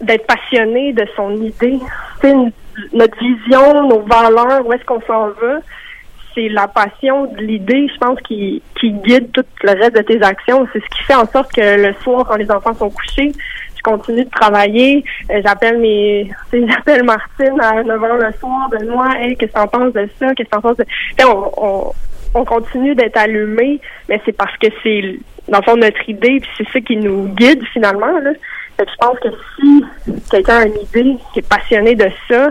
d'être 0.00 0.26
passionné 0.26 0.92
de 0.92 1.06
son 1.16 1.32
idée, 1.42 1.78
tu 2.20 2.52
notre 2.92 3.18
vision, 3.18 3.88
nos 3.88 4.02
valeurs, 4.02 4.64
où 4.64 4.72
est-ce 4.72 4.84
qu'on 4.84 5.00
s'en 5.00 5.28
va, 5.28 5.58
c'est 6.34 6.48
la 6.48 6.68
passion 6.68 7.26
de 7.26 7.38
l'idée, 7.38 7.88
je 7.92 7.98
pense, 7.98 8.20
qui, 8.20 8.62
qui 8.78 8.92
guide 8.92 9.32
tout 9.32 9.44
le 9.64 9.72
reste 9.72 9.96
de 9.96 10.02
tes 10.02 10.22
actions. 10.22 10.68
C'est 10.72 10.78
ce 10.78 10.86
qui 10.96 11.02
fait 11.02 11.16
en 11.16 11.26
sorte 11.26 11.52
que 11.52 11.60
le 11.60 11.92
soir, 11.94 12.24
quand 12.28 12.36
les 12.36 12.48
enfants 12.50 12.74
sont 12.74 12.90
couchés, 12.90 13.32
je 13.78 13.82
continue 13.90 14.24
de 14.24 14.30
travailler. 14.30 15.04
Euh, 15.30 15.40
j'appelle 15.44 15.78
mes, 15.78 16.30
j'appelle 16.52 17.02
Martine 17.04 17.60
à 17.60 17.82
9 17.82 18.00
h 18.00 18.26
le 18.26 18.32
soir, 18.38 18.68
Benoît, 18.70 19.14
hey, 19.20 19.36
qu'est-ce 19.36 19.52
que 19.52 19.58
t'en 19.58 19.66
penses 19.68 19.92
de 19.92 20.08
ça? 20.18 20.34
Qu'est-ce 20.34 20.48
que 20.48 20.54
t'en 20.54 20.60
penses 20.60 20.76
de... 20.76 20.84
On, 21.24 21.50
on, 21.56 21.92
on 22.34 22.44
continue 22.44 22.94
d'être 22.94 23.16
allumé, 23.16 23.80
mais 24.08 24.20
c'est 24.24 24.36
parce 24.36 24.56
que 24.58 24.66
c'est, 24.82 25.16
dans 25.48 25.58
le 25.58 25.64
fond, 25.64 25.76
notre 25.76 26.08
idée, 26.08 26.40
puis 26.40 26.50
c'est 26.58 26.68
ça 26.72 26.80
qui 26.80 26.96
nous 26.96 27.28
guide 27.28 27.62
finalement, 27.72 28.18
là. 28.20 28.30
Fait 28.76 28.86
je 28.88 28.96
pense 29.06 29.18
que 29.18 29.28
si 29.56 29.84
quelqu'un 30.30 30.58
a 30.58 30.66
une 30.66 30.76
idée, 30.80 31.16
qui 31.32 31.40
est 31.40 31.48
passionné 31.48 31.94
de 31.94 32.08
ça, 32.28 32.50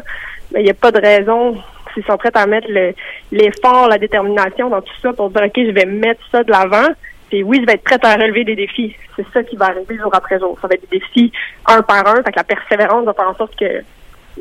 il 0.56 0.63
n'y 0.63 0.70
a 0.70 0.74
pas 0.74 0.92
de 0.92 1.00
raison 1.00 1.56
s'ils 1.94 2.04
sont 2.04 2.18
prêts 2.18 2.32
à 2.34 2.46
mettre 2.46 2.68
le- 2.70 2.94
l'effort, 3.32 3.88
la 3.88 3.98
détermination 3.98 4.70
dans 4.70 4.82
tout 4.82 4.94
ça 5.02 5.13
pour 5.13 5.30
dire 5.30 5.44
OK, 5.44 5.54
je 5.56 5.72
vais 5.72 5.86
mettre 5.86 6.22
ça 6.32 6.44
de 6.44 6.52
l'avant. 6.52 6.88
Puis 7.30 7.44
oui, 7.44 7.58
je 7.62 7.66
vais 7.66 7.74
être 7.74 7.84
prête 7.84 8.04
à 8.06 8.13
relever 8.16 8.44
des 8.46 8.56
défis. 8.56 8.96
C'est 9.16 9.26
ça 9.34 9.44
qui 9.44 9.56
va 9.58 9.66
arriver 9.66 9.98
jour 10.02 10.13
après 10.13 10.40
jour. 10.40 10.58
Ça 10.62 10.68
va 10.68 10.76
être 10.76 10.90
des 10.90 11.00
défis 11.00 11.32
un 11.66 11.82
par 11.82 12.08
un. 12.08 12.16
Fait 12.24 12.32
que 12.32 12.38
la 12.38 12.44
persévérance 12.44 13.06
va 13.06 13.13
faire 13.13 13.30
en 13.30 13.36
sorte 13.36 13.54
que 13.60 13.82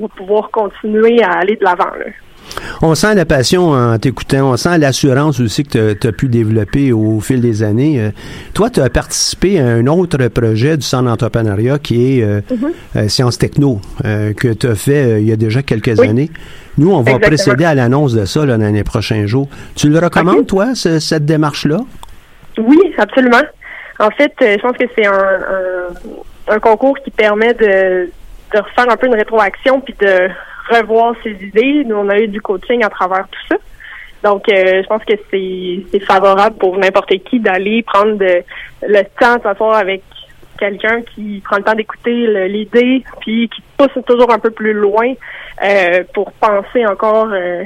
va 0.01 0.09
pouvoir 0.09 0.51
continuer 0.51 1.23
à 1.23 1.33
aller 1.38 1.56
de 1.56 1.65
l'avant. 1.65 1.90
On 2.81 2.94
sent 2.94 3.17
la 3.17 3.25
passion 3.25 3.71
en 3.71 3.98
t'écoutant, 3.98 4.52
on 4.52 4.56
sent 4.56 4.79
l'assurance 4.79 5.40
aussi 5.40 5.65
que 5.65 5.94
tu 5.94 6.06
as 6.06 6.13
pu 6.13 6.29
développer 6.29 6.92
au 6.92 7.19
fil 7.21 7.40
des 7.40 7.65
années. 7.65 8.00
Euh, 8.00 8.10
toi, 8.54 8.71
tu 8.71 8.81
as 8.81 8.88
participé 8.88 9.58
à 9.58 9.67
un 9.67 9.87
autre 9.88 10.29
projet 10.29 10.77
du 10.77 10.83
Centre 10.87 11.04
d'entrepreneuriat 11.08 11.81
qui 11.81 12.21
est 12.21 12.23
euh, 12.23 12.40
euh, 12.94 13.08
Sciences 13.08 13.38
Techno, 13.38 13.81
euh, 14.04 14.33
que 14.33 14.52
tu 14.52 14.69
as 14.69 14.77
fait 14.77 15.21
il 15.21 15.27
y 15.29 15.33
a 15.33 15.37
déjà 15.37 15.63
quelques 15.63 15.98
Oui. 15.98 16.06
années. 16.08 16.31
Nous, 16.79 16.90
on 16.92 16.98
va 17.02 17.13
Exactement. 17.13 17.27
précéder 17.29 17.65
à 17.65 17.75
l'annonce 17.75 18.13
de 18.15 18.25
ça 18.27 18.46
là, 18.46 18.56
dans 18.58 18.73
les 18.73 18.85
prochains 18.85 19.27
jours. 19.27 19.48
Tu 19.75 19.88
le 19.88 19.98
recommandes, 19.98 20.46
toi, 20.46 20.75
ce- 20.77 21.00
cette 21.00 21.25
démarche-là? 21.27 21.81
Oui, 22.59 22.94
absolument. 22.98 23.42
En 23.98 24.11
fait, 24.11 24.33
euh, 24.42 24.57
je 24.57 24.63
pense 24.63 24.77
que 24.77 24.85
c'est 24.96 25.07
un, 25.07 25.13
un, 25.13 26.54
un 26.54 26.59
concours 26.61 26.98
qui 26.98 27.11
permet 27.11 27.54
de, 27.54 28.11
de 28.54 28.59
refaire 28.59 28.90
un 28.90 28.96
peu 28.96 29.07
une 29.07 29.15
rétroaction 29.15 29.81
puis 29.81 29.94
de 29.98 30.29
revoir 30.71 31.15
ses 31.23 31.33
idées. 31.33 31.85
Nous, 31.87 31.96
on 31.96 32.09
a 32.09 32.19
eu 32.19 32.29
du 32.29 32.40
coaching 32.40 32.85
à 32.85 32.88
travers 32.90 33.27
tout 33.29 33.40
ça. 33.50 33.57
Donc, 34.23 34.48
euh, 34.48 34.83
je 34.83 34.87
pense 34.87 35.02
que 35.04 35.13
c'est 35.31 36.00
favorable 36.00 36.57
pour 36.57 36.77
n'importe 36.79 37.11
qui 37.25 37.38
d'aller 37.40 37.83
prendre 37.83 38.15
de- 38.17 38.42
le 38.83 39.02
temps 39.21 39.37
de 39.37 39.42
s'asseoir 39.42 39.77
avec 39.77 40.02
quelqu'un 40.59 41.02
qui 41.02 41.42
prend 41.44 41.59
le 41.59 41.63
temps 41.63 41.75
d'écouter 41.75 42.48
l'idée, 42.48 43.04
puis 43.21 43.48
qui 43.54 43.63
pousse 43.77 44.02
toujours 44.07 44.33
un 44.33 44.38
peu 44.38 44.50
plus 44.50 44.73
loin 44.73 45.13
euh, 45.63 46.02
pour 46.15 46.33
penser 46.33 46.85
encore 46.87 47.29
euh, 47.33 47.63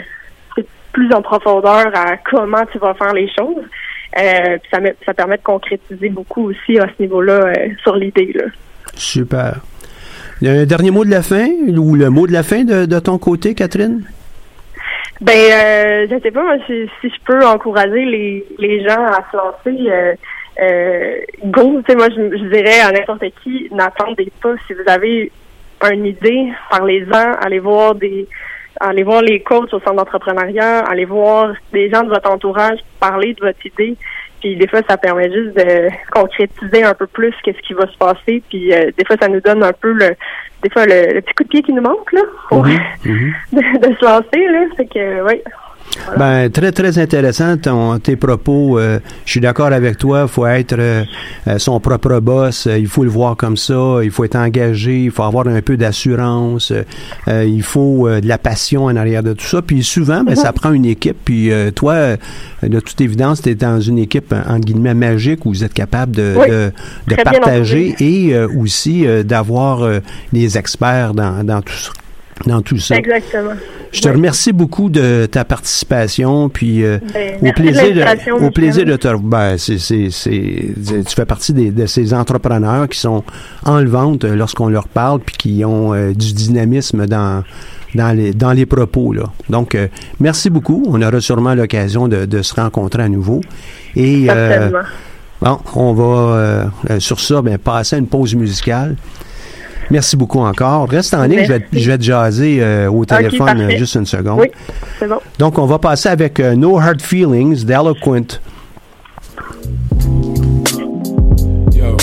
plus 0.93 1.13
en 1.15 1.23
profondeur 1.23 1.87
à 1.95 2.17
comment 2.29 2.67
tu 2.73 2.79
vas 2.79 2.95
faire 2.95 3.13
les 3.15 3.29
choses. 3.33 3.65
Euh, 4.19 4.59
puis 4.59 4.71
ça, 4.73 4.81
met- 4.81 4.97
ça 5.07 5.15
permet 5.15 5.37
de 5.37 5.43
concrétiser 5.43 6.09
beaucoup 6.09 6.51
aussi 6.51 6.79
à 6.79 6.87
ce 6.89 7.03
niveau-là 7.03 7.33
euh, 7.47 7.69
sur 7.83 7.95
l'idée. 7.97 8.35
Super. 8.95 9.61
Un 10.45 10.65
dernier 10.65 10.91
mot 10.91 11.05
de 11.05 11.11
la 11.11 11.23
fin, 11.23 11.47
ou 11.69 11.95
le 11.95 12.11
mot 12.11 12.27
de 12.27 12.33
la 12.33 12.43
fin 12.43 12.65
de, 12.65 12.87
de 12.87 12.99
ton 12.99 13.19
côté, 13.19 13.55
Catherine? 13.55 14.03
Ben, 15.21 15.33
euh, 15.35 16.07
je 16.11 16.19
sais 16.23 16.31
pas 16.31 16.43
moi, 16.43 16.57
si, 16.67 16.89
si 17.01 17.09
je 17.11 17.21
peux 17.27 17.47
encourager 17.47 18.05
les, 18.07 18.45
les 18.59 18.83
gens 18.83 19.05
à 19.05 19.23
se 19.31 19.37
lancer. 19.37 19.91
Euh, 19.91 20.15
euh, 20.63 21.17
go, 21.45 21.81
tu 21.83 21.93
sais, 21.93 21.97
moi, 21.97 22.09
je, 22.09 22.37
je 22.37 22.45
dirais 22.51 22.81
à 22.81 22.91
n'importe 22.91 23.25
qui, 23.43 23.69
n'attendez 23.71 24.33
pas. 24.43 24.55
Si 24.67 24.73
vous 24.73 24.91
avez 24.91 25.31
une 25.93 26.07
idée, 26.07 26.49
parlez-en, 26.71 27.33
allez 27.41 27.59
voir 27.59 27.95
des, 27.95 28.27
allez 28.81 29.03
voir 29.03 29.23
les 29.23 29.41
coachs 29.41 29.73
au 29.73 29.81
centre 29.81 29.95
d'entrepreneuriat, 29.95 30.81
allez 30.81 31.05
voir 31.05 31.53
des 31.73 31.91
gens 31.91 32.03
de 32.03 32.09
votre 32.09 32.31
entourage, 32.31 32.79
parler 32.99 33.35
de 33.35 33.41
votre 33.47 33.65
idée. 33.65 33.97
Puis 34.41 34.57
des 34.57 34.67
fois, 34.67 34.81
ça 34.89 34.97
permet 34.97 35.31
juste 35.31 35.55
de 35.55 35.89
concrétiser 36.11 36.83
un 36.83 36.95
peu 36.95 37.07
plus 37.07 37.35
qu'est-ce 37.43 37.61
qui 37.61 37.75
va 37.75 37.87
se 37.87 37.97
passer. 37.99 38.43
Puis 38.49 38.73
euh, 38.73 38.91
des 38.97 39.05
fois, 39.05 39.17
ça 39.21 39.29
nous 39.29 39.41
donne 39.41 39.63
un 39.63 39.73
peu 39.75 39.93
le, 39.93 40.17
des 40.63 40.71
fois 40.71 40.87
le, 40.87 41.13
le 41.15 41.21
petit 41.21 41.35
coup 41.35 41.45
de 41.45 41.49
pied 41.49 41.63
qui 41.63 41.73
nous 41.75 41.83
manque 41.83 42.11
là, 42.13 42.23
pour 42.49 42.65
Mhm, 42.65 42.79
mhm. 43.05 43.33
de, 43.53 43.89
de 43.89 43.95
se 43.95 44.05
lancer 44.05 44.49
là. 44.49 44.65
Fait 44.77 44.87
que 44.87 45.23
Ben, 46.17 46.51
très, 46.51 46.73
très 46.73 46.99
intéressant 46.99 47.57
ton, 47.57 47.99
tes 47.99 48.17
propos. 48.17 48.79
Euh, 48.79 48.99
je 49.25 49.31
suis 49.33 49.41
d'accord 49.41 49.73
avec 49.73 49.99
toi. 49.99 50.23
Il 50.23 50.29
faut 50.29 50.47
être 50.47 50.77
euh, 50.79 51.05
euh, 51.47 51.59
son 51.59 51.79
propre 51.81 52.21
boss. 52.21 52.69
Il 52.71 52.87
faut 52.87 53.05
le 53.05 53.11
voir 53.11 53.37
comme 53.37 53.57
ça. 53.57 53.99
Il 54.03 54.11
faut 54.11 54.25
être 54.25 54.37
engagé. 54.37 55.05
Il 55.05 55.11
faut 55.11 55.23
avoir 55.23 55.47
un 55.47 55.61
peu 55.61 55.77
d'assurance. 55.77 56.73
euh, 57.29 57.45
il 57.45 57.63
faut 57.63 58.09
de 58.09 58.27
la 58.27 58.39
passion 58.39 58.85
en 58.85 58.97
arrière 58.97 59.23
de 59.23 59.33
tout 59.33 59.45
ça. 59.45 59.63
Puis 59.63 59.83
souvent, 59.83 60.23
ben, 60.25 60.35
ça 60.37 60.53
prend 60.53 60.73
une 60.73 60.87
équipe. 60.87 61.17
Puis 61.25 61.51
toi, 61.75 62.17
de 62.63 62.81
toute 62.81 63.01
évidence, 63.01 63.43
tu 63.43 63.51
es 63.51 63.55
dans 63.55 63.81
une 63.81 63.99
équipe, 63.99 64.35
en 64.49 64.59
guillemets, 64.59 64.95
magique 64.95 65.45
où 65.47 65.51
vous 65.51 65.65
êtes 65.65 65.75
capable 65.75 66.13
de, 66.13 66.35
Oui. 66.37 66.49
de, 66.49 67.23
partager 67.23 67.95
et 68.01 68.37
aussi 68.39 69.07
d'avoir 69.25 69.89
des 70.33 70.59
experts 70.59 71.15
dans, 71.15 71.45
dans 71.45 71.63
tout 71.63 71.73
ça. 71.75 71.91
Dans 72.47 72.63
tout 72.63 72.79
ça. 72.79 72.97
Exactement. 72.97 73.51
Je 73.93 74.01
te 74.01 74.09
remercie 74.09 74.53
beaucoup 74.53 74.89
de 74.89 75.27
ta 75.31 75.45
participation, 75.45 76.49
puis 76.49 76.85
euh, 76.85 76.99
Ben, 77.13 77.51
au 77.51 77.53
plaisir 77.53 77.95
de, 77.95 78.45
au 78.47 78.51
plaisir 78.51 78.85
de 78.87 78.97
te 78.97 79.09
ben, 79.23 79.59
c'est, 79.59 79.79
c'est, 79.79 80.09
c'est- 80.11 80.75
tu 81.07 81.15
fais 81.15 81.27
partie 81.27 81.53
des- 81.53 81.71
de 81.71 81.87
ces 81.87 82.15
entrepreneurs 82.15 82.89
qui 82.89 82.99
sont 82.99 83.25
enlevantes 83.67 84.25
euh, 84.25 84.35
lorsqu'on 84.37 84.69
leur 84.69 84.89
parle, 84.89 85.21
puis 85.21 85.37
qui 85.37 85.65
ont 85.65 85.93
euh, 85.93 86.13
du 86.15 86.33
dynamisme 86.33 87.07
dans 87.07 87.43
dans 87.95 88.17
les 88.17 88.33
dans 88.33 88.53
les 88.53 88.67
propos 88.67 89.13
là. 89.13 89.25
Donc 89.51 89.75
euh, 89.75 89.89
merci 90.21 90.49
beaucoup. 90.49 90.85
On 90.87 91.03
aura 91.03 91.21
sûrement 91.21 91.55
l'occasion 91.55 92.07
de, 92.09 92.25
de 92.25 92.43
se 92.43 92.55
rencontrer 92.55 93.03
à 93.03 93.09
nouveau. 93.09 93.41
Et 93.97 94.27
euh, 94.31 94.71
bon, 95.43 95.59
on 95.75 95.93
va 95.95 96.71
sur 97.01 97.19
ça 97.21 97.43
ben, 97.43 97.59
passer 97.59 97.97
à 97.97 97.99
une 97.99 98.07
pause 98.07 98.35
musicale. 98.35 98.97
Merci 99.91 100.17
beaucoup 100.17 100.41
encore. 100.41 100.89
Reste 100.89 101.15
en 101.15 101.25
ligne, 101.25 101.45
je 101.45 101.53
vais, 101.53 101.61
te- 101.61 101.79
je 101.79 101.91
vais 101.91 101.99
te 101.99 102.03
jaser 102.05 102.59
euh, 102.63 102.91
au 102.91 103.05
téléphone 103.05 103.61
euh, 103.61 103.77
juste 103.77 103.95
une 103.97 104.07
seconde. 104.07 104.41
Oui, 104.41 104.51
c'est 104.99 105.09
bon. 105.09 105.19
Donc, 105.39 105.59
on 105.59 105.67
va 105.67 105.79
passer 105.79 106.09
avec 106.09 106.39
euh, 106.41 106.55
No 106.55 106.79
Hard 106.79 107.01
Feelings 107.03 107.65
d'Eloquent. 107.65 108.39
Yo. 111.73 111.97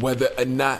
Whether 0.00 0.28
or 0.38 0.46
not 0.46 0.78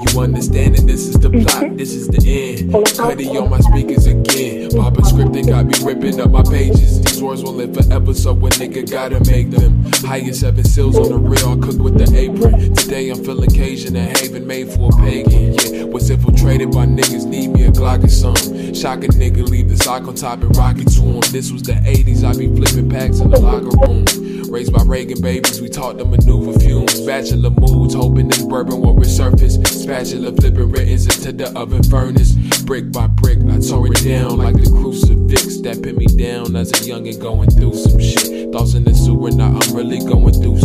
you 0.00 0.20
understand 0.20 0.76
that 0.76 0.86
this 0.86 1.06
is 1.06 1.18
the 1.18 1.30
plot, 1.30 1.64
mhm. 1.64 1.78
this 1.78 1.92
is 1.92 2.08
the 2.08 2.20
end. 2.22 2.72
Cuddy 2.96 3.28
on 3.36 3.50
my 3.50 3.60
speakers 3.60 4.06
again. 4.06 4.70
Papa 4.70 5.02
scripting 5.02 5.48
got 5.48 5.66
me 5.66 5.74
ripping 5.84 6.20
up 6.20 6.30
my 6.30 6.42
pages. 6.42 7.00
These 7.00 7.22
words 7.22 7.42
will 7.42 7.54
live 7.54 7.74
forever, 7.74 8.14
so 8.14 8.30
a 8.30 8.50
nigga 8.50 8.88
gotta 8.90 9.20
make 9.30 9.50
them. 9.50 9.84
Highest 10.06 10.40
seven 10.40 10.64
seals 10.64 10.96
on 10.96 11.08
the 11.08 11.18
real, 11.18 11.50
I 11.50 11.66
cook 11.66 11.78
with 11.78 11.98
the 11.98 12.08
apron. 12.16 12.74
Today 12.74 13.10
I'm 13.10 13.24
feeling 13.24 13.50
Cajun 13.50 13.96
and 13.96 14.16
haven 14.16 14.46
made 14.46 14.68
for 14.68 14.90
a 14.92 14.96
pagan. 14.96 15.54
Yeah, 15.54 15.84
was 15.84 16.10
infiltrated 16.10 16.70
by 16.70 16.86
niggas, 16.86 17.24
need 17.24 17.48
me 17.48 17.64
a 17.64 17.70
Glock 17.70 18.04
or 18.04 18.08
something. 18.08 18.74
Shock 18.74 19.04
a 19.04 19.08
nigga, 19.08 19.48
leave 19.48 19.68
the 19.68 19.76
sock 19.76 20.06
on 20.06 20.14
top 20.14 20.42
and 20.42 20.56
rock 20.56 20.78
it 20.78 20.88
to 20.92 21.00
him. 21.00 21.20
This 21.32 21.50
was 21.50 21.62
the 21.62 21.72
80s, 21.72 22.24
I 22.24 22.38
be 22.38 22.54
flipping 22.54 22.88
packs 22.88 23.20
in 23.20 23.30
the 23.30 23.40
locker 23.40 23.76
room. 23.86 24.37
Raised 24.50 24.72
by 24.72 24.82
Reagan 24.82 25.20
babies, 25.20 25.60
we 25.60 25.68
taught 25.68 25.98
them 25.98 26.10
maneuver 26.10 26.58
fumes. 26.58 27.00
Bachelor 27.02 27.50
moods, 27.50 27.94
hoping 27.94 28.28
this 28.28 28.42
bourbon 28.42 28.80
will 28.80 28.94
resurface. 28.94 29.64
Spatula 29.66 30.32
flipping 30.32 30.70
writtens 30.70 31.04
into 31.04 31.32
the 31.32 31.52
oven 31.58 31.82
furnace. 31.82 32.32
Brick 32.62 32.90
by 32.90 33.08
brick, 33.08 33.38
I 33.50 33.58
tore 33.60 33.88
it 33.88 34.02
down 34.02 34.38
like 34.38 34.56
the 34.56 34.70
crucifix 34.70 35.60
that 35.60 35.84
me 35.96 36.06
down 36.06 36.56
as 36.56 36.70
a 36.70 36.74
youngin' 36.74 37.20
going 37.20 37.50
through 37.50 37.74
some 37.74 38.00
shit. 38.00 38.50
Thoughts 38.52 38.74
in 38.74 38.84
the 38.84 38.94
sewer, 38.94 39.30
now 39.30 39.48
I'm 39.48 39.76
really 39.76 39.98
going 39.98 40.32
through 40.32 40.58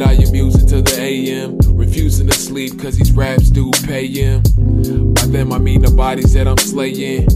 I 0.00 0.12
am 0.12 0.34
using 0.34 0.66
to 0.68 0.80
the 0.80 0.96
AM. 1.00 1.58
Refusing 1.76 2.28
to 2.28 2.34
sleep 2.34 2.80
cause 2.80 2.96
these 2.96 3.12
raps 3.12 3.50
do 3.50 3.70
pay 3.84 4.06
him. 4.06 4.42
By 5.12 5.26
them 5.26 5.52
I 5.52 5.58
mean 5.58 5.82
the 5.82 5.90
bodies 5.90 6.32
that 6.34 6.46
I'm 6.46 6.56
slaying. 6.58 7.26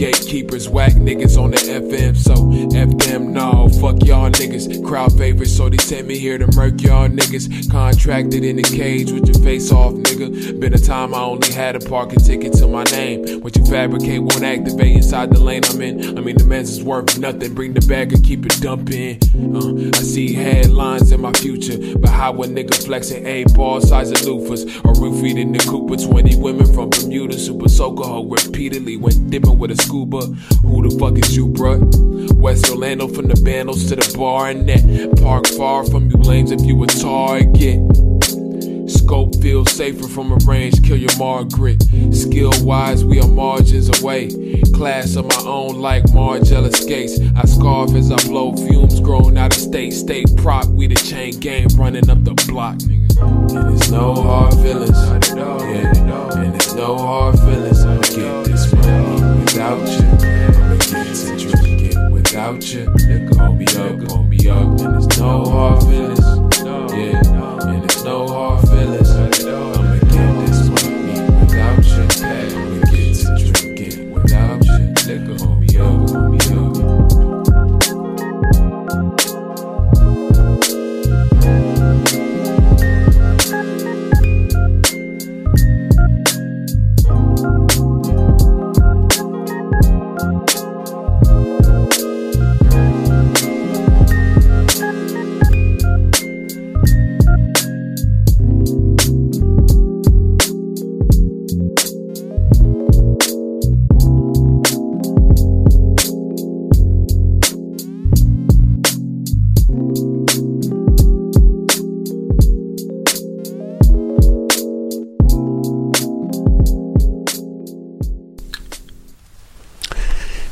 Gatekeepers, 0.00 0.66
whack 0.66 0.92
niggas 0.92 1.36
on 1.36 1.50
the 1.50 1.58
FM, 1.58 2.16
so 2.16 2.32
F 2.74 2.96
them, 3.06 3.34
no, 3.34 3.68
fuck 3.82 4.02
y'all 4.02 4.30
niggas. 4.30 4.82
Crowd 4.82 5.14
favorites, 5.18 5.54
so 5.54 5.68
they 5.68 5.76
sent 5.76 6.06
me 6.06 6.18
here 6.18 6.38
to 6.38 6.46
murk 6.56 6.80
y'all 6.80 7.06
niggas. 7.06 7.70
Contracted 7.70 8.42
in 8.42 8.58
a 8.58 8.62
cage 8.62 9.12
with 9.12 9.26
your 9.26 9.44
face 9.44 9.70
off, 9.70 9.92
nigga. 9.92 10.58
Been 10.58 10.72
a 10.72 10.78
time 10.78 11.14
I 11.14 11.20
only 11.20 11.52
had 11.52 11.76
a 11.76 11.80
parking 11.80 12.18
ticket 12.18 12.54
to 12.54 12.66
my 12.66 12.84
name. 12.84 13.42
What 13.42 13.54
you 13.58 13.66
fabricate 13.66 14.20
won't 14.20 14.42
activate 14.42 14.96
inside 14.96 15.32
the 15.32 15.38
lane 15.38 15.64
I'm 15.66 15.82
in. 15.82 16.16
I 16.16 16.22
mean, 16.22 16.38
the 16.38 16.44
man's 16.44 16.70
is 16.70 16.82
worth 16.82 17.18
nothing. 17.18 17.52
Bring 17.52 17.74
the 17.74 17.82
bag 17.82 18.14
and 18.14 18.24
keep 18.24 18.46
it 18.46 18.58
dumping. 18.58 19.18
Uh, 19.54 19.98
I 19.98 20.02
see 20.02 20.32
headlines 20.32 21.12
in 21.12 21.20
my 21.20 21.32
future, 21.34 21.76
but 21.98 22.08
how 22.08 22.32
a 22.32 22.46
nigga 22.46 22.72
flexing 22.86 23.26
a 23.26 23.44
ball 23.52 23.82
size 23.82 24.10
of 24.12 24.16
loofahs 24.20 24.64
or 24.82 24.94
roofied 24.94 25.38
in 25.38 25.52
the 25.52 25.58
Cooper. 25.58 25.96
20 25.96 26.36
women 26.36 26.72
from 26.72 26.88
Bermuda, 26.88 27.38
super 27.38 27.68
soaker 27.68 28.26
repeatedly 28.26 28.96
went 28.96 29.28
dipping 29.28 29.58
with 29.58 29.70
a 29.72 29.89
scuba. 29.90 30.20
Who 30.62 30.88
the 30.88 30.96
fuck 30.98 31.18
is 31.18 31.36
you, 31.36 31.48
bruh? 31.48 31.80
West 32.34 32.70
Orlando 32.70 33.08
from 33.08 33.26
the 33.26 33.34
bandos 33.34 33.88
to 33.88 33.96
the 33.96 34.16
bar 34.16 34.48
and 34.48 34.68
that 34.68 35.20
park 35.20 35.46
far 35.58 35.84
from 35.84 36.08
you 36.10 36.16
lanes 36.18 36.52
if 36.52 36.60
you 36.62 36.80
a 36.84 36.86
target. 36.86 37.80
Scope 38.88 39.34
feels 39.42 39.72
safer 39.72 40.06
from 40.06 40.30
a 40.30 40.36
range, 40.46 40.80
kill 40.84 40.96
your 40.96 41.16
Margaret. 41.18 41.82
Skill 42.12 42.52
wise, 42.62 43.04
we 43.04 43.20
are 43.20 43.26
margins 43.26 43.88
away. 44.00 44.30
Class 44.72 45.16
of 45.16 45.26
my 45.26 45.42
own, 45.44 45.80
like 45.80 46.04
Margella 46.14 46.72
skates. 46.72 47.18
I 47.34 47.44
scarf 47.46 47.92
as 47.94 48.12
I 48.12 48.16
blow 48.28 48.54
fumes, 48.54 49.00
grown 49.00 49.36
out 49.36 49.56
of 49.56 49.60
state. 49.60 49.92
State 49.92 50.28
prop, 50.36 50.66
we 50.66 50.86
the 50.86 50.94
chain 50.94 51.40
gang 51.40 51.66
running 51.74 52.08
up 52.08 52.22
the 52.22 52.34
block. 52.46 52.76
And 52.82 53.74
it's 53.74 53.90
no 53.90 54.14
hard 54.14 54.54
feelings, 54.54 54.98
yeah. 55.34 56.38
And 56.38 56.54
it's 56.54 56.74
no 56.74 56.96
hard 56.96 57.38
feelings. 57.40 57.84
Get 58.14 58.44
this 58.44 58.72
money 58.72 59.29
without 59.40 59.86
you. 59.88 60.06
I'ma 60.60 60.76
get 60.76 61.14
to 61.14 61.36
drinking 61.38 62.10
without 62.10 62.72
you. 62.72 62.84
Nigga, 62.86 63.36
hold 63.38 63.58
me 63.58 63.66
up, 63.66 64.10
hold 64.10 64.28
me 64.28 64.48
up. 64.48 64.80
And 64.80 65.04
it's 65.04 65.18
no 65.18 65.44
hard 65.44 65.82
feelings, 65.82 66.39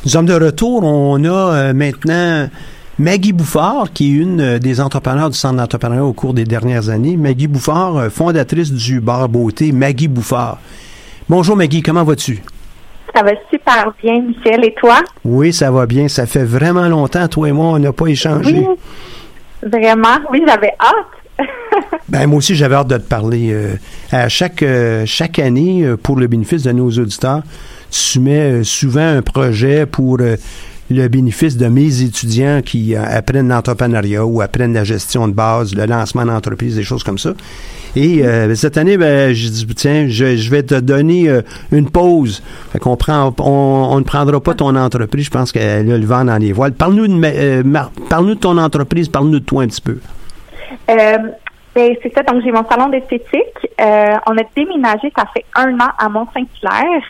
Nous 0.09 0.13
sommes 0.13 0.25
de 0.25 0.33
retour. 0.33 0.85
On 0.85 1.23
a 1.25 1.29
euh, 1.29 1.75
maintenant 1.75 2.49
Maggie 2.99 3.35
Bouffard, 3.35 3.93
qui 3.93 4.07
est 4.07 4.23
une 4.23 4.41
euh, 4.41 4.59
des 4.59 4.81
entrepreneurs 4.81 5.29
du 5.29 5.37
Centre 5.37 5.57
d'entrepreneuriat 5.57 6.03
au 6.03 6.15
cours 6.15 6.33
des 6.33 6.45
dernières 6.45 6.89
années. 6.89 7.19
Maggie 7.19 7.47
Bouffard, 7.47 7.99
euh, 7.99 8.09
fondatrice 8.09 8.73
du 8.73 9.03
bar 9.03 9.29
beauté 9.29 9.71
Maggie 9.71 10.09
Bouffard. 10.09 10.61
Bonjour 11.29 11.59
Maggie, 11.59 11.83
comment 11.83 12.05
vas-tu? 12.05 12.43
Ça 13.15 13.23
va 13.23 13.33
super 13.51 13.93
bien, 14.03 14.23
Michel. 14.23 14.65
Et 14.65 14.75
toi? 14.81 15.01
Oui, 15.27 15.53
ça 15.53 15.71
va 15.71 15.85
bien. 15.85 16.09
Ça 16.09 16.25
fait 16.25 16.45
vraiment 16.45 16.89
longtemps, 16.89 17.29
toi 17.29 17.47
et 17.51 17.53
moi, 17.53 17.67
on 17.67 17.79
n'a 17.79 17.93
pas 17.93 18.07
échangé. 18.07 18.67
Oui, 18.67 19.71
vraiment? 19.71 20.25
Oui, 20.33 20.43
j'avais 20.47 20.73
hâte. 20.81 21.47
Ben, 22.09 22.27
moi 22.27 22.39
aussi, 22.39 22.55
j'avais 22.55 22.77
hâte 22.77 22.89
de 22.89 22.97
te 22.97 23.07
parler. 23.07 23.51
euh, 23.53 23.75
à 24.11 24.31
chaque, 24.31 24.63
euh, 24.63 25.05
chaque 25.05 25.39
année, 25.39 25.87
pour 26.03 26.17
le 26.17 26.27
bénéfice 26.27 26.63
de 26.63 26.73
nos 26.73 26.89
auditeurs, 26.89 27.43
soumets 27.91 28.61
euh, 28.61 28.65
souvent 28.65 29.17
un 29.17 29.23
projet 29.23 29.87
pour 29.87 30.19
euh, 30.21 30.37
le 30.91 31.09
bénéfice 31.09 31.57
de 31.57 31.67
mes 31.67 32.03
étudiants 32.03 32.61
qui 32.65 32.95
euh, 32.95 33.03
apprennent 33.03 33.49
l'entrepreneuriat 33.49 34.25
ou 34.25 34.41
apprennent 34.41 34.73
la 34.73 34.85
gestion 34.85 35.29
de 35.29 35.35
base, 35.35 35.75
le 35.75 35.87
lancement 35.87 36.25
d'entreprise, 36.25 36.77
des 36.77 36.83
choses 36.83 37.03
comme 37.03 37.19
ça. 37.19 37.35
Et 37.97 38.25
euh, 38.25 38.55
cette 38.55 38.77
année, 38.77 38.97
ben, 38.97 39.33
j'ai 39.33 39.51
dit, 39.51 39.67
tiens, 39.75 40.07
je, 40.09 40.37
je 40.37 40.51
vais 40.51 40.63
te 40.63 40.75
donner 40.75 41.31
une 41.73 41.91
pause. 41.91 42.43
On, 42.75 43.99
ne 43.99 44.05
prendra 44.05 44.41
pas 44.41 44.55
ton 44.55 44.77
entreprise. 44.77 45.27
Je 45.27 45.31
pense 45.31 45.53
qu'elle 45.53 45.91
a 45.91 45.99
le 45.99 46.07
vent 46.07 46.25
dans 46.25 46.39
les 46.39 46.53
voiles. 46.53 46.73
Parle-nous 46.73 47.09
de, 47.09 47.63
parle-nous 48.09 48.35
de 48.35 48.41
ton 48.41 48.57
entreprise, 48.59 49.09
parle-nous 49.09 49.41
de 49.41 49.45
toi 49.45 49.63
un 49.63 49.69
petit 49.69 49.81
peu. 49.81 49.99
Ben, 51.75 51.95
c'est 52.03 52.13
ça, 52.13 52.23
donc 52.23 52.43
j'ai 52.43 52.51
mon 52.51 52.65
salon 52.67 52.89
d'esthétique. 52.89 53.69
Euh, 53.81 54.17
on 54.27 54.37
a 54.37 54.43
déménagé, 54.57 55.13
ça 55.17 55.25
fait 55.33 55.45
un 55.55 55.75
an 55.79 55.91
à 55.99 56.09
Mont-Saint-Hilaire. 56.09 57.03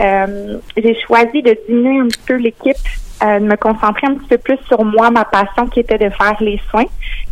Euh, 0.00 0.58
j'ai 0.76 0.94
choisi 1.06 1.40
de 1.42 1.56
diminuer 1.66 2.00
un 2.00 2.08
petit 2.08 2.20
peu 2.26 2.34
l'équipe, 2.34 2.76
euh, 3.22 3.38
de 3.38 3.44
me 3.44 3.56
concentrer 3.56 4.08
un 4.08 4.14
petit 4.14 4.28
peu 4.28 4.38
plus 4.38 4.58
sur 4.66 4.84
moi, 4.84 5.10
ma 5.10 5.24
passion 5.24 5.66
qui 5.68 5.80
était 5.80 5.98
de 5.98 6.10
faire 6.10 6.36
les 6.40 6.60
soins. 6.70 6.84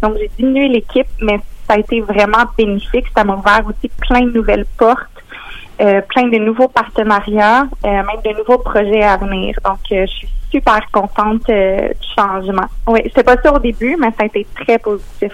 Donc 0.03 0.17
j'ai 0.19 0.31
diminué 0.39 0.69
l'équipe, 0.69 1.09
mais 1.21 1.39
ça 1.67 1.75
a 1.75 1.79
été 1.79 2.01
vraiment 2.01 2.45
bénéfique. 2.57 3.07
Ça 3.15 3.25
m'a 3.25 3.35
ouvert 3.35 3.63
aussi 3.69 3.91
plein 4.09 4.23
de 4.23 4.31
nouvelles 4.31 4.67
portes. 4.79 5.07
euh, 5.81 6.01
plein 6.03 6.29
de 6.29 6.37
nouveaux 6.39 6.69
partenariats, 6.69 7.67
euh, 7.85 7.89
même 7.89 8.23
de 8.25 8.39
nouveaux 8.39 8.59
projets 8.59 9.03
à 9.03 9.17
venir. 9.17 9.57
Donc, 9.65 9.79
euh, 9.93 10.07
je 10.07 10.13
suis 10.13 10.29
super 10.51 10.81
contente 10.93 11.47
du 11.47 12.09
changement. 12.17 12.67
Oui, 12.87 13.01
c'était 13.05 13.23
pas 13.23 13.37
ça 13.43 13.53
au 13.53 13.59
début, 13.59 13.97
mais 13.99 14.09
ça 14.09 14.25
a 14.25 14.27
été 14.27 14.47
très 14.55 14.79
positif. 14.79 15.33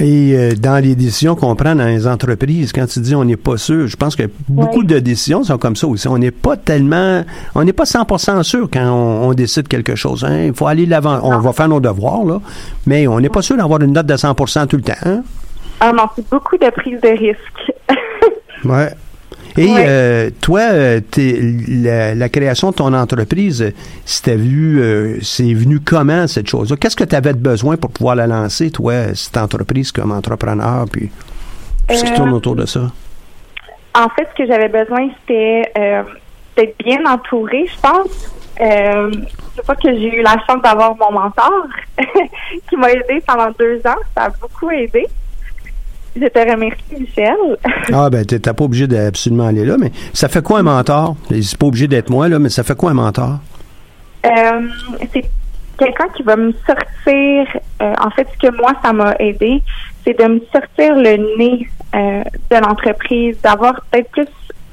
Et 0.00 0.32
euh, 0.36 0.54
dans 0.58 0.82
les 0.82 0.96
décisions 0.96 1.36
qu'on 1.36 1.54
prend 1.54 1.74
dans 1.76 1.84
les 1.86 2.06
entreprises, 2.08 2.72
quand 2.72 2.86
tu 2.86 2.98
dis 3.00 3.14
on 3.14 3.24
n'est 3.24 3.36
pas 3.36 3.56
sûr, 3.56 3.86
je 3.86 3.96
pense 3.96 4.16
que 4.16 4.24
beaucoup 4.48 4.82
de 4.82 4.98
décisions 4.98 5.44
sont 5.44 5.56
comme 5.56 5.76
ça 5.76 5.86
aussi. 5.86 6.08
On 6.08 6.18
n'est 6.18 6.32
pas 6.32 6.56
tellement, 6.56 7.22
on 7.54 7.62
n'est 7.62 7.72
pas 7.72 7.84
100% 7.84 8.42
sûr 8.42 8.68
quand 8.72 8.84
on, 8.90 9.28
on 9.28 9.34
décide 9.34 9.68
quelque 9.68 9.94
chose. 9.94 10.24
hein. 10.24 10.46
Il 10.46 10.52
faut 10.54 10.66
aller 10.66 10.84
de 10.86 10.90
l'avant. 10.90 11.20
On 11.22 11.38
va 11.38 11.52
faire 11.52 11.68
nos 11.68 11.78
devoirs 11.80 12.24
là, 12.24 12.40
mais 12.86 13.06
on 13.06 13.20
n'est 13.20 13.28
pas 13.28 13.42
sûr 13.42 13.56
d'avoir 13.56 13.80
une 13.82 13.92
note 13.92 14.06
de 14.06 14.14
100% 14.14 14.66
tout 14.66 14.76
le 14.76 14.82
temps. 14.82 14.92
hein. 15.04 15.22
Ah 15.80 15.92
non, 15.92 16.04
c'est 16.16 16.28
beaucoup 16.28 16.56
de 16.56 16.70
prise 16.70 17.00
de 17.00 17.08
risque. 17.08 17.72
Ouais. 18.64 18.90
Et 19.56 19.66
Ouais. 19.72 19.84
euh, 19.86 20.30
toi, 20.40 20.60
euh, 20.72 21.00
t'es- 21.00 21.38
la, 21.68 22.14
la 22.14 22.28
création 22.28 22.70
de 22.70 22.74
ton 22.74 22.92
entreprise, 22.92 23.72
c'était 24.04 24.34
vu, 24.36 24.80
euh, 24.82 25.18
c'est 25.22 25.54
venu 25.54 25.78
comment 25.80 26.26
cette 26.26 26.48
chose-là? 26.48 26.76
Qu'est-ce 26.76 26.96
que 26.96 27.04
tu 27.04 27.14
avais 27.14 27.32
de 27.34 27.38
besoin 27.38 27.76
pour 27.76 27.90
pouvoir 27.90 28.16
la 28.16 28.26
lancer, 28.26 28.70
toi, 28.70 29.14
cette 29.14 29.36
entreprise 29.36 29.92
comme 29.92 30.10
entrepreneur, 30.10 30.86
puis 30.90 31.10
tout 31.88 31.94
ce 31.94 32.04
qui 32.04 32.14
tourne 32.14 32.32
autour 32.32 32.56
de 32.56 32.66
ça? 32.66 32.90
En 33.94 34.08
fait, 34.08 34.26
ce 34.36 34.42
que 34.42 34.46
j'avais 34.48 34.68
besoin, 34.68 35.08
c'était 35.20 35.70
d'être 36.56 36.76
bien 36.84 37.04
entourée, 37.06 37.66
je 37.72 37.80
pense. 37.80 38.30
Euh, 38.60 39.10
je 39.56 39.62
crois 39.62 39.74
que 39.76 39.88
j'ai 39.92 40.16
eu 40.16 40.22
la 40.22 40.36
chance 40.48 40.62
d'avoir 40.62 40.96
mon 40.96 41.12
mentor 41.12 41.66
qui 42.68 42.76
m'a 42.76 42.90
aidé 42.90 43.20
pendant 43.26 43.50
deux 43.58 43.78
ans. 43.86 43.98
Ça 44.16 44.24
a 44.24 44.28
beaucoup 44.30 44.70
aidé. 44.70 45.06
Je 46.16 46.26
te 46.28 46.38
remercie, 46.38 46.82
Michel. 46.98 47.36
Ah 47.92 48.08
ben 48.08 48.24
t'es 48.24 48.38
pas 48.38 48.64
obligé 48.64 48.86
d'absolument 48.86 49.46
aller 49.48 49.64
là, 49.64 49.76
mais 49.78 49.90
ça 50.12 50.28
fait 50.28 50.42
quoi 50.42 50.60
un 50.60 50.62
mentor? 50.62 51.16
C'est 51.28 51.58
pas 51.58 51.66
obligé 51.66 51.88
d'être 51.88 52.08
moi 52.10 52.28
là, 52.28 52.38
mais 52.38 52.50
ça 52.50 52.62
fait 52.62 52.76
quoi 52.76 52.92
un 52.92 52.94
mentor? 52.94 53.38
Euh, 54.24 54.60
c'est 55.12 55.24
quelqu'un 55.78 56.08
qui 56.16 56.22
va 56.22 56.36
me 56.36 56.52
sortir. 56.66 57.60
euh, 57.82 57.94
en 58.00 58.10
fait, 58.10 58.28
ce 58.32 58.46
que 58.48 58.56
moi, 58.56 58.72
ça 58.82 58.92
m'a 58.92 59.14
aidé, 59.18 59.60
c'est 60.04 60.18
de 60.18 60.24
me 60.24 60.40
sortir 60.52 60.94
le 60.94 61.36
nez 61.36 61.68
euh, 61.94 62.22
de 62.50 62.56
l'entreprise, 62.64 63.36
d'avoir 63.42 63.80
peut-être 63.90 64.10
plus 64.10 64.28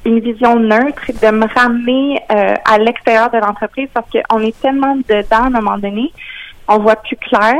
une 0.05 0.19
vision 0.19 0.59
neutre, 0.59 1.01
de 1.07 1.31
me 1.31 1.45
ramener 1.53 2.19
à 2.29 2.77
l'extérieur 2.79 3.29
de 3.29 3.37
l'entreprise 3.37 3.87
parce 3.93 4.07
qu'on 4.09 4.39
est 4.39 4.59
tellement 4.59 4.95
dedans 4.95 5.43
à 5.43 5.47
un 5.47 5.49
moment 5.51 5.77
donné, 5.77 6.11
on 6.67 6.79
voit 6.79 6.95
plus 6.95 7.17
clair. 7.17 7.55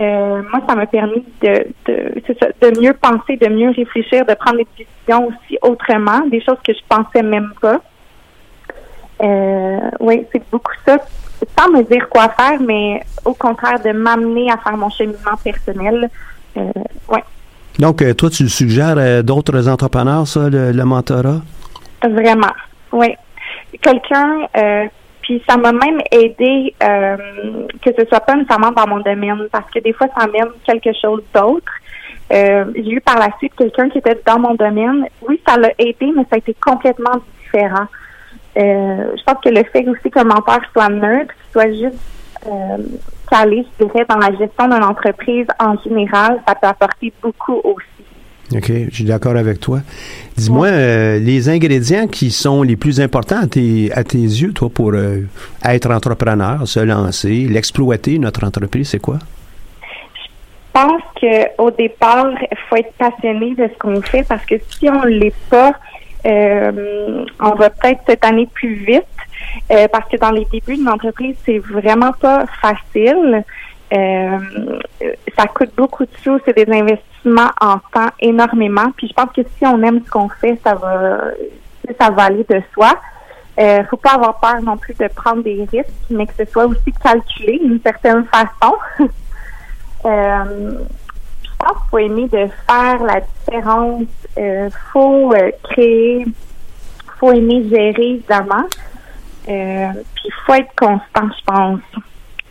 Euh, 0.00 0.42
moi, 0.50 0.60
ça 0.68 0.74
m'a 0.76 0.86
permis 0.86 1.24
de, 1.42 1.66
de, 1.86 2.22
c'est 2.26 2.38
ça, 2.38 2.46
de 2.60 2.80
mieux 2.80 2.94
penser, 2.94 3.36
de 3.36 3.48
mieux 3.48 3.70
réfléchir, 3.70 4.24
de 4.24 4.34
prendre 4.34 4.58
des 4.58 4.66
décisions 4.78 5.26
aussi 5.26 5.58
autrement, 5.60 6.20
des 6.30 6.40
choses 6.40 6.58
que 6.64 6.72
je 6.72 6.80
pensais 6.88 7.22
même 7.22 7.52
pas. 7.60 7.80
Euh, 9.20 9.90
oui, 9.98 10.24
c'est 10.30 10.42
beaucoup 10.50 10.72
ça. 10.86 10.98
Sans 11.58 11.70
me 11.70 11.82
dire 11.82 12.08
quoi 12.08 12.28
faire, 12.28 12.60
mais 12.60 13.02
au 13.24 13.34
contraire 13.34 13.80
de 13.80 13.90
m'amener 13.90 14.50
à 14.50 14.56
faire 14.58 14.76
mon 14.76 14.90
cheminement 14.90 15.36
personnel. 15.42 16.08
Euh, 16.56 16.70
ouais, 17.08 17.24
Donc 17.78 18.02
euh, 18.02 18.14
toi 18.14 18.30
tu 18.30 18.48
suggères 18.48 19.22
d'autres 19.22 19.68
entrepreneurs 19.68 20.26
ça, 20.26 20.48
le, 20.48 20.72
le 20.72 20.84
mentorat? 20.84 21.40
Vraiment. 22.02 22.54
Oui. 22.92 23.14
Quelqu'un, 23.82 24.46
puis 25.28 25.42
ça 25.46 25.58
m'a 25.58 25.72
même 25.72 26.00
aidé 26.10 26.74
euh, 26.82 27.16
que 27.82 27.90
ce 27.98 28.06
soit 28.06 28.20
pas 28.20 28.34
nécessairement 28.34 28.70
dans 28.70 28.88
mon 28.88 29.00
domaine, 29.00 29.46
parce 29.52 29.70
que 29.70 29.78
des 29.80 29.92
fois, 29.92 30.06
ça 30.16 30.24
amène 30.24 30.48
quelque 30.66 30.90
chose 30.98 31.22
d'autre. 31.34 31.70
Euh, 32.32 32.64
j'ai 32.74 32.92
eu 32.92 33.00
par 33.02 33.18
la 33.18 33.28
suite 33.36 33.52
quelqu'un 33.54 33.90
qui 33.90 33.98
était 33.98 34.18
dans 34.24 34.38
mon 34.38 34.54
domaine. 34.54 35.06
Oui, 35.28 35.38
ça 35.46 35.58
l'a 35.58 35.70
aidé, 35.78 36.10
mais 36.16 36.22
ça 36.30 36.36
a 36.36 36.38
été 36.38 36.54
complètement 36.54 37.20
différent. 37.42 37.84
Euh, 38.56 39.12
je 39.18 39.22
pense 39.22 39.44
que 39.44 39.50
le 39.50 39.64
fait 39.64 39.86
aussi 39.86 40.10
qu'un 40.10 40.24
mentor 40.24 40.60
soit 40.72 40.88
neutre, 40.88 41.34
qu'il 41.34 41.52
soit 41.52 41.72
juste 41.72 42.02
euh, 42.46 42.78
calé, 43.30 43.66
je 43.78 43.84
dirais, 43.84 44.06
dans 44.08 44.16
la 44.16 44.34
gestion 44.34 44.64
d'une 44.64 44.82
entreprise 44.82 45.46
en 45.60 45.76
général, 45.82 46.40
ça 46.48 46.54
peut 46.54 46.68
apporter 46.68 47.12
beaucoup 47.20 47.60
aussi. 47.64 47.97
OK, 48.54 48.72
je 48.88 48.94
suis 48.94 49.04
d'accord 49.04 49.36
avec 49.36 49.60
toi. 49.60 49.80
Dis-moi, 50.36 50.68
euh, 50.68 51.18
les 51.18 51.50
ingrédients 51.50 52.06
qui 52.06 52.30
sont 52.30 52.62
les 52.62 52.76
plus 52.76 52.98
importants 53.00 53.40
à 53.42 53.46
tes, 53.46 53.92
à 53.92 54.04
tes 54.04 54.18
yeux, 54.18 54.52
toi, 54.52 54.70
pour 54.70 54.92
euh, 54.94 55.20
être 55.64 55.90
entrepreneur, 55.90 56.66
se 56.66 56.80
lancer, 56.80 57.46
l'exploiter, 57.46 58.18
notre 58.18 58.46
entreprise, 58.46 58.88
c'est 58.88 59.00
quoi? 59.00 59.18
Je 59.82 60.80
pense 60.80 61.02
qu'au 61.20 61.70
départ, 61.72 62.28
il 62.40 62.56
faut 62.68 62.76
être 62.76 62.92
passionné 62.92 63.54
de 63.54 63.68
ce 63.68 63.78
qu'on 63.78 64.00
fait 64.00 64.26
parce 64.26 64.44
que 64.46 64.54
si 64.70 64.88
on 64.88 65.04
ne 65.04 65.08
l'est 65.08 65.34
pas, 65.50 65.72
euh, 66.26 67.24
on 67.40 67.54
va 67.54 67.70
peut-être 67.70 68.00
cette 68.06 68.24
année 68.24 68.48
plus 68.52 68.74
vite 68.74 69.04
euh, 69.70 69.86
parce 69.88 70.08
que 70.08 70.16
dans 70.16 70.30
les 70.30 70.46
débuts 70.52 70.76
d'une 70.76 70.88
entreprise, 70.88 71.36
c'est 71.44 71.58
vraiment 71.58 72.12
pas 72.12 72.46
facile. 72.60 73.44
Euh, 73.92 74.38
ça 75.36 75.46
coûte 75.46 75.70
beaucoup 75.76 76.04
de 76.04 76.10
sous, 76.22 76.38
c'est 76.44 76.54
des 76.54 76.70
investissements 76.72 77.50
en 77.60 77.78
temps 77.78 78.10
énormément. 78.20 78.90
Puis 78.96 79.08
je 79.08 79.14
pense 79.14 79.32
que 79.34 79.42
si 79.56 79.66
on 79.66 79.82
aime 79.82 80.02
ce 80.04 80.10
qu'on 80.10 80.28
fait, 80.28 80.58
ça 80.64 80.74
va 80.74 81.20
ça 81.98 82.10
va 82.10 82.24
aller 82.24 82.44
de 82.48 82.62
soi. 82.74 82.98
Euh, 83.58 83.82
faut 83.90 83.96
pas 83.96 84.12
avoir 84.12 84.38
peur 84.38 84.62
non 84.62 84.76
plus 84.76 84.94
de 84.94 85.08
prendre 85.08 85.42
des 85.42 85.66
risques, 85.70 85.88
mais 86.10 86.26
que 86.26 86.34
ce 86.38 86.44
soit 86.44 86.66
aussi 86.66 86.92
calculé 87.02 87.58
d'une 87.58 87.80
certaine 87.80 88.24
façon. 88.24 88.76
Euh, 90.04 90.78
je 91.42 91.48
pense 91.58 91.72
qu'il 91.72 91.88
faut 91.90 91.98
aimer 91.98 92.28
de 92.28 92.46
faire 92.68 93.02
la 93.02 93.20
différence. 93.20 94.04
Euh, 94.38 94.70
faut 94.92 95.34
euh, 95.34 95.50
créer, 95.64 96.24
faut 97.18 97.32
aimer 97.32 97.68
gérer 97.68 98.10
évidemment. 98.10 98.62
Euh, 99.48 99.88
puis 100.14 100.30
faut 100.46 100.54
être 100.54 100.72
constant, 100.76 101.28
je 101.36 101.44
pense, 101.44 101.80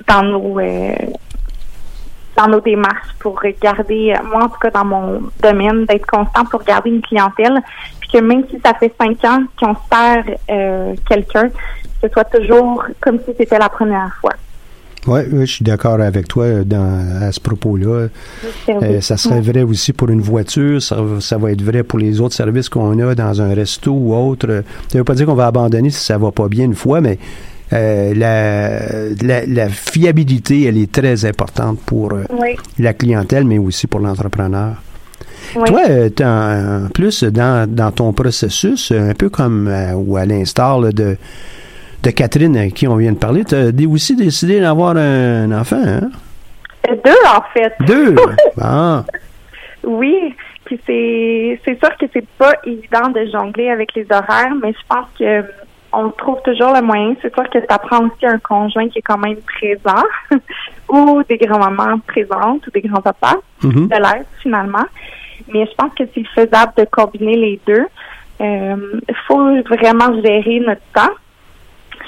dans 0.10 0.24
nos 0.24 0.60
euh, 0.60 0.94
dans 2.38 2.48
nos 2.48 2.62
démarches 2.62 3.10
pour 3.20 3.42
garder, 3.62 4.14
moi 4.32 4.44
en 4.46 4.50
tout 4.50 4.60
cas 4.62 4.70
dans 4.72 4.86
mon 4.86 5.22
domaine, 5.42 5.86
d'être 5.86 6.06
constant 6.06 6.46
pour 6.46 6.64
garder 6.64 6.90
une 6.92 7.02
clientèle, 7.02 7.60
puis 8.00 8.10
que 8.14 8.18
même 8.20 8.44
si 8.50 8.60
ça 8.64 8.74
fait 8.76 8.94
cinq 9.00 9.24
ans 9.26 9.44
qu'on 9.60 9.76
sert 9.92 10.24
euh, 10.50 10.94
quelqu'un, 11.10 11.50
que 11.50 11.56
ce 12.04 12.10
soit 12.10 12.26
toujours 12.26 12.84
comme 13.02 13.18
si 13.26 13.34
c'était 13.38 13.58
la 13.60 13.70
première 13.70 14.12
fois. 14.22 14.34
Oui, 15.08 15.22
je 15.32 15.46
suis 15.46 15.64
d'accord 15.64 16.02
avec 16.02 16.28
toi 16.28 16.44
euh, 16.44 16.64
dans, 16.66 17.22
à 17.22 17.32
ce 17.32 17.40
propos-là. 17.40 18.08
Euh, 18.68 19.00
ça 19.00 19.16
serait 19.16 19.40
vrai 19.40 19.64
aussi 19.64 19.94
pour 19.94 20.10
une 20.10 20.20
voiture, 20.20 20.82
ça, 20.82 20.98
va- 21.02 21.22
ça 21.22 21.38
va 21.38 21.52
être 21.52 21.62
vrai 21.62 21.84
pour 21.84 21.98
les 21.98 22.20
autres 22.20 22.36
services 22.36 22.68
qu'on 22.68 23.00
a 23.00 23.16
dans 23.16 23.42
un 23.42 23.54
resto 23.56 23.92
ou 23.94 24.14
autre. 24.14 24.48
Ça 24.90 24.96
ne 24.96 25.00
veut 25.00 25.04
pas 25.06 25.14
dire 25.16 25.26
qu'on 25.26 25.34
va 25.36 25.48
abandonner 25.48 25.92
si 25.92 26.04
ça 26.04 26.18
va 26.18 26.32
pas 26.32 26.50
bien 26.50 26.66
une 26.66 26.76
fois, 26.76 27.00
mais 27.00 27.18
euh, 27.74 28.14
la, 28.16 29.10
la, 29.22 29.46
la 29.46 29.70
fiabilité, 29.70 30.64
elle 30.66 30.78
est 30.78 30.92
très 30.92 31.26
importante 31.26 31.80
pour 31.86 32.14
euh, 32.14 32.24
Oui. 32.32 32.56
la 32.80 32.94
clientèle, 32.94 33.46
mais 33.46 33.58
aussi 33.58 33.88
pour 33.88 34.00
l'entrepreneur. 34.00 34.76
Oui. 35.56 35.64
Toi, 35.66 35.82
euh, 35.90 36.86
en 36.86 36.90
plus, 36.90 37.24
dans, 37.24 37.70
dans 37.70 37.92
ton 37.92 38.14
processus, 38.14 38.92
un 38.92 39.14
peu 39.14 39.30
comme 39.30 39.68
euh, 39.68 39.94
ou 39.94 40.18
à 40.18 40.26
l'instar 40.26 40.80
de, 40.82 41.18
de 42.04 42.10
Catherine 42.12 42.56
à 42.58 42.70
qui 42.70 42.88
on 42.88 42.96
vient 42.98 43.14
de 43.14 43.18
parler, 43.18 43.44
tu 43.46 43.56
as 43.56 43.72
aussi 43.90 44.16
décidé 44.16 44.60
d'avoir 44.60 44.96
un 44.98 45.52
enfant, 45.52 45.82
hein? 45.86 46.10
Euh, 46.90 46.96
Deux, 47.04 47.12
en 47.28 47.42
fait. 47.54 47.74
Deux! 47.86 48.16
Ah, 48.62 49.04
Oui, 49.84 50.34
puis 50.66 50.80
c'est 50.86 51.60
c'est 51.64 51.78
sûr 51.80 51.96
que 51.98 52.06
c'est 52.14 52.28
pas 52.38 52.54
évident 52.66 53.10
de 53.10 53.26
jongler 53.32 53.70
avec 53.70 53.94
les 53.96 54.06
horaires, 54.12 54.54
mais 54.62 54.72
je 54.74 54.86
pense 54.90 55.08
que 55.18 55.42
on 55.94 56.10
trouve 56.10 56.42
toujours 56.44 56.74
le 56.74 56.82
moyen. 56.82 57.16
C'est 57.22 57.34
sûr 57.34 57.50
que 57.50 57.60
ça 57.70 57.78
prend 57.80 58.06
aussi 58.06 58.26
un 58.26 58.40
conjoint 58.40 58.88
qui 58.90 59.00
est 59.00 59.04
quand 59.04 59.18
même 59.18 59.38
présent, 59.38 60.04
ou 60.90 61.24
des 61.28 61.38
grands-mamans 61.38 62.00
présentes, 62.08 62.66
ou 62.68 62.72
des 62.72 62.82
grands-papas, 62.82 63.38
Mhm. 63.64 63.88
de 63.88 63.96
l'aide 63.96 64.26
finalement. 64.42 64.86
Mais 65.54 65.66
je 65.66 65.72
pense 65.76 65.94
que 65.96 66.04
c'est 66.14 66.26
faisable 66.36 66.74
de 66.78 66.86
combiner 66.92 67.36
les 67.38 67.60
deux. 67.66 67.86
Il 68.40 69.16
faut 69.28 69.62
vraiment 69.64 70.14
gérer 70.22 70.60
notre 70.60 70.82
temps. 70.94 71.14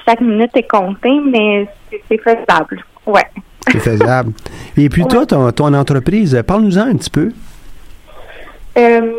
Chaque 0.08 0.22
minute 0.22 0.52
est 0.56 0.68
comptée, 0.70 1.20
mais 1.26 1.68
c'est- 2.08 2.18
faisable. 2.22 2.84
Ouais. 3.06 3.26
C'est 3.68 3.80
faisable. 3.80 4.34
Et 4.78 4.90
puis 4.90 5.06
toi, 5.06 5.26
ton, 5.26 5.52
ton 5.52 5.74
entreprise, 5.74 6.36
euh, 6.36 6.44
parle-nous-en 6.44 6.82
un 6.88 6.96
petit 6.96 7.10
peu. 7.10 7.32
Euh, 8.78 9.12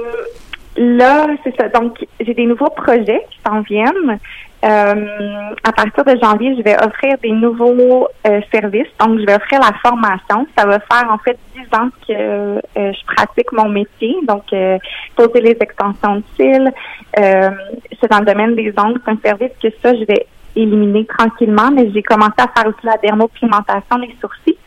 là, 0.77 1.27
c'est 1.45 1.55
ça. 1.57 1.69
Donc, 1.69 2.05
j'ai 2.21 2.35
des 2.35 2.47
nouveaux 2.47 2.71
projets 2.71 3.25
qui 3.31 3.39
s'en 3.47 3.61
viennent. 3.63 4.19
Euh, 4.63 5.55
à 5.65 5.73
partir 5.73 6.05
de 6.05 6.19
janvier, 6.23 6.55
je 6.57 6.63
vais 6.63 6.77
offrir 6.85 7.17
des 7.23 7.31
nouveaux 7.31 8.09
euh, 8.27 8.41
services. 8.53 8.89
Donc, 8.99 9.19
je 9.21 9.25
vais 9.25 9.35
offrir 9.35 9.59
la 9.61 9.73
formation. 9.83 10.47
Ça 10.57 10.67
va 10.67 10.79
faire 10.81 11.11
en 11.11 11.19
fait 11.19 11.39
10 11.55 11.79
ans 11.79 11.89
que 12.07 12.13
euh, 12.13 12.61
je 12.77 13.15
pratique 13.15 13.51
mon 13.53 13.69
métier. 13.71 14.17
Donc, 14.29 14.53
euh, 14.53 14.79
poser 15.17 15.41
les 15.41 15.57
extensions 15.61 16.17
de 16.17 16.23
cils. 16.37 16.73
Euh, 17.19 17.51
c'est 18.01 18.11
dans 18.11 18.21
le 18.21 18.27
domaine 18.27 18.55
des 18.55 18.73
ongles. 18.77 19.01
C'est 19.05 19.13
un 19.13 19.19
service 19.25 19.53
que 19.63 19.69
ça, 19.83 19.95
je 19.95 20.05
vais 20.05 20.27
éliminer 20.55 21.07
tranquillement. 21.07 21.71
Mais 21.73 21.91
j'ai 21.95 22.03
commencé 22.03 22.35
à 22.39 22.49
faire 22.55 22.67
aussi 22.67 22.85
la 22.85 22.99
dermopigmentation 22.99 23.99
des 23.99 24.15
sourcils. 24.21 24.59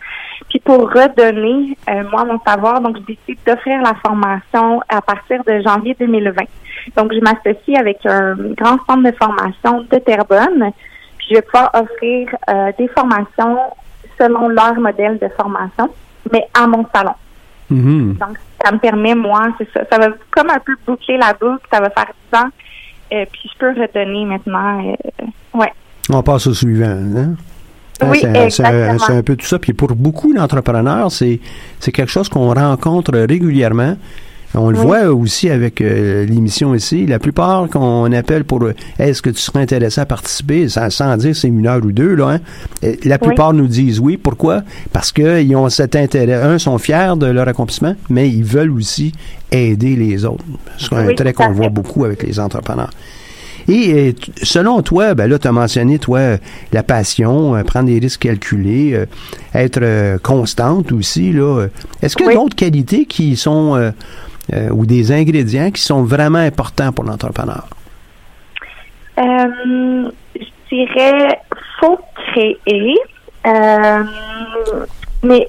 Puis 0.50 0.60
pour 0.60 0.92
redonner, 0.92 1.78
euh, 1.90 2.04
moi, 2.12 2.26
mon 2.26 2.40
savoir, 2.46 2.82
donc 2.82 2.98
je 2.98 3.04
décide 3.04 3.40
d'offrir 3.46 3.82
la 3.82 3.94
formation 4.06 4.82
à 4.90 5.02
partir 5.02 5.44
de 5.44 5.62
janvier 5.62 5.96
2020. 6.00 6.44
Donc, 6.96 7.14
je 7.14 7.20
m'associe 7.20 7.78
avec 7.80 8.00
un 8.06 8.36
grand 8.58 8.78
centre 8.88 9.04
de 9.04 9.16
formation 9.16 9.86
de 9.90 9.98
Terrebonne. 10.00 10.72
Puis 11.18 11.28
je 11.30 11.36
vais 11.36 11.42
pouvoir 11.42 11.72
offrir 11.74 12.30
euh, 12.50 12.72
des 12.78 12.88
formations 12.90 13.58
selon 14.20 14.50
leur 14.50 14.76
modèle 14.76 15.18
de 15.20 15.28
formation, 15.40 15.90
mais 16.32 16.46
à 16.54 16.68
mon 16.68 16.86
salon. 16.94 17.14
Mhm. 17.70 18.14
Donc, 18.20 18.38
ça 18.64 18.72
me 18.72 18.78
permet, 18.78 19.16
moi, 19.16 19.48
c'est 19.58 19.68
ça. 19.74 19.82
Ça 19.92 19.98
va 19.98 20.10
comme 20.32 20.50
un 20.50 20.60
peu 20.60 20.74
boucler 20.86 21.18
la 21.18 21.34
boucle. 21.34 21.66
Ça 21.72 21.80
va 21.80 21.90
faire 21.90 22.12
10 22.32 22.40
ans. 22.40 22.50
Euh, 23.14 23.26
puis 23.32 23.50
je 23.54 23.58
peux 23.58 23.70
redonner 23.70 24.26
maintenant. 24.26 24.80
euh, 24.92 25.26
ouais. 25.60 25.72
On 26.10 26.22
passe 26.24 26.48
au 26.48 26.54
suivant. 26.54 26.86
hein? 26.86 27.36
Hein, 28.02 28.08
Oui, 28.10 28.20
c'est, 28.22 28.38
un- 28.66 28.98
c'est 28.98 29.14
un, 29.14 29.22
peu 29.24 29.36
tout 29.36 29.46
ça. 29.46 29.60
Puis 29.60 29.74
pour 29.74 29.94
beaucoup 29.96 30.34
d'entrepreneurs, 30.34 31.12
c'est 31.12 31.40
quelque 31.80 32.10
chose 32.12 32.28
qu'on 32.30 32.54
rencontre 32.54 33.18
régulièrement. 33.18 33.96
On 34.56 34.70
le 34.70 34.78
Oui. 34.78 34.86
voit 34.86 35.06
aussi 35.08 35.50
avec 35.50 35.82
euh, 35.82 36.26
l'émission 36.26 36.76
ici. 36.76 37.08
La 37.08 37.18
plupart 37.18 37.68
qu'on 37.70 38.12
appelle 38.12 38.44
pour 38.44 38.64
euh, 38.64 38.74
est-ce 39.00 39.22
que 39.22 39.32
tu 39.32 39.40
serais 39.42 39.62
intéressé 39.62 40.00
à 40.02 40.06
participer, 40.06 40.70
sans, 40.70 40.90
sans 40.92 41.18
dire 41.18 41.36
c'est 41.36 41.48
une 41.48 41.66
heure 41.66 41.84
ou 41.84 41.92
deux, 41.92 42.14
là, 42.14 42.28
hein, 42.36 42.40
euh, 42.84 42.96
la 43.04 43.18
plupart 43.18 43.54
nous 43.54 43.68
disent 43.68 44.00
oui. 44.00 44.18
Pourquoi? 44.18 44.62
Parce 44.92 45.12
qu'ils 45.12 45.56
ont 45.56 45.70
cet 45.70 45.96
intérêt. 45.96 46.36
Un, 46.36 46.60
sont 46.60 46.78
fiers 46.78 47.14
de 47.18 47.26
leur 47.26 47.48
accomplissement, 47.48 47.96
mais 48.10 48.30
ils 48.30 48.44
veulent 48.44 48.72
aussi 48.72 49.12
aider 49.52 49.96
les 49.96 50.24
autres. 50.26 50.46
C'est 50.78 50.94
un 50.94 51.08
Oui, 51.08 51.16
trait 51.16 51.34
qu'on 51.34 51.52
voit 51.52 51.70
beaucoup 51.70 52.06
avec 52.06 52.22
les 52.24 52.40
entrepreneurs. 52.40 52.92
Et 53.70 54.14
selon 54.42 54.82
toi, 54.82 55.14
ben 55.16 55.28
là, 55.30 55.40
tu 55.40 55.48
as 55.48 55.52
mentionné, 55.54 55.98
toi, 55.98 56.38
la 56.74 56.84
passion, 56.84 57.56
euh, 57.56 57.64
prendre 57.64 57.86
des 57.88 57.98
risques 57.98 58.20
calculés, 58.24 58.92
euh, 58.94 59.06
être 59.56 59.80
euh, 59.82 60.18
constante 60.22 60.92
aussi. 60.92 61.32
Là. 61.32 61.68
Est-ce 62.02 62.18
qu'il 62.18 62.26
y 62.26 62.30
a 62.30 62.32
Oui. 62.34 62.36
d'autres 62.36 62.58
qualités 62.58 63.06
qui 63.06 63.38
sont, 63.38 63.94
euh, 64.52 64.70
ou 64.72 64.86
des 64.86 65.12
ingrédients 65.14 65.72
qui 65.72 65.82
sont 65.82 66.04
vraiment 66.04 66.40
importants 66.40 66.92
pour 66.92 67.06
l'entrepreneur? 67.06 67.66
Euh, 69.18 70.12
je 70.36 70.76
dirais, 70.76 71.40
faut 71.80 71.98
créer. 72.16 72.98
Euh, 73.46 74.04
mais 75.24 75.48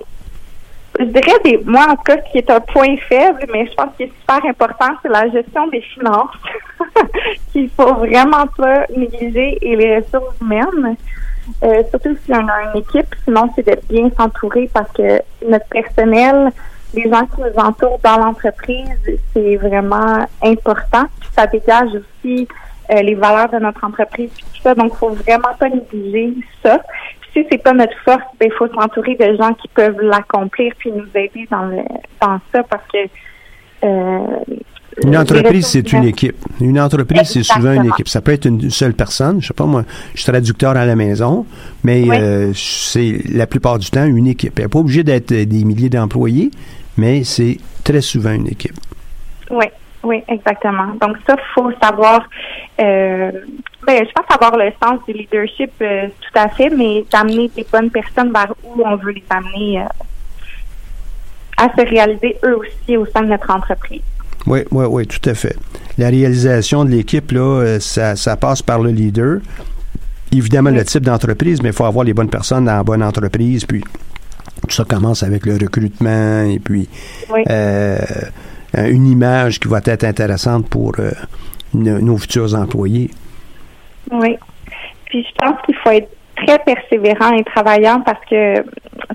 je 1.01 1.05
dirais, 1.07 1.39
des, 1.45 1.59
moi, 1.65 1.87
en 1.91 1.97
tout 1.97 2.05
cas, 2.05 2.19
ce 2.25 2.31
qui 2.31 2.39
est 2.39 2.51
un 2.51 2.61
point 2.61 2.97
faible, 3.09 3.47
mais 3.53 3.67
je 3.67 3.75
pense 3.75 3.97
qu'il 3.97 4.07
est 4.07 4.13
super 4.21 4.49
important, 4.49 4.95
c'est 5.03 5.09
la 5.09 5.29
gestion 5.29 5.67
des 5.69 5.81
finances, 5.81 6.37
qu'il 7.53 7.69
faut 7.71 7.95
vraiment 7.95 8.47
pas 8.57 8.87
négliger, 8.97 9.59
et 9.61 9.75
les 9.75 9.97
ressources 9.97 10.37
humaines. 10.41 10.97
Surtout 11.91 12.17
si 12.25 12.33
on 12.33 12.47
a 12.47 12.73
une 12.73 12.81
équipe, 12.81 13.13
sinon 13.25 13.51
c'est 13.57 13.67
de 13.67 13.77
bien 13.93 14.09
s'entourer 14.17 14.71
parce 14.73 14.91
que 14.93 15.21
notre 15.47 15.67
personnel, 15.67 16.53
les 16.95 17.11
gens 17.11 17.27
qui 17.27 17.41
nous 17.41 17.63
entourent 17.63 18.01
dans 18.03 18.19
l'entreprise, 18.19 18.89
c'est 19.33 19.57
vraiment 19.57 20.27
important. 20.43 21.05
Puis 21.21 21.29
ça 21.37 21.47
dégage 21.47 21.91
aussi 21.95 22.47
euh, 22.91 23.03
les 23.03 23.15
valeurs 23.15 23.51
de 23.51 23.59
notre 23.59 23.83
entreprise, 23.85 24.31
puis 24.35 24.45
tout 24.55 24.63
ça. 24.63 24.75
Donc, 24.75 24.95
faut 24.97 25.11
vraiment 25.11 25.55
pas 25.59 25.69
négliger 25.69 26.35
ça. 26.63 26.81
Puis 27.21 27.31
si 27.43 27.47
c'est 27.51 27.59
pas 27.63 27.73
notre 27.73 27.97
force, 28.05 28.23
ben, 28.39 28.49
il 28.51 28.57
faut 28.57 28.69
s'entourer 28.69 29.17
de 29.17 29.37
gens 29.37 29.55
qui 29.55 29.69
peuvent 29.69 30.01
l'accomplir 30.03 30.73
puis 30.79 30.93
nous 30.93 31.07
aider 31.15 31.47
dans 31.51 31.65
le 31.67 31.79
dans 32.21 32.39
ça 32.53 32.63
parce 32.63 32.85
que 32.93 32.99
euh, 33.85 34.37
Une 35.03 35.17
entreprise, 35.17 35.67
c'est 35.67 35.93
une 35.93 36.05
équipe. 36.05 36.37
Une 36.61 36.79
entreprise, 36.79 37.23
c'est 37.29 37.43
souvent 37.43 37.73
une 37.73 37.87
équipe. 37.87 38.09
Ça 38.09 38.21
peut 38.21 38.33
être 38.33 38.45
une 38.47 38.71
seule 38.71 38.95
personne. 38.95 39.41
Je 39.43 39.49
sais 39.49 39.55
pas, 39.55 39.65
moi, 39.67 39.85
je 40.15 40.21
suis 40.21 40.31
traducteur 40.31 40.77
à 40.77 40.87
la 40.87 40.95
maison, 40.95 41.47
mais 41.83 42.03
Oui. 42.09 42.17
euh, 42.19 42.53
c'est 42.55 43.21
la 43.33 43.47
plupart 43.47 43.79
du 43.79 43.91
temps 43.91 44.05
une 44.07 44.27
équipe. 44.29 44.53
Elle 44.59 44.67
n'est 44.67 44.69
pas 44.69 44.79
obligée 44.79 45.03
d'être 45.03 45.33
des 45.35 45.65
milliers 45.65 45.89
d'employés, 45.91 46.51
mais 46.97 47.25
c'est 47.25 47.59
très 47.83 48.01
souvent 48.01 48.33
une 48.33 48.49
équipe. 48.49 48.77
Oui, 49.51 49.67
oui, 50.03 50.23
exactement. 50.29 50.95
Donc 51.01 51.17
ça, 51.27 51.37
faut 51.55 51.71
savoir. 51.83 52.29
Euh, 52.81 53.33
ben, 53.87 54.05
je 54.07 54.13
pense 54.13 54.27
avoir 54.31 54.57
le 54.57 54.73
sens 54.83 54.99
du 55.07 55.13
leadership, 55.13 55.71
euh, 55.83 56.07
tout 56.09 56.39
à 56.39 56.49
fait, 56.49 56.71
mais 56.71 57.05
d'amener 57.13 57.51
des 57.55 57.67
bonnes 57.71 57.91
personnes 57.91 58.33
vers 58.33 58.53
où 58.65 58.83
on 58.83 58.97
veut 58.97 59.13
les 59.13 59.25
amener 59.29 59.81
euh, 59.81 59.85
à 61.59 61.69
se 61.77 61.87
réaliser 61.87 62.37
eux 62.45 62.59
aussi 62.59 62.97
au 62.97 63.07
sein 63.07 63.23
de 63.23 63.29
notre 63.29 63.51
entreprise. 63.51 64.03
Oui, 64.47 64.61
oui, 64.71 64.85
oui, 64.89 65.07
tout 65.07 65.29
à 65.29 65.35
fait. 65.35 65.57
La 65.97 66.09
réalisation 66.09 66.85
de 66.85 66.91
l'équipe, 66.91 67.31
là, 67.33 67.41
euh, 67.41 67.81
ça, 67.81 68.17
ça 68.17 68.37
passe 68.37 68.63
par 68.63 68.81
le 68.81 68.91
leader. 68.91 69.41
Évidemment, 70.33 70.71
le 70.71 70.85
type 70.85 71.05
d'entreprise, 71.05 71.63
mais 71.63 71.71
il 71.71 71.75
faut 71.75 71.85
avoir 71.85 72.05
les 72.05 72.13
bonnes 72.13 72.29
personnes 72.29 72.65
dans 72.65 72.77
la 72.77 72.83
bonne 72.83 73.03
entreprise. 73.03 73.65
Puis, 73.65 73.83
tout 74.63 74.71
ça 74.75 74.85
commence 74.85 75.23
avec 75.23 75.47
le 75.47 75.55
recrutement 75.55 76.43
et 76.43 76.59
puis 76.59 76.89
Oui. 77.31 77.43
euh, 77.51 77.99
une 78.77 79.07
image 79.07 79.61
qui 79.61 79.69
va 79.69 79.81
être 79.85 80.05
intéressante 80.05 80.69
pour 80.69 80.95
euh, 80.99 81.11
nos, 81.75 82.01
nos 82.01 82.17
futurs 82.17 82.55
employés. 82.55 83.11
Oui. 84.11 84.37
Puis 85.07 85.25
je 85.29 85.35
pense 85.47 85.61
qu'il 85.65 85.75
faut 85.77 85.91
être 85.91 86.09
très 86.35 86.59
persévérant 86.59 87.33
et 87.33 87.45
travaillant 87.45 88.01
parce 88.01 88.25
que 88.27 88.65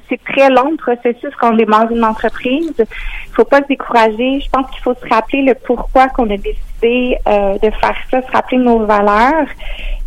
c'est 0.07 0.21
très 0.23 0.49
long 0.49 0.71
le 0.71 0.77
processus 0.77 1.29
quand 1.39 1.53
on 1.53 1.55
démarre 1.55 1.91
une 1.91 2.03
entreprise. 2.03 2.73
Il 2.77 3.33
faut 3.33 3.45
pas 3.45 3.61
se 3.61 3.67
décourager. 3.67 4.39
Je 4.39 4.49
pense 4.49 4.69
qu'il 4.71 4.81
faut 4.81 4.93
se 4.93 5.07
rappeler 5.07 5.43
le 5.43 5.53
pourquoi 5.55 6.07
qu'on 6.09 6.29
a 6.29 6.37
décidé 6.37 7.17
euh, 7.27 7.53
de 7.59 7.69
faire 7.69 7.95
ça, 8.09 8.21
se 8.21 8.31
rappeler 8.31 8.57
nos 8.57 8.85
valeurs. 8.85 9.47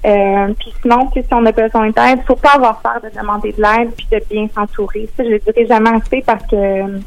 Euh, 0.05 0.53
puis 0.59 0.75
sinon, 0.83 1.09
si 1.13 1.23
on 1.31 1.47
a 1.47 1.53
besoin 1.53 1.91
d'aide, 1.91 2.21
faut 2.27 2.35
pas 2.35 2.55
avoir 2.57 2.81
peur 2.81 3.01
de 3.03 3.17
demander 3.17 3.53
de 3.53 3.63
l'aide 3.63 3.93
puis 3.97 4.09
de 4.11 4.21
bien 4.29 4.49
s'entourer. 4.53 5.09
Ça, 5.17 5.23
je 5.25 5.31
le 5.31 5.39
dirai 5.39 5.67
jamais 5.67 5.91
assez 5.91 6.23
parce 6.23 6.45
que 6.47 6.57
euh, 6.57 6.99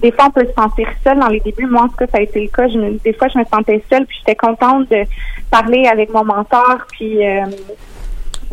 des 0.00 0.12
fois, 0.12 0.26
on 0.26 0.30
peut 0.30 0.46
se 0.46 0.52
sentir 0.52 0.88
seul 1.02 1.18
dans 1.18 1.28
les 1.28 1.40
débuts. 1.40 1.66
Moi, 1.66 1.82
en 1.82 1.88
tout 1.88 1.96
cas, 1.96 2.06
ça 2.08 2.18
a 2.18 2.20
été 2.20 2.42
le 2.42 2.48
cas. 2.48 2.66
Des 3.04 3.12
fois, 3.14 3.28
je 3.28 3.38
me 3.38 3.44
sentais 3.44 3.82
seule 3.88 4.04
puis 4.04 4.18
j'étais 4.18 4.36
contente 4.36 4.90
de 4.90 5.04
parler 5.50 5.86
avec 5.86 6.12
mon 6.12 6.24
mentor 6.24 6.78
puis 6.90 7.26
euh, 7.26 7.46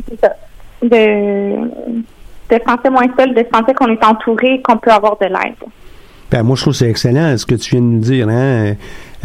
c'est 0.07 0.19
ça. 0.21 0.35
De, 0.81 1.67
de 2.49 2.55
se 2.55 2.63
sentir 2.65 2.91
moins 2.91 3.07
seul, 3.17 3.33
de 3.33 3.43
se 3.43 3.49
sentir 3.53 3.75
qu'on 3.75 3.91
est 3.91 4.03
entouré, 4.03 4.61
qu'on 4.61 4.77
peut 4.77 4.91
avoir 4.91 5.17
de 5.17 5.25
l'aide. 5.25 5.55
Ben, 6.31 6.43
moi, 6.43 6.55
je 6.55 6.61
trouve 6.61 6.73
que 6.73 6.77
c'est 6.77 6.89
excellent 6.89 7.35
ce 7.37 7.45
que 7.45 7.55
tu 7.55 7.71
viens 7.71 7.81
de 7.81 7.85
nous 7.85 7.99
dire. 7.99 8.29
Hein? 8.29 8.75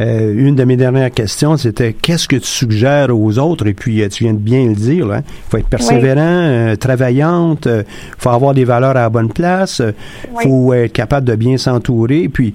Euh, 0.01 0.35
une 0.37 0.57
de 0.57 0.65
mes 0.65 0.77
dernières 0.77 1.11
questions, 1.13 1.57
c'était 1.57 1.93
qu'est-ce 1.93 2.27
que 2.27 2.37
tu 2.37 2.47
suggères 2.47 3.17
aux 3.17 3.39
autres? 3.39 3.67
Et 3.69 3.75
puis, 3.75 4.03
euh, 4.03 4.09
tu 4.09 4.25
viens 4.25 4.33
de 4.33 4.39
bien 4.39 4.67
le 4.67 4.75
dire. 4.75 5.07
Il 5.17 5.23
faut 5.49 5.57
être 5.59 5.69
persévérant, 5.69 6.21
euh, 6.21 6.77
travaillante, 6.77 7.67
il 7.67 7.85
faut 8.19 8.31
avoir 8.31 8.55
des 8.55 8.65
valeurs 8.65 8.91
à 8.91 8.95
la 9.03 9.09
bonne 9.09 9.33
place, 9.33 9.81
il 9.85 9.95
Oui. 10.35 10.43
faut 10.45 10.73
être 10.75 10.93
capable 10.93 11.27
de 11.29 11.37
bien 11.37 11.57
s'entourer. 11.59 12.29
Puis, 12.29 12.55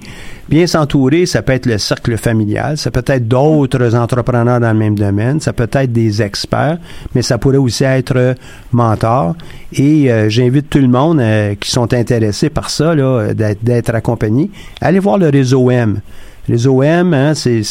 bien 0.50 0.66
s'entourer, 0.66 1.24
ça 1.26 1.40
peut 1.42 1.52
être 1.52 1.66
le 1.66 1.78
cercle 1.78 2.16
familial, 2.18 2.76
ça 2.76 2.90
peut 2.90 3.04
être 3.06 3.26
d'autres 3.26 3.94
entrepreneurs 3.94 4.60
dans 4.60 4.72
le 4.72 4.78
même 4.78 4.98
domaine, 4.98 5.40
ça 5.40 5.52
peut 5.52 5.68
être 5.72 5.92
des 5.92 6.20
experts, 6.20 6.78
mais 7.14 7.22
ça 7.22 7.38
pourrait 7.38 7.56
aussi 7.56 7.84
être 7.84 8.16
euh, 8.16 8.34
mentor. 8.72 9.34
Et 9.72 10.10
euh, 10.12 10.28
j'invite 10.28 10.68
tout 10.68 10.80
le 10.80 10.88
monde 10.88 11.20
euh, 11.20 11.54
qui 11.58 11.70
sont 11.70 11.94
intéressés 11.94 12.50
par 12.50 12.68
ça, 12.68 12.90
euh, 12.90 13.32
d'être 13.34 13.94
accompagnés, 13.94 14.50
allez 14.80 14.98
voir 14.98 15.16
le 15.18 15.28
réseau 15.28 15.70
M. 15.70 16.00
Le 16.48 16.54
réseau 16.54 16.82
M, 16.82 17.14
hein, 17.14 17.34
c'est, 17.34 17.62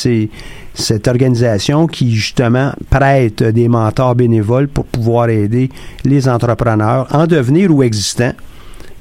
cette 0.74 1.08
organisation 1.08 1.88
qui, 1.88 2.16
justement, 2.16 2.72
prête 2.90 3.44
des 3.44 3.68
mentors 3.68 4.16
bénévoles 4.16 4.68
pour 4.68 4.86
pouvoir 4.86 5.30
aider 5.30 5.70
les 6.06 6.30
entrepreneurs 6.30 7.08
en 7.12 7.28
devenir 7.28 7.74
ou 7.74 7.84
existants 7.84 8.34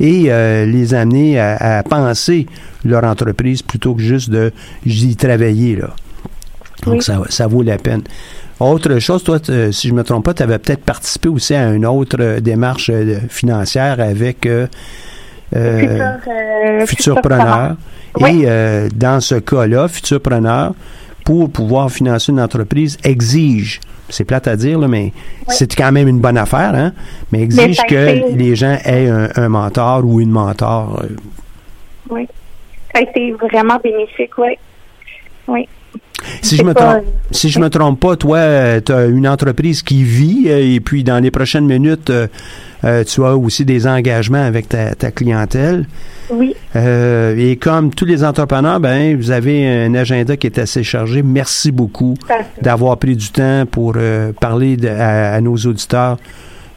et 0.00 0.26
euh, 0.28 0.64
les 0.64 0.94
amener 0.94 1.38
à, 1.38 1.78
à 1.78 1.82
penser 1.82 2.46
leur 2.84 3.04
entreprise 3.04 3.62
plutôt 3.62 3.94
que 3.94 4.02
juste 4.02 4.30
de 4.30 4.52
travailler 5.16 5.76
là. 5.76 5.90
Donc, 6.84 6.94
Oui. 6.96 7.02
ça, 7.02 7.20
ça 7.28 7.46
vaut 7.46 7.62
la 7.62 7.76
peine. 7.76 8.02
Autre 8.60 8.98
chose, 8.98 9.22
toi, 9.22 9.38
t- 9.38 9.70
si 9.72 9.88
je 9.88 9.94
me 9.94 10.02
trompe 10.02 10.24
pas, 10.24 10.34
tu 10.34 10.42
avais 10.42 10.58
peut-être 10.58 10.82
participé 10.84 11.28
aussi 11.28 11.54
à 11.54 11.70
une 11.72 11.86
autre 11.86 12.16
euh, 12.20 12.40
démarche 12.40 12.90
euh, 12.92 13.18
financière 13.28 14.00
avec 14.00 14.46
euh, 14.46 14.66
euh, 15.54 15.80
Futur, 15.80 16.32
euh, 16.32 16.86
Futurpreneur. 16.86 17.76
Oui. 18.20 18.42
Et 18.42 18.48
euh, 18.48 18.88
dans 18.94 19.20
ce 19.20 19.36
cas-là, 19.36 19.88
Futurpreneur, 19.88 20.74
pour 21.24 21.50
pouvoir 21.50 21.90
financer 21.90 22.32
une 22.32 22.40
entreprise, 22.40 22.96
exige, 23.04 23.80
c'est 24.08 24.24
plate 24.24 24.48
à 24.48 24.56
dire, 24.56 24.78
là, 24.78 24.88
mais 24.88 25.12
c'est 25.48 25.74
quand 25.74 25.92
même 25.92 26.08
une 26.08 26.20
bonne 26.20 26.38
affaire, 26.38 26.74
hein, 26.74 26.92
mais 27.32 27.42
exige 27.42 27.76
que 27.88 28.16
été- 28.16 28.32
les 28.32 28.56
gens 28.56 28.78
aient 28.84 29.08
un, 29.08 29.28
un 29.36 29.48
mentor 29.48 30.04
ou 30.04 30.20
une 30.20 30.30
mentor. 30.30 31.02
euh, 31.04 31.08
Oui. 32.08 32.26
Ça 32.94 33.00
a 33.00 33.02
été 33.02 33.32
vraiment 33.32 33.78
bénéfique, 33.82 34.30
oui. 34.38 34.56
Oui. 35.46 35.68
Si 36.42 36.56
je 36.56 36.62
me 36.64 36.74
trompe, 36.74 37.04
si 37.30 37.48
je 37.48 37.58
me 37.60 37.68
trompe 37.70 38.00
pas, 38.00 38.16
toi, 38.16 38.80
tu 38.84 38.92
as 38.92 39.06
une 39.06 39.26
entreprise 39.28 39.82
qui 39.82 40.02
vit 40.02 40.44
euh, 40.48 40.74
et 40.74 40.80
puis 40.80 41.04
dans 41.04 41.18
les 41.22 41.30
prochaines 41.30 41.66
minutes, 41.66 42.10
euh, 42.10 42.26
euh, 42.84 43.04
tu 43.04 43.24
as 43.24 43.36
aussi 43.36 43.64
des 43.64 43.86
engagements 43.86 44.42
avec 44.44 44.68
ta, 44.68 44.94
ta 44.94 45.10
clientèle. 45.10 45.86
Oui. 46.30 46.54
Euh, 46.76 47.34
et 47.36 47.56
comme 47.56 47.90
tous 47.94 48.04
les 48.04 48.22
entrepreneurs, 48.24 48.80
ben 48.80 49.16
vous 49.16 49.30
avez 49.30 49.66
un 49.86 49.94
agenda 49.94 50.36
qui 50.36 50.46
est 50.48 50.58
assez 50.58 50.82
chargé. 50.82 51.22
Merci 51.22 51.70
beaucoup 51.72 52.14
d'avoir 52.60 52.96
pris 52.98 53.16
du 53.16 53.30
temps 53.30 53.64
pour 53.70 53.94
euh, 53.96 54.32
parler 54.40 54.76
de- 54.76 54.88
à, 54.88 55.34
à 55.34 55.40
nos 55.40 55.56
auditeurs 55.56 56.18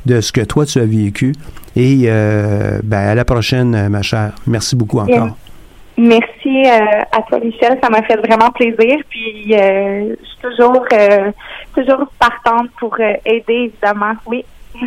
de 0.06 0.22
ce 0.22 0.32
que 0.32 0.42
toi 0.42 0.66
tu 0.66 0.80
as 0.80 0.86
vécu. 0.86 1.34
Et 1.76 2.04
euh, 2.06 2.80
ben, 2.84 2.98
à 3.00 3.16
la 3.16 3.26
prochaine, 3.26 3.74
euh, 3.76 3.90
ma 3.90 4.02
chère. 4.02 4.34
Merci 4.48 4.76
beaucoup 4.76 5.00
encore. 5.00 5.36
Merci 5.98 6.66
euh, 6.66 7.02
à 7.12 7.22
toi, 7.28 7.40
Michel. 7.44 7.78
Ça 7.82 7.90
m'a 7.90 8.02
fait 8.04 8.16
vraiment 8.18 8.50
plaisir. 8.52 8.98
Puis, 9.10 9.54
euh, 9.54 10.16
je 10.20 10.26
suis 10.26 10.38
toujours, 10.42 10.86
euh, 10.94 11.32
toujours 11.76 12.08
partante 12.18 12.70
pour 12.80 12.98
aider, 13.00 13.72
évidemment. 13.74 14.14
Oui. 14.26 14.44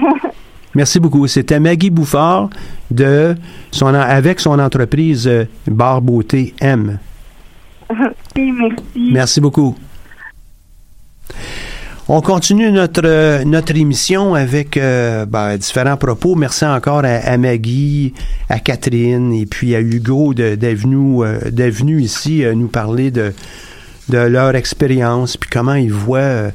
Merci 0.75 0.99
beaucoup. 0.99 1.27
C'était 1.27 1.61
Maggie 1.61 1.91
Bouffard 1.91 2.49
de 2.91 3.37
son, 3.71 3.95
avec 3.95 4.41
son 4.41 4.59
entreprise 4.59 5.31
Bar 5.67 6.01
Beauté 6.01 6.53
M. 6.61 6.99
merci. 8.37 9.11
Merci 9.13 9.41
beaucoup. 9.41 9.77
On 12.07 12.21
continue 12.21 12.71
notre, 12.71 13.01
euh, 13.07 13.45
notre 13.45 13.75
émission 13.75 14.35
avec 14.35 14.77
euh, 14.77 15.25
ben, 15.25 15.57
différents 15.57 15.97
propos. 15.97 16.35
Merci 16.35 16.67
encore 16.67 17.03
à, 17.03 17.39
Maggie, 17.39 18.13
à 18.51 18.59
Catherine 18.59 19.33
et 19.33 19.47
puis 19.47 19.75
à 19.75 19.81
Hugo 19.81 20.35
d'être 20.35 20.85
euh, 20.87 21.99
ici 21.99 22.45
euh, 22.45 22.55
nous 22.55 22.69
parler 22.69 23.11
de, 23.11 23.33
de 24.11 24.19
leur 24.19 24.55
expérience 24.55 25.39
puis 25.39 25.49
comment 25.51 25.73
ils 25.73 25.95
voient 25.95 26.51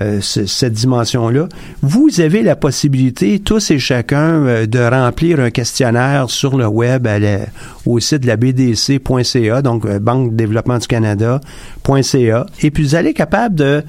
euh, 0.00 0.18
ce- 0.20 0.46
cette 0.46 0.72
dimension-là. 0.74 1.48
Vous 1.82 2.20
avez 2.20 2.42
la 2.42 2.54
possibilité, 2.56 3.38
tous 3.40 3.70
et 3.70 3.78
chacun, 3.78 4.44
euh, 4.46 4.66
de 4.66 4.78
remplir 4.78 5.40
un 5.40 5.50
questionnaire 5.50 6.30
sur 6.30 6.56
le 6.56 6.66
web 6.66 7.06
à 7.06 7.18
la- 7.18 7.46
au 7.86 7.98
site 8.00 8.22
de 8.22 8.26
la 8.28 8.36
BDC.ca, 8.36 9.62
donc 9.62 9.84
euh, 9.86 9.98
Banque 9.98 10.30
de 10.32 10.36
développement 10.36 10.78
du 10.78 10.86
Canada.ca, 10.86 12.46
et 12.62 12.70
puis 12.70 12.82
vous 12.84 12.94
allez 12.94 13.12
capable 13.14 13.54
de 13.54 13.82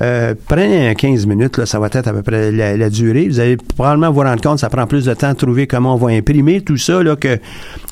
euh, 0.00 0.34
prenez 0.48 0.88
un 0.88 0.94
15 0.94 1.24
minutes, 1.26 1.56
là, 1.58 1.66
ça 1.66 1.78
va 1.78 1.86
être 1.86 2.08
à 2.08 2.12
peu 2.12 2.22
près 2.22 2.50
la, 2.50 2.76
la 2.76 2.90
durée. 2.90 3.28
Vous 3.28 3.38
allez 3.38 3.56
probablement 3.56 4.10
vous 4.10 4.22
rendre 4.22 4.40
compte, 4.42 4.58
ça 4.58 4.68
prend 4.68 4.88
plus 4.88 5.04
de 5.04 5.14
temps 5.14 5.30
de 5.32 5.36
trouver 5.36 5.68
comment 5.68 5.94
on 5.94 5.98
va 5.98 6.08
imprimer 6.10 6.62
tout 6.62 6.76
ça 6.76 7.00
là, 7.00 7.14
que, 7.14 7.38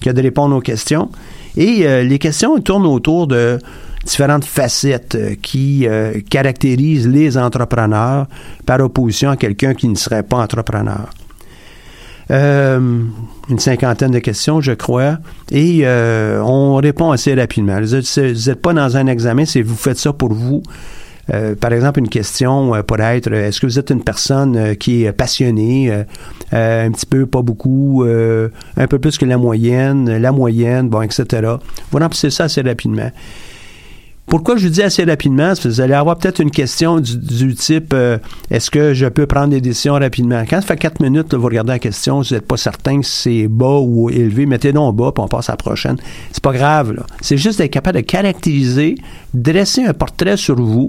que 0.03 0.11
de 0.11 0.21
répondre 0.21 0.57
aux 0.57 0.61
questions. 0.61 1.11
Et 1.57 1.87
euh, 1.87 2.03
les 2.03 2.19
questions 2.19 2.59
tournent 2.59 2.87
autour 2.87 3.29
de 3.29 3.59
différentes 4.05 4.45
facettes 4.45 5.15
euh, 5.15 5.35
qui 5.41 5.87
euh, 5.87 6.21
caractérisent 6.29 7.09
les 7.09 7.39
entrepreneurs 7.39 8.27
par 8.67 8.81
opposition 8.81 9.31
à 9.31 9.37
quelqu'un 9.37 9.75
qui 9.75 9.89
ne 9.89 9.97
serait 9.97 10.23
pas 10.23 10.39
entrepreneur. 10.39 11.09
Euh, 12.31 13.03
une 13.49 13.59
cinquantaine 13.59 14.13
de 14.13 14.19
questions, 14.19 14.61
je 14.61 14.73
crois, 14.73 15.19
et 15.51 15.81
euh, 15.83 16.41
on 16.43 16.77
répond 16.77 17.11
assez 17.11 17.35
rapidement. 17.35 17.79
Vous 17.81 17.95
n'êtes 17.95 18.63
pas 18.63 18.73
dans 18.73 18.97
un 18.97 19.07
examen, 19.07 19.45
c'est 19.45 19.63
vous 19.63 19.77
faites 19.77 19.99
ça 19.99 20.13
pour 20.13 20.33
vous. 20.33 20.63
Euh, 21.33 21.55
par 21.55 21.73
exemple, 21.73 22.01
une 22.01 22.09
question 22.09 22.75
euh, 22.75 22.83
pourrait 22.83 23.19
être 23.19 23.33
est-ce 23.33 23.61
que 23.61 23.67
vous 23.67 23.79
êtes 23.79 23.91
une 23.91 24.03
personne 24.03 24.77
qui 24.77 25.05
est 25.05 25.13
passionnée, 25.13 25.93
un 26.53 26.91
petit 26.91 27.07
peu, 27.07 27.27
pas 27.27 27.43
beaucoup, 27.43 28.05
un 28.05 28.87
peu 28.87 28.99
plus 28.99 29.19
que 29.19 29.25
la 29.25 29.37
moyenne, 29.37 30.17
la 30.17 30.33
moyenne, 30.33 30.89
bon, 30.89 31.03
etc. 31.03 31.57
Vous 31.91 31.99
remplissez 31.99 32.31
ça 32.31 32.45
assez 32.45 32.63
rapidement. 32.63 33.11
Pourquoi 34.33 34.57
je 34.57 34.67
vous 34.67 34.73
dis 34.73 34.83
assez 34.83 35.05
rapidement? 35.05 35.49
Parce 35.49 35.61
que 35.61 35.69
vous 35.69 35.83
allez 35.83 35.93
avoir 35.93 36.17
peut-être 36.17 36.41
une 36.41 36.51
question 36.51 37.01
du, 37.01 37.55
type 37.55 37.93
euh, 37.93 38.17
est-ce 38.51 38.71
que 38.71 38.95
je 38.95 39.05
peux 39.05 39.27
prendre 39.27 39.49
des 39.49 39.61
décisions 39.61 39.93
rapidement? 39.93 40.43
Quand 40.49 40.63
ça 40.63 40.69
fait 40.69 40.79
quatre 40.79 41.01
minutes, 41.03 41.35
là, 41.35 41.39
vous 41.39 41.45
regardez 41.45 41.73
la 41.73 41.79
question, 41.79 42.23
vous 42.23 42.35
n'êtes 42.35 42.47
pas 42.47 42.57
certain 42.57 43.03
si 43.03 43.43
c'est 43.43 43.49
bas 43.49 43.81
ou 43.83 44.09
élevé, 44.09 44.47
mettez 44.47 44.73
donc 44.73 44.97
bas, 44.97 45.13
puis 45.15 45.23
on 45.23 45.29
passe 45.29 45.51
à 45.51 45.53
la 45.53 45.59
prochaine. 45.59 45.99
C'est 46.31 46.43
pas 46.43 46.55
grave, 46.55 46.93
là. 46.95 47.03
C'est 47.21 47.37
juste 47.37 47.59
d'être 47.59 47.71
capable 47.71 47.99
de 47.99 48.05
caractériser, 48.07 48.95
dresser 49.35 49.85
un 49.85 49.93
portrait 49.93 50.39
sur 50.39 50.57
vous. 50.57 50.89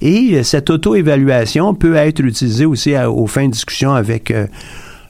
Et 0.00 0.34
euh, 0.34 0.44
cette 0.44 0.70
auto-évaluation 0.70 1.74
peut 1.74 1.96
être 1.96 2.20
utilisée 2.20 2.66
aussi 2.66 2.94
à- 2.94 3.10
aux 3.10 3.26
fins 3.26 3.46
de 3.46 3.50
discussion 3.52 3.94
avec 3.94 4.30
euh, 4.30 4.46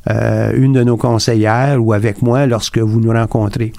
euh, 0.09 0.53
une 0.57 0.73
de 0.73 0.83
nos 0.83 0.97
conseillères 0.97 1.77
ou 1.85 1.93
avec 1.93 2.23
moi 2.23 2.47
lorsque 2.47 2.79
vous 2.79 3.01
nous 3.03 3.13
rencontrez. 3.13 3.75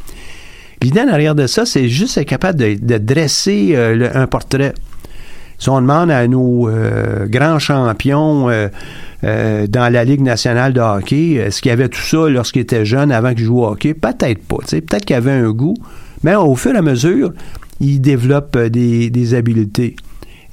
L'idée 0.81 1.01
en 1.01 1.07
arrière 1.07 1.35
de 1.35 1.47
ça, 1.47 1.65
c'est 1.65 1.89
juste 1.89 2.17
être 2.17 2.27
capable 2.27 2.59
de, 2.59 2.75
de 2.79 2.97
dresser 2.97 3.71
euh, 3.73 4.09
un 4.13 4.27
portrait. 4.27 4.73
Si 5.59 5.69
on 5.69 5.81
demande 5.81 6.11
à 6.11 6.27
nos 6.27 6.69
euh, 6.69 7.25
grands 7.27 7.57
champions 7.57 8.47
euh, 8.49 8.67
euh, 9.23 9.65
dans 9.65 9.91
la 9.91 10.03
Ligue 10.03 10.21
nationale 10.21 10.71
de 10.71 10.79
hockey, 10.79 11.33
est-ce 11.33 11.61
qu'il 11.61 11.69
y 11.69 11.73
avait 11.73 11.89
tout 11.89 12.01
ça 12.01 12.29
lorsqu'il 12.29 12.61
était 12.61 12.85
jeune 12.85 13.11
avant 13.11 13.33
qu'il 13.33 13.45
joue 13.45 13.61
au 13.61 13.67
hockey? 13.67 13.95
Peut-être 13.95 14.43
pas. 14.43 14.57
Peut-être 14.69 15.05
qu'il 15.05 15.15
avait 15.15 15.31
un 15.31 15.49
goût, 15.51 15.75
mais 16.23 16.35
au 16.35 16.55
fur 16.55 16.75
et 16.75 16.77
à 16.77 16.83
mesure, 16.83 17.33
il 17.79 18.01
développe 18.01 18.55
euh, 18.55 18.69
des, 18.69 19.09
des 19.09 19.33
habiletés. 19.33 19.95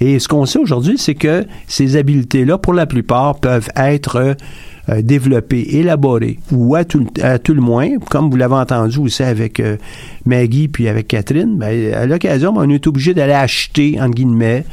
Et 0.00 0.18
ce 0.18 0.28
qu'on 0.28 0.46
sait 0.46 0.58
aujourd'hui, 0.58 0.98
c'est 0.98 1.14
que 1.14 1.46
ces 1.66 1.96
habiletés-là, 1.96 2.58
pour 2.58 2.74
la 2.74 2.86
plupart, 2.86 3.36
peuvent 3.36 3.68
être 3.76 4.36
euh, 4.90 5.00
développées, 5.00 5.78
élaborées, 5.78 6.38
ou 6.52 6.74
à 6.74 6.84
tout, 6.84 7.06
le 7.16 7.60
moins, 7.60 7.98
comme 8.10 8.28
vous 8.30 8.36
l'avez 8.36 8.56
entendu 8.56 8.98
aussi 8.98 9.22
avec 9.22 9.58
euh, 9.58 9.76
Maggie 10.26 10.68
puis 10.68 10.88
avec 10.88 11.08
Catherine, 11.08 11.56
ben, 11.56 11.94
à 11.94 12.04
l'occasion, 12.04 12.52
on 12.54 12.68
est 12.68 12.86
obligé 12.86 13.14
d'aller 13.14 13.32
acheter, 13.32 13.98
entre 13.98 14.14
guillemets, 14.14 14.66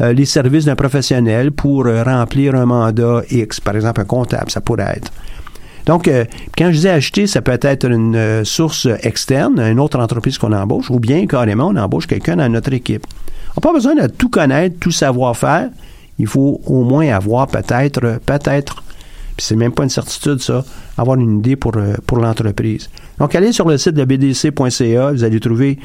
euh, 0.00 0.12
les 0.12 0.24
services 0.24 0.64
d'un 0.64 0.74
professionnel 0.74 1.52
pour 1.52 1.84
remplir 1.84 2.56
un 2.56 2.66
mandat 2.66 3.22
X, 3.30 3.60
par 3.60 3.76
exemple 3.76 4.00
un 4.00 4.04
comptable, 4.04 4.50
ça 4.50 4.60
pourrait 4.60 4.94
être. 4.96 5.12
Donc, 5.86 6.08
quand 6.56 6.70
je 6.70 6.78
dis 6.78 6.88
acheter, 6.88 7.26
ça 7.26 7.42
peut 7.42 7.58
être 7.60 7.90
une 7.90 8.44
source 8.44 8.86
externe, 9.02 9.58
une 9.58 9.80
autre 9.80 9.98
entreprise 9.98 10.38
qu'on 10.38 10.52
embauche, 10.52 10.90
ou 10.90 11.00
bien 11.00 11.26
carrément, 11.26 11.68
on 11.68 11.76
embauche 11.76 12.06
quelqu'un 12.06 12.36
dans 12.36 12.48
notre 12.48 12.72
équipe. 12.72 13.04
On 13.52 13.60
n'a 13.60 13.62
pas 13.62 13.72
besoin 13.72 13.94
de 13.94 14.06
tout 14.06 14.28
connaître, 14.28 14.78
tout 14.78 14.90
savoir 14.90 15.36
faire. 15.36 15.68
Il 16.18 16.26
faut 16.26 16.60
au 16.66 16.84
moins 16.84 17.08
avoir 17.08 17.46
peut-être, 17.46 18.20
peut-être, 18.24 18.82
puis 19.36 19.46
c'est 19.46 19.56
même 19.56 19.72
pas 19.72 19.84
une 19.84 19.90
certitude 19.90 20.40
ça, 20.40 20.64
avoir 20.96 21.18
une 21.18 21.38
idée 21.38 21.56
pour, 21.56 21.76
euh, 21.76 21.94
pour 22.06 22.18
l'entreprise. 22.18 22.90
Donc, 23.18 23.34
allez 23.34 23.52
sur 23.52 23.68
le 23.68 23.78
site 23.78 23.94
de 23.94 24.04
bdc.ca, 24.04 25.12
vous 25.12 25.24
allez 25.24 25.40
trouver 25.40 25.78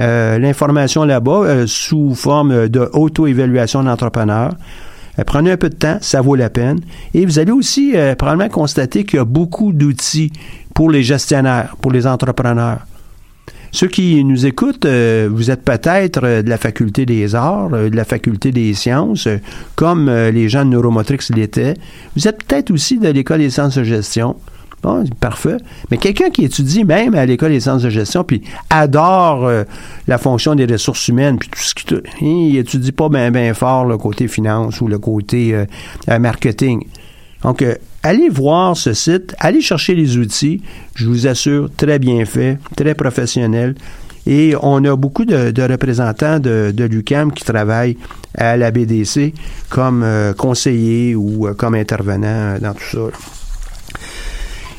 euh, 0.00 0.38
l'information 0.38 1.04
là-bas 1.04 1.42
euh, 1.44 1.66
sous 1.66 2.14
forme 2.14 2.68
de 2.68 2.88
auto-évaluation 2.92 3.82
d'entrepreneur. 3.82 4.54
Euh, 5.18 5.24
Prenez 5.24 5.52
un 5.52 5.56
peu 5.56 5.68
de 5.68 5.74
temps, 5.74 5.98
ça 6.00 6.20
vaut 6.20 6.34
la 6.34 6.50
peine. 6.50 6.80
Et 7.14 7.26
vous 7.26 7.38
allez 7.38 7.52
aussi 7.52 7.92
euh, 7.94 8.14
probablement 8.14 8.48
constater 8.48 9.04
qu'il 9.04 9.18
y 9.18 9.20
a 9.20 9.24
beaucoup 9.24 9.72
d'outils 9.72 10.32
pour 10.74 10.90
les 10.90 11.02
gestionnaires, 11.02 11.76
pour 11.80 11.92
les 11.92 12.06
entrepreneurs. 12.06 12.80
Ceux 13.72 13.86
qui 13.88 14.24
nous 14.24 14.46
écoutent, 14.46 14.84
euh, 14.84 15.28
vous 15.30 15.50
êtes 15.50 15.62
peut-être 15.62 16.20
euh, 16.24 16.42
de 16.42 16.48
la 16.50 16.58
faculté 16.58 17.06
des 17.06 17.34
arts, 17.34 17.70
euh, 17.72 17.88
de 17.88 17.96
la 17.96 18.04
faculté 18.04 18.50
des 18.50 18.74
sciences, 18.74 19.26
euh, 19.28 19.36
comme 19.76 20.08
euh, 20.08 20.30
les 20.30 20.48
gens 20.48 20.64
de 20.64 20.70
Neuromotrix 20.70 21.18
l'étaient. 21.34 21.74
Vous 22.16 22.26
êtes 22.26 22.42
peut-être 22.44 22.70
aussi 22.72 22.98
de 22.98 23.08
l'école 23.08 23.38
des 23.38 23.50
sciences 23.50 23.76
de 23.78 23.84
gestion. 23.84 24.36
Bon, 24.82 25.04
parfait. 25.20 25.58
Mais 25.90 25.98
quelqu'un 25.98 26.30
qui 26.30 26.42
étudie 26.44 26.84
même 26.84 27.14
à 27.14 27.26
l'école 27.26 27.50
des 27.52 27.60
sciences 27.60 27.82
de 27.82 27.90
gestion, 27.90 28.24
puis 28.24 28.42
adore 28.70 29.46
euh, 29.46 29.64
la 30.08 30.18
fonction 30.18 30.54
des 30.54 30.64
ressources 30.66 31.06
humaines, 31.08 31.38
puis 31.38 31.48
tout 31.50 31.60
ce 31.60 31.74
qui... 31.74 31.84
te- 31.84 32.02
Il 32.22 32.56
étudie 32.56 32.90
pas 32.92 33.08
bien 33.08 33.30
ben 33.30 33.54
fort 33.54 33.84
le 33.84 33.98
côté 33.98 34.26
finance 34.26 34.80
ou 34.80 34.88
le 34.88 34.98
côté 34.98 35.54
marketing. 36.08 36.82
Donc, 37.42 37.62
allez 38.02 38.28
voir 38.28 38.76
ce 38.76 38.92
site, 38.92 39.34
allez 39.38 39.60
chercher 39.60 39.94
les 39.94 40.16
outils. 40.16 40.62
Je 40.94 41.06
vous 41.06 41.26
assure, 41.26 41.70
très 41.76 41.98
bien 41.98 42.24
fait, 42.24 42.58
très 42.76 42.94
professionnel. 42.94 43.74
Et 44.26 44.54
on 44.62 44.84
a 44.84 44.96
beaucoup 44.96 45.24
de, 45.24 45.62
représentants 45.62 46.38
de, 46.38 46.72
de 46.74 46.84
l'UCAM 46.84 47.32
qui 47.32 47.44
travaillent 47.44 47.96
à 48.36 48.56
la 48.56 48.70
BDC 48.70 49.32
comme 49.68 50.02
euh, 50.02 50.34
conseillers 50.34 51.14
ou 51.14 51.46
euh, 51.46 51.54
comme 51.54 51.74
intervenants 51.74 52.58
dans 52.60 52.74
tout 52.74 52.84
ça. 53.10 53.98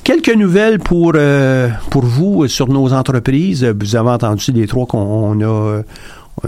Quelques 0.03 0.33
nouvelles 0.35 0.79
pour, 0.79 1.13
euh, 1.15 1.69
pour 1.89 2.03
vous 2.03 2.47
sur 2.47 2.67
nos 2.67 2.93
entreprises. 2.93 3.63
Vous 3.63 3.95
avez 3.95 4.09
entendu 4.09 4.51
les 4.51 4.67
trois 4.67 4.85
qu'on 4.85 4.99
on 4.99 5.41
a, 5.41 5.81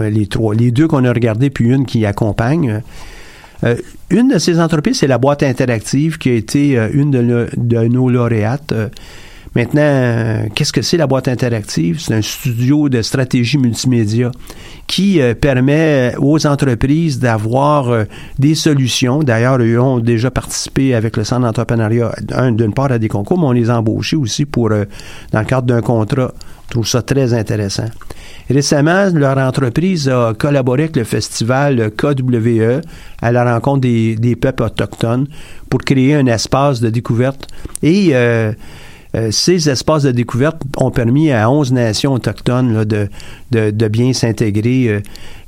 les 0.00 0.26
trois, 0.26 0.54
les 0.54 0.70
deux 0.70 0.88
qu'on 0.88 1.04
a 1.04 1.12
regardés, 1.12 1.50
puis 1.50 1.68
une 1.68 1.86
qui 1.86 2.04
accompagne. 2.04 2.82
Euh, 3.64 3.76
une 4.10 4.28
de 4.28 4.38
ces 4.38 4.60
entreprises, 4.60 4.98
c'est 4.98 5.06
la 5.06 5.18
boîte 5.18 5.42
interactive 5.42 6.18
qui 6.18 6.30
a 6.30 6.34
été 6.34 6.78
euh, 6.78 6.88
une 6.92 7.10
de, 7.10 7.88
nos 7.88 8.10
lauréates. 8.10 8.72
Euh, 8.72 8.88
Maintenant, 9.56 10.48
qu'est-ce 10.52 10.72
que 10.72 10.82
c'est 10.82 10.96
la 10.96 11.06
boîte 11.06 11.28
interactive? 11.28 12.00
C'est 12.00 12.12
un 12.12 12.22
studio 12.22 12.88
de 12.88 13.02
stratégie 13.02 13.56
multimédia 13.56 14.32
qui 14.88 15.20
permet 15.40 16.12
aux 16.18 16.44
entreprises 16.44 17.20
d'avoir 17.20 18.04
des 18.36 18.56
solutions. 18.56 19.22
D'ailleurs, 19.22 19.62
ils 19.62 19.78
ont 19.78 20.00
déjà 20.00 20.32
participé 20.32 20.92
avec 20.96 21.16
le 21.16 21.22
Centre 21.22 21.42
d'entrepreneuriat, 21.42 22.16
un, 22.32 22.50
d'une 22.50 22.74
part 22.74 22.90
à 22.90 22.98
des 22.98 23.06
concours, 23.06 23.38
mais 23.38 23.46
on 23.46 23.52
les 23.52 23.70
a 23.70 23.78
embauchés 23.78 24.16
aussi 24.16 24.44
pour, 24.44 24.70
dans 24.70 25.38
le 25.38 25.44
cadre 25.44 25.68
d'un 25.68 25.82
contrat. 25.82 26.32
Je 26.66 26.70
trouve 26.70 26.86
ça 26.86 27.02
très 27.02 27.32
intéressant. 27.32 27.86
Récemment, 28.50 29.08
leur 29.14 29.38
entreprise 29.38 30.08
a 30.08 30.34
collaboré 30.36 30.84
avec 30.84 30.96
le 30.96 31.04
festival 31.04 31.90
KWE 31.96 32.80
à 33.22 33.32
la 33.32 33.54
rencontre 33.54 33.80
des, 33.80 34.36
peuples 34.36 34.64
autochtones 34.64 35.26
pour 35.70 35.80
créer 35.80 36.14
un 36.14 36.26
espace 36.26 36.80
de 36.80 36.90
découverte. 36.90 37.48
Et 37.82 38.10
euh, 38.12 38.52
euh, 39.14 39.30
ces 39.30 39.68
espaces 39.68 40.02
de 40.02 40.10
découverte 40.10 40.62
ont 40.76 40.90
permis 40.90 41.30
à 41.30 41.48
11 41.50 41.72
nations 41.72 42.12
autochtones 42.12 42.74
là, 42.74 42.84
de, 42.84 43.08
de, 43.50 43.70
de 43.70 43.88
bien 43.88 44.12
s'intégrer 44.12 44.88
euh, 44.88 45.00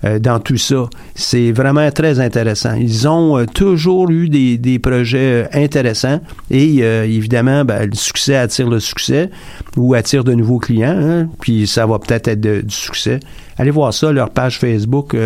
euh, 0.04 0.18
dans 0.18 0.38
tout 0.38 0.56
ça. 0.56 0.88
C'est 1.14 1.52
vraiment 1.52 1.90
très 1.90 2.20
intéressant. 2.20 2.74
Ils 2.74 3.08
ont 3.08 3.38
euh, 3.38 3.46
toujours 3.46 4.10
eu 4.10 4.28
des, 4.28 4.58
des 4.58 4.78
projets 4.78 5.48
intéressants 5.52 6.20
et 6.50 6.78
évidemment, 6.78 7.64
ben, 7.64 7.86
le 7.86 7.94
succès 7.94 8.36
attire 8.36 8.68
le 8.68 8.80
succès 8.80 9.30
ou 9.76 9.94
attire 9.94 10.24
de 10.24 10.32
nouveaux 10.32 10.58
clients, 10.58 10.98
hein, 10.98 11.28
puis 11.40 11.66
ça 11.66 11.86
va 11.86 11.98
peut-être 11.98 12.28
être 12.28 12.40
du 12.40 12.74
succès. 12.74 13.20
Allez 13.58 13.70
voir 13.70 13.92
ça, 13.92 14.12
leur 14.12 14.30
page 14.30 14.58
Facebook, 14.58 15.16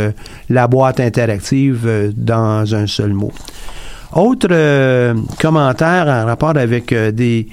la 0.48 0.66
boîte 0.66 1.00
interactive 1.00 2.12
dans 2.16 2.74
un 2.74 2.86
seul 2.86 3.12
mot. 3.12 3.32
Autre 4.14 4.48
commentaire 5.40 6.06
en 6.06 6.26
rapport 6.26 6.56
avec 6.56 6.94
des, 6.94 7.48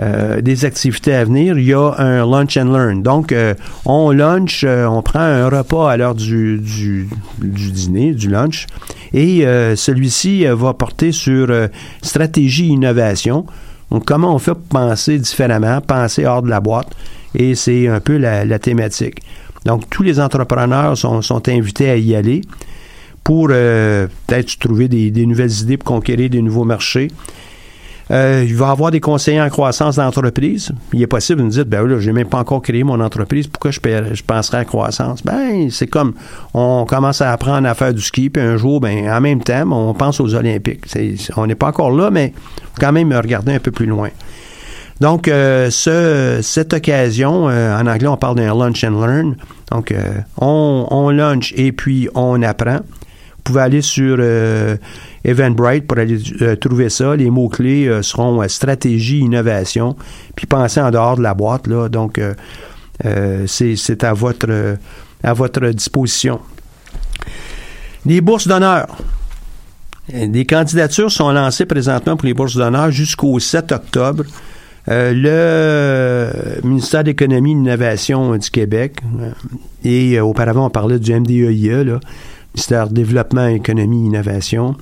euh, 0.00 0.40
des 0.40 0.64
activités 0.64 1.12
à 1.12 1.24
venir, 1.24 1.58
il 1.58 1.66
y 1.66 1.74
a 1.74 1.94
un 1.98 2.24
lunch 2.24 2.56
and 2.56 2.72
learn. 2.72 3.02
Donc, 3.02 3.32
euh, 3.32 3.54
on 3.84 4.10
lunch, 4.12 4.64
euh, 4.64 4.86
on 4.86 5.02
prend 5.02 5.20
un 5.20 5.48
repas 5.48 5.90
à 5.90 5.96
l'heure 5.96 6.14
du, 6.14 6.58
du, 6.58 7.08
du 7.38 7.70
dîner, 7.72 8.12
du 8.12 8.28
lunch, 8.28 8.66
et 9.12 9.46
euh, 9.46 9.74
celui-ci 9.76 10.46
euh, 10.46 10.54
va 10.54 10.74
porter 10.74 11.12
sur 11.12 11.48
euh, 11.50 11.68
stratégie 12.02 12.68
innovation. 12.68 13.46
Donc, 13.90 14.04
comment 14.04 14.34
on 14.34 14.38
fait 14.38 14.54
pour 14.54 14.80
penser 14.80 15.18
différemment, 15.18 15.80
penser 15.80 16.26
hors 16.26 16.42
de 16.42 16.48
la 16.48 16.60
boîte, 16.60 16.94
et 17.34 17.54
c'est 17.54 17.88
un 17.88 18.00
peu 18.00 18.18
la, 18.18 18.44
la 18.44 18.58
thématique. 18.58 19.22
Donc, 19.64 19.90
tous 19.90 20.02
les 20.02 20.20
entrepreneurs 20.20 20.96
sont, 20.96 21.22
sont 21.22 21.48
invités 21.48 21.90
à 21.90 21.96
y 21.96 22.14
aller 22.14 22.42
pour 23.24 23.48
peut-être 23.48 24.58
trouver 24.58 24.88
des, 24.88 25.10
des 25.10 25.26
nouvelles 25.26 25.60
idées 25.60 25.76
pour 25.76 25.96
conquérir 25.96 26.30
des 26.30 26.40
nouveaux 26.40 26.64
marchés. 26.64 27.08
Euh, 28.10 28.44
il 28.46 28.54
va 28.56 28.70
avoir 28.70 28.90
des 28.90 29.00
conseillers 29.00 29.40
en 29.40 29.50
croissance 29.50 29.96
d'entreprise. 29.96 30.72
Il 30.92 31.02
est 31.02 31.06
possible 31.06 31.40
de 31.40 31.44
nous 31.44 31.50
dire, 31.50 31.66
ben 31.66 31.86
là, 31.86 32.00
j'ai 32.00 32.12
même 32.12 32.28
pas 32.28 32.38
encore 32.38 32.62
créé 32.62 32.82
mon 32.82 33.00
entreprise, 33.00 33.46
pourquoi 33.46 33.70
je, 33.70 33.80
penserais 34.22 34.58
à 34.58 34.64
croissance? 34.64 35.22
Ben, 35.22 35.70
c'est 35.70 35.86
comme, 35.86 36.14
on 36.54 36.86
commence 36.86 37.20
à 37.20 37.32
apprendre 37.32 37.68
à 37.68 37.74
faire 37.74 37.92
du 37.92 38.00
ski, 38.00 38.30
puis 38.30 38.42
un 38.42 38.56
jour, 38.56 38.80
ben, 38.80 39.10
en 39.10 39.20
même 39.20 39.42
temps, 39.42 39.70
on 39.70 39.92
pense 39.92 40.20
aux 40.20 40.34
Olympiques. 40.34 40.84
On 41.36 41.46
n'est 41.46 41.54
pas 41.54 41.68
encore 41.68 41.90
là, 41.90 42.10
mais 42.10 42.32
faut 42.36 42.80
quand 42.80 42.92
même 42.92 43.12
regarder 43.12 43.52
un 43.52 43.60
peu 43.60 43.70
plus 43.70 43.86
loin. 43.86 44.08
Donc, 45.00 45.28
euh, 45.28 45.70
ce, 45.70 46.40
cette 46.42 46.72
occasion, 46.74 47.48
euh, 47.48 47.78
en 47.78 47.86
anglais, 47.86 48.08
on 48.08 48.16
parle 48.16 48.36
d'un 48.36 48.54
lunch 48.54 48.82
and 48.82 49.00
learn. 49.00 49.36
Donc, 49.70 49.92
euh, 49.92 50.14
on, 50.40 50.86
on 50.90 51.10
lunch 51.10 51.52
et 51.56 51.72
puis 51.72 52.08
on 52.14 52.42
apprend. 52.42 52.78
Vous 52.78 53.42
pouvez 53.44 53.60
aller 53.60 53.80
sur 53.80 54.16
euh, 54.18 54.76
Eventbrite 55.24 55.86
pour 55.86 55.98
aller 55.98 56.18
euh, 56.42 56.56
trouver 56.56 56.88
ça. 56.88 57.16
Les 57.16 57.30
mots-clés 57.30 57.86
euh, 57.86 58.02
seront 58.02 58.42
euh, 58.42 58.48
stratégie, 58.48 59.20
innovation, 59.20 59.96
puis 60.36 60.46
pensez 60.46 60.80
en 60.80 60.90
dehors 60.90 61.16
de 61.16 61.22
la 61.22 61.34
boîte. 61.34 61.66
Là. 61.66 61.88
Donc, 61.88 62.20
c'est 63.46 64.04
à 64.04 64.12
votre, 64.12 64.76
à 65.22 65.32
votre 65.32 65.68
disposition. 65.68 66.40
Les 68.06 68.20
bourses 68.20 68.48
d'honneur. 68.48 68.86
Des 70.12 70.46
candidatures 70.46 71.12
sont 71.12 71.30
lancées 71.30 71.66
présentement 71.66 72.16
pour 72.16 72.26
les 72.26 72.32
bourses 72.34 72.56
d'honneur 72.56 72.90
jusqu'au 72.90 73.38
7 73.38 73.72
octobre. 73.72 74.24
Le 74.86 76.30
ministère 76.64 77.02
de 77.02 77.10
l'Économie 77.10 77.52
et 77.52 77.54
de 77.54 77.58
l'Innovation 77.58 78.34
du 78.36 78.50
Québec, 78.50 79.02
et 79.84 80.18
auparavant 80.18 80.66
on 80.66 80.70
parlait 80.70 80.98
du 80.98 81.12
MDEIE, 81.12 81.84
là, 81.84 82.00
ministère 82.58 82.88
Développement, 82.88 83.46
Économie, 83.46 84.06
Innovation. 84.06 84.74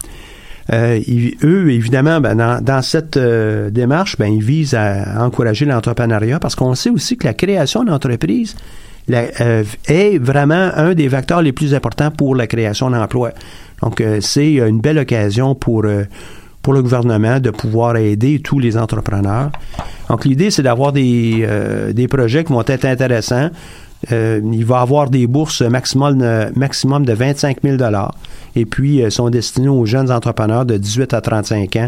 Euh, 0.73 0.99
eux, 1.45 1.71
évidemment, 1.71 2.23
ben, 2.23 2.35
dans, 2.63 2.83
cette 2.83 3.19
euh, 3.19 3.69
démarche, 3.69 4.17
ben, 4.17 4.33
ils 4.33 4.43
visent 4.43 4.75
à 4.75 5.23
encourager 5.23 5.67
l'entrepreneuriat 5.67 6.41
parce 6.41 6.55
qu'on 6.55 6.75
sait 6.75 6.89
aussi 6.89 7.19
que 7.19 7.27
la 7.27 7.35
création 7.35 7.85
d'entreprises 7.85 8.57
euh, 9.13 9.63
est 9.89 10.19
vraiment 10.19 10.71
un 10.75 10.95
des 10.95 11.07
vecteurs 11.07 11.43
les 11.43 11.53
plus 11.53 11.75
importants 11.75 12.11
pour 12.11 12.35
la 12.35 12.47
création 12.47 12.89
d'emplois. 12.89 13.33
Donc, 13.83 14.03
c'est 14.21 14.55
une 14.55 14.81
belle 14.81 14.99
occasion 14.99 15.55
pour, 15.55 15.85
pour 16.63 16.73
le 16.73 16.83
gouvernement 16.83 17.41
de 17.41 17.51
pouvoir 17.51 17.99
aider 17.99 18.41
tous 18.43 18.59
les 18.59 18.79
entrepreneurs. 18.79 19.53
Donc, 20.09 20.25
l'idée, 20.25 20.51
c'est 20.51 20.63
d'avoir 20.63 20.93
des, 20.93 21.47
des 21.93 22.09
projets 22.09 22.43
qui 22.43 22.55
vont 22.55 22.65
être 22.67 22.87
intéressants. 22.87 23.51
Euh, 24.13 24.41
il 24.53 24.65
va 24.65 24.81
avoir 24.81 25.09
des 25.11 25.27
bourses 25.27 25.63
maximum, 25.63 26.19
de 26.19 27.13
25 27.13 27.57
000 27.65 27.77
et 28.55 28.65
puis 28.67 29.03
euh, 29.03 29.11
sont 29.11 29.31
destinées 29.31 29.69
aux 29.69 29.87
jeunes 29.87 30.11
entrepreneurs 30.13 30.67
de 30.67 30.77
18 30.77 31.15
à 31.15 31.21
35 31.23 31.77
ans 31.77 31.87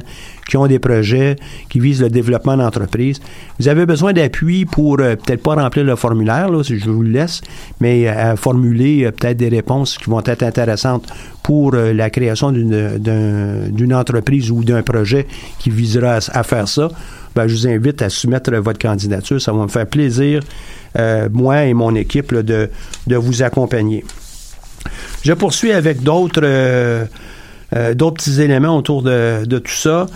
qui 0.48 0.56
ont 0.56 0.66
des 0.66 0.78
projets 0.78 1.36
qui 1.68 1.78
visent 1.80 2.00
le 2.00 2.08
développement 2.08 2.56
d'entreprise. 2.56 3.20
Vous 3.60 3.68
avez 3.68 3.84
besoin 3.84 4.14
d'appui 4.14 4.64
pour 4.64 4.98
euh, 5.00 5.16
peut-être 5.16 5.42
pas 5.42 5.54
remplir 5.54 5.84
le 5.84 5.96
formulaire, 5.96 6.48
si 6.64 6.78
je 6.78 6.88
vous 6.90 7.02
le 7.02 7.10
laisse, 7.10 7.42
mais 7.80 8.08
euh, 8.08 8.36
formuler 8.36 9.10
peut-être 9.12 9.36
des 9.36 9.48
réponses 9.50 9.98
qui 9.98 10.08
vont 10.08 10.22
être 10.24 10.42
intéressantes 10.42 11.06
pour 11.42 11.72
la 11.72 12.10
création 12.10 12.52
d'une 12.52 12.98
d'un- 12.98 13.68
d'une 13.70 13.94
entreprise 13.94 14.50
ou 14.50 14.64
d'un 14.64 14.82
projet 14.82 15.26
qui 15.58 15.70
visera 15.70 16.14
à, 16.16 16.38
à 16.38 16.42
faire 16.42 16.68
ça. 16.68 16.88
Ben, 17.34 17.46
je 17.46 17.54
vous 17.54 17.66
invite 17.68 18.02
à 18.02 18.08
soumettre 18.08 18.52
votre 18.56 18.78
candidature. 18.78 19.40
Ça 19.40 19.52
va 19.52 19.62
me 19.62 19.68
faire 19.68 19.86
plaisir, 19.86 20.40
euh, 20.96 21.28
moi 21.32 21.64
et 21.64 21.74
mon 21.74 21.94
équipe, 21.94 22.34
de, 22.34 22.70
de 23.06 23.16
vous 23.16 23.42
accompagner. 23.42 24.04
Je 25.22 25.32
poursuis 25.32 25.72
avec 25.72 26.02
d'autres 26.02 26.40
euh, 26.44 27.04
euh, 27.76 27.94
petits 27.94 28.40
éléments 28.40 28.76
autour 28.76 29.02
de, 29.02 29.44
de 29.44 29.58
tout 29.58 29.72
ça. 29.72 30.06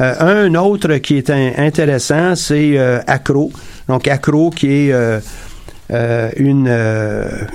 Un 0.00 0.54
autre 0.54 0.94
qui 0.98 1.16
est 1.16 1.28
in- 1.30 1.52
intéressant, 1.56 2.36
c'est 2.36 2.78
Acro. 3.08 3.50
Donc 3.88 4.06
Acro 4.06 4.50
qui 4.50 4.90
est 4.90 4.92
une, 5.90 6.68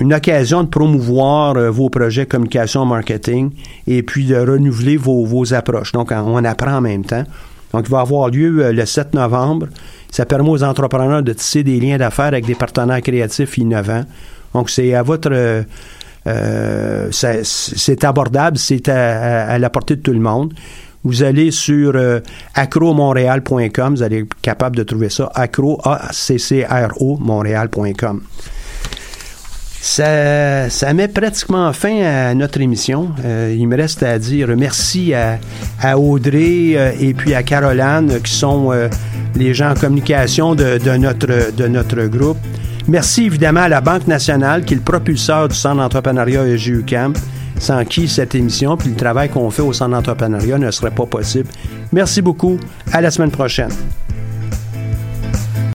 une 0.00 0.12
occasion 0.14 0.62
de 0.62 0.68
promouvoir 0.68 1.54
vos 1.72 1.88
projets 1.88 2.26
communication 2.26 2.84
marketing 2.84 3.50
et 3.86 4.02
puis 4.02 4.26
de 4.26 4.36
renouveler 4.36 4.98
vos, 4.98 5.24
vos 5.24 5.54
approches. 5.54 5.92
Donc 5.92 6.12
on, 6.12 6.44
apprend 6.44 6.74
en 6.76 6.80
même 6.82 7.04
temps. 7.04 7.24
Donc 7.72 7.86
il 7.86 7.90
va 7.90 8.00
avoir 8.00 8.28
lieu 8.28 8.72
le 8.72 8.84
7 8.84 9.14
novembre. 9.14 9.68
Ça 10.14 10.24
permet 10.24 10.48
aux 10.48 10.62
entrepreneurs 10.62 11.24
de 11.24 11.32
tisser 11.32 11.64
des 11.64 11.80
liens 11.80 11.96
d'affaires 11.96 12.26
avec 12.26 12.46
des 12.46 12.54
partenaires 12.54 13.02
créatifs 13.02 13.58
innovants. 13.58 14.04
Donc 14.52 14.70
c'est 14.70 14.94
à 14.94 15.02
votre 15.02 15.30
euh, 15.32 15.64
euh, 16.28 17.08
c'est 17.10 18.04
abordable, 18.04 18.56
c'est 18.56 18.88
à 18.88 19.58
la 19.58 19.70
portée 19.70 19.96
de 19.96 20.02
tout 20.02 20.12
le 20.12 20.20
monde. 20.20 20.54
Vous 21.02 21.24
allez 21.24 21.50
sur 21.50 21.96
euh, 21.96 22.20
acromontréal.com, 22.54 23.96
vous 23.96 24.02
allez 24.04 24.20
être 24.20 24.40
capable 24.40 24.76
de 24.76 24.84
trouver 24.84 25.08
ça, 25.08 25.32
acro, 25.34 25.80
A-C-C-R-O, 25.82 27.16
montréal.com. 27.16 28.22
Ça, 29.86 30.70
ça 30.70 30.94
met 30.94 31.08
pratiquement 31.08 31.70
fin 31.74 32.00
à 32.02 32.34
notre 32.34 32.58
émission. 32.62 33.10
Euh, 33.22 33.54
il 33.54 33.68
me 33.68 33.76
reste 33.76 34.02
à 34.02 34.18
dire 34.18 34.48
merci 34.56 35.12
à, 35.12 35.38
à 35.78 35.98
Audrey 35.98 36.72
euh, 36.74 36.92
et 36.98 37.12
puis 37.12 37.34
à 37.34 37.42
Caroline 37.42 38.18
qui 38.24 38.32
sont 38.32 38.72
euh, 38.72 38.88
les 39.36 39.52
gens 39.52 39.72
en 39.72 39.74
communication 39.74 40.54
de, 40.54 40.78
de 40.78 40.96
notre, 40.96 41.54
de 41.54 41.68
notre 41.68 42.06
groupe. 42.06 42.38
Merci 42.88 43.26
évidemment 43.26 43.60
à 43.60 43.68
la 43.68 43.82
Banque 43.82 44.06
nationale 44.06 44.64
qui 44.64 44.72
est 44.72 44.78
le 44.78 44.82
propulseur 44.82 45.48
du 45.48 45.54
Centre 45.54 45.76
d'entrepreneuriat 45.76 46.46
EGUCAM, 46.46 47.12
sans 47.58 47.84
qui 47.84 48.08
cette 48.08 48.34
émission 48.34 48.78
puis 48.78 48.88
le 48.88 48.96
travail 48.96 49.28
qu'on 49.28 49.50
fait 49.50 49.60
au 49.60 49.74
Centre 49.74 49.90
d'entrepreneuriat 49.90 50.56
ne 50.56 50.70
serait 50.70 50.92
pas 50.92 51.04
possible. 51.04 51.50
Merci 51.92 52.22
beaucoup. 52.22 52.58
À 52.90 53.02
la 53.02 53.10
semaine 53.10 53.30
prochaine. 53.30 53.68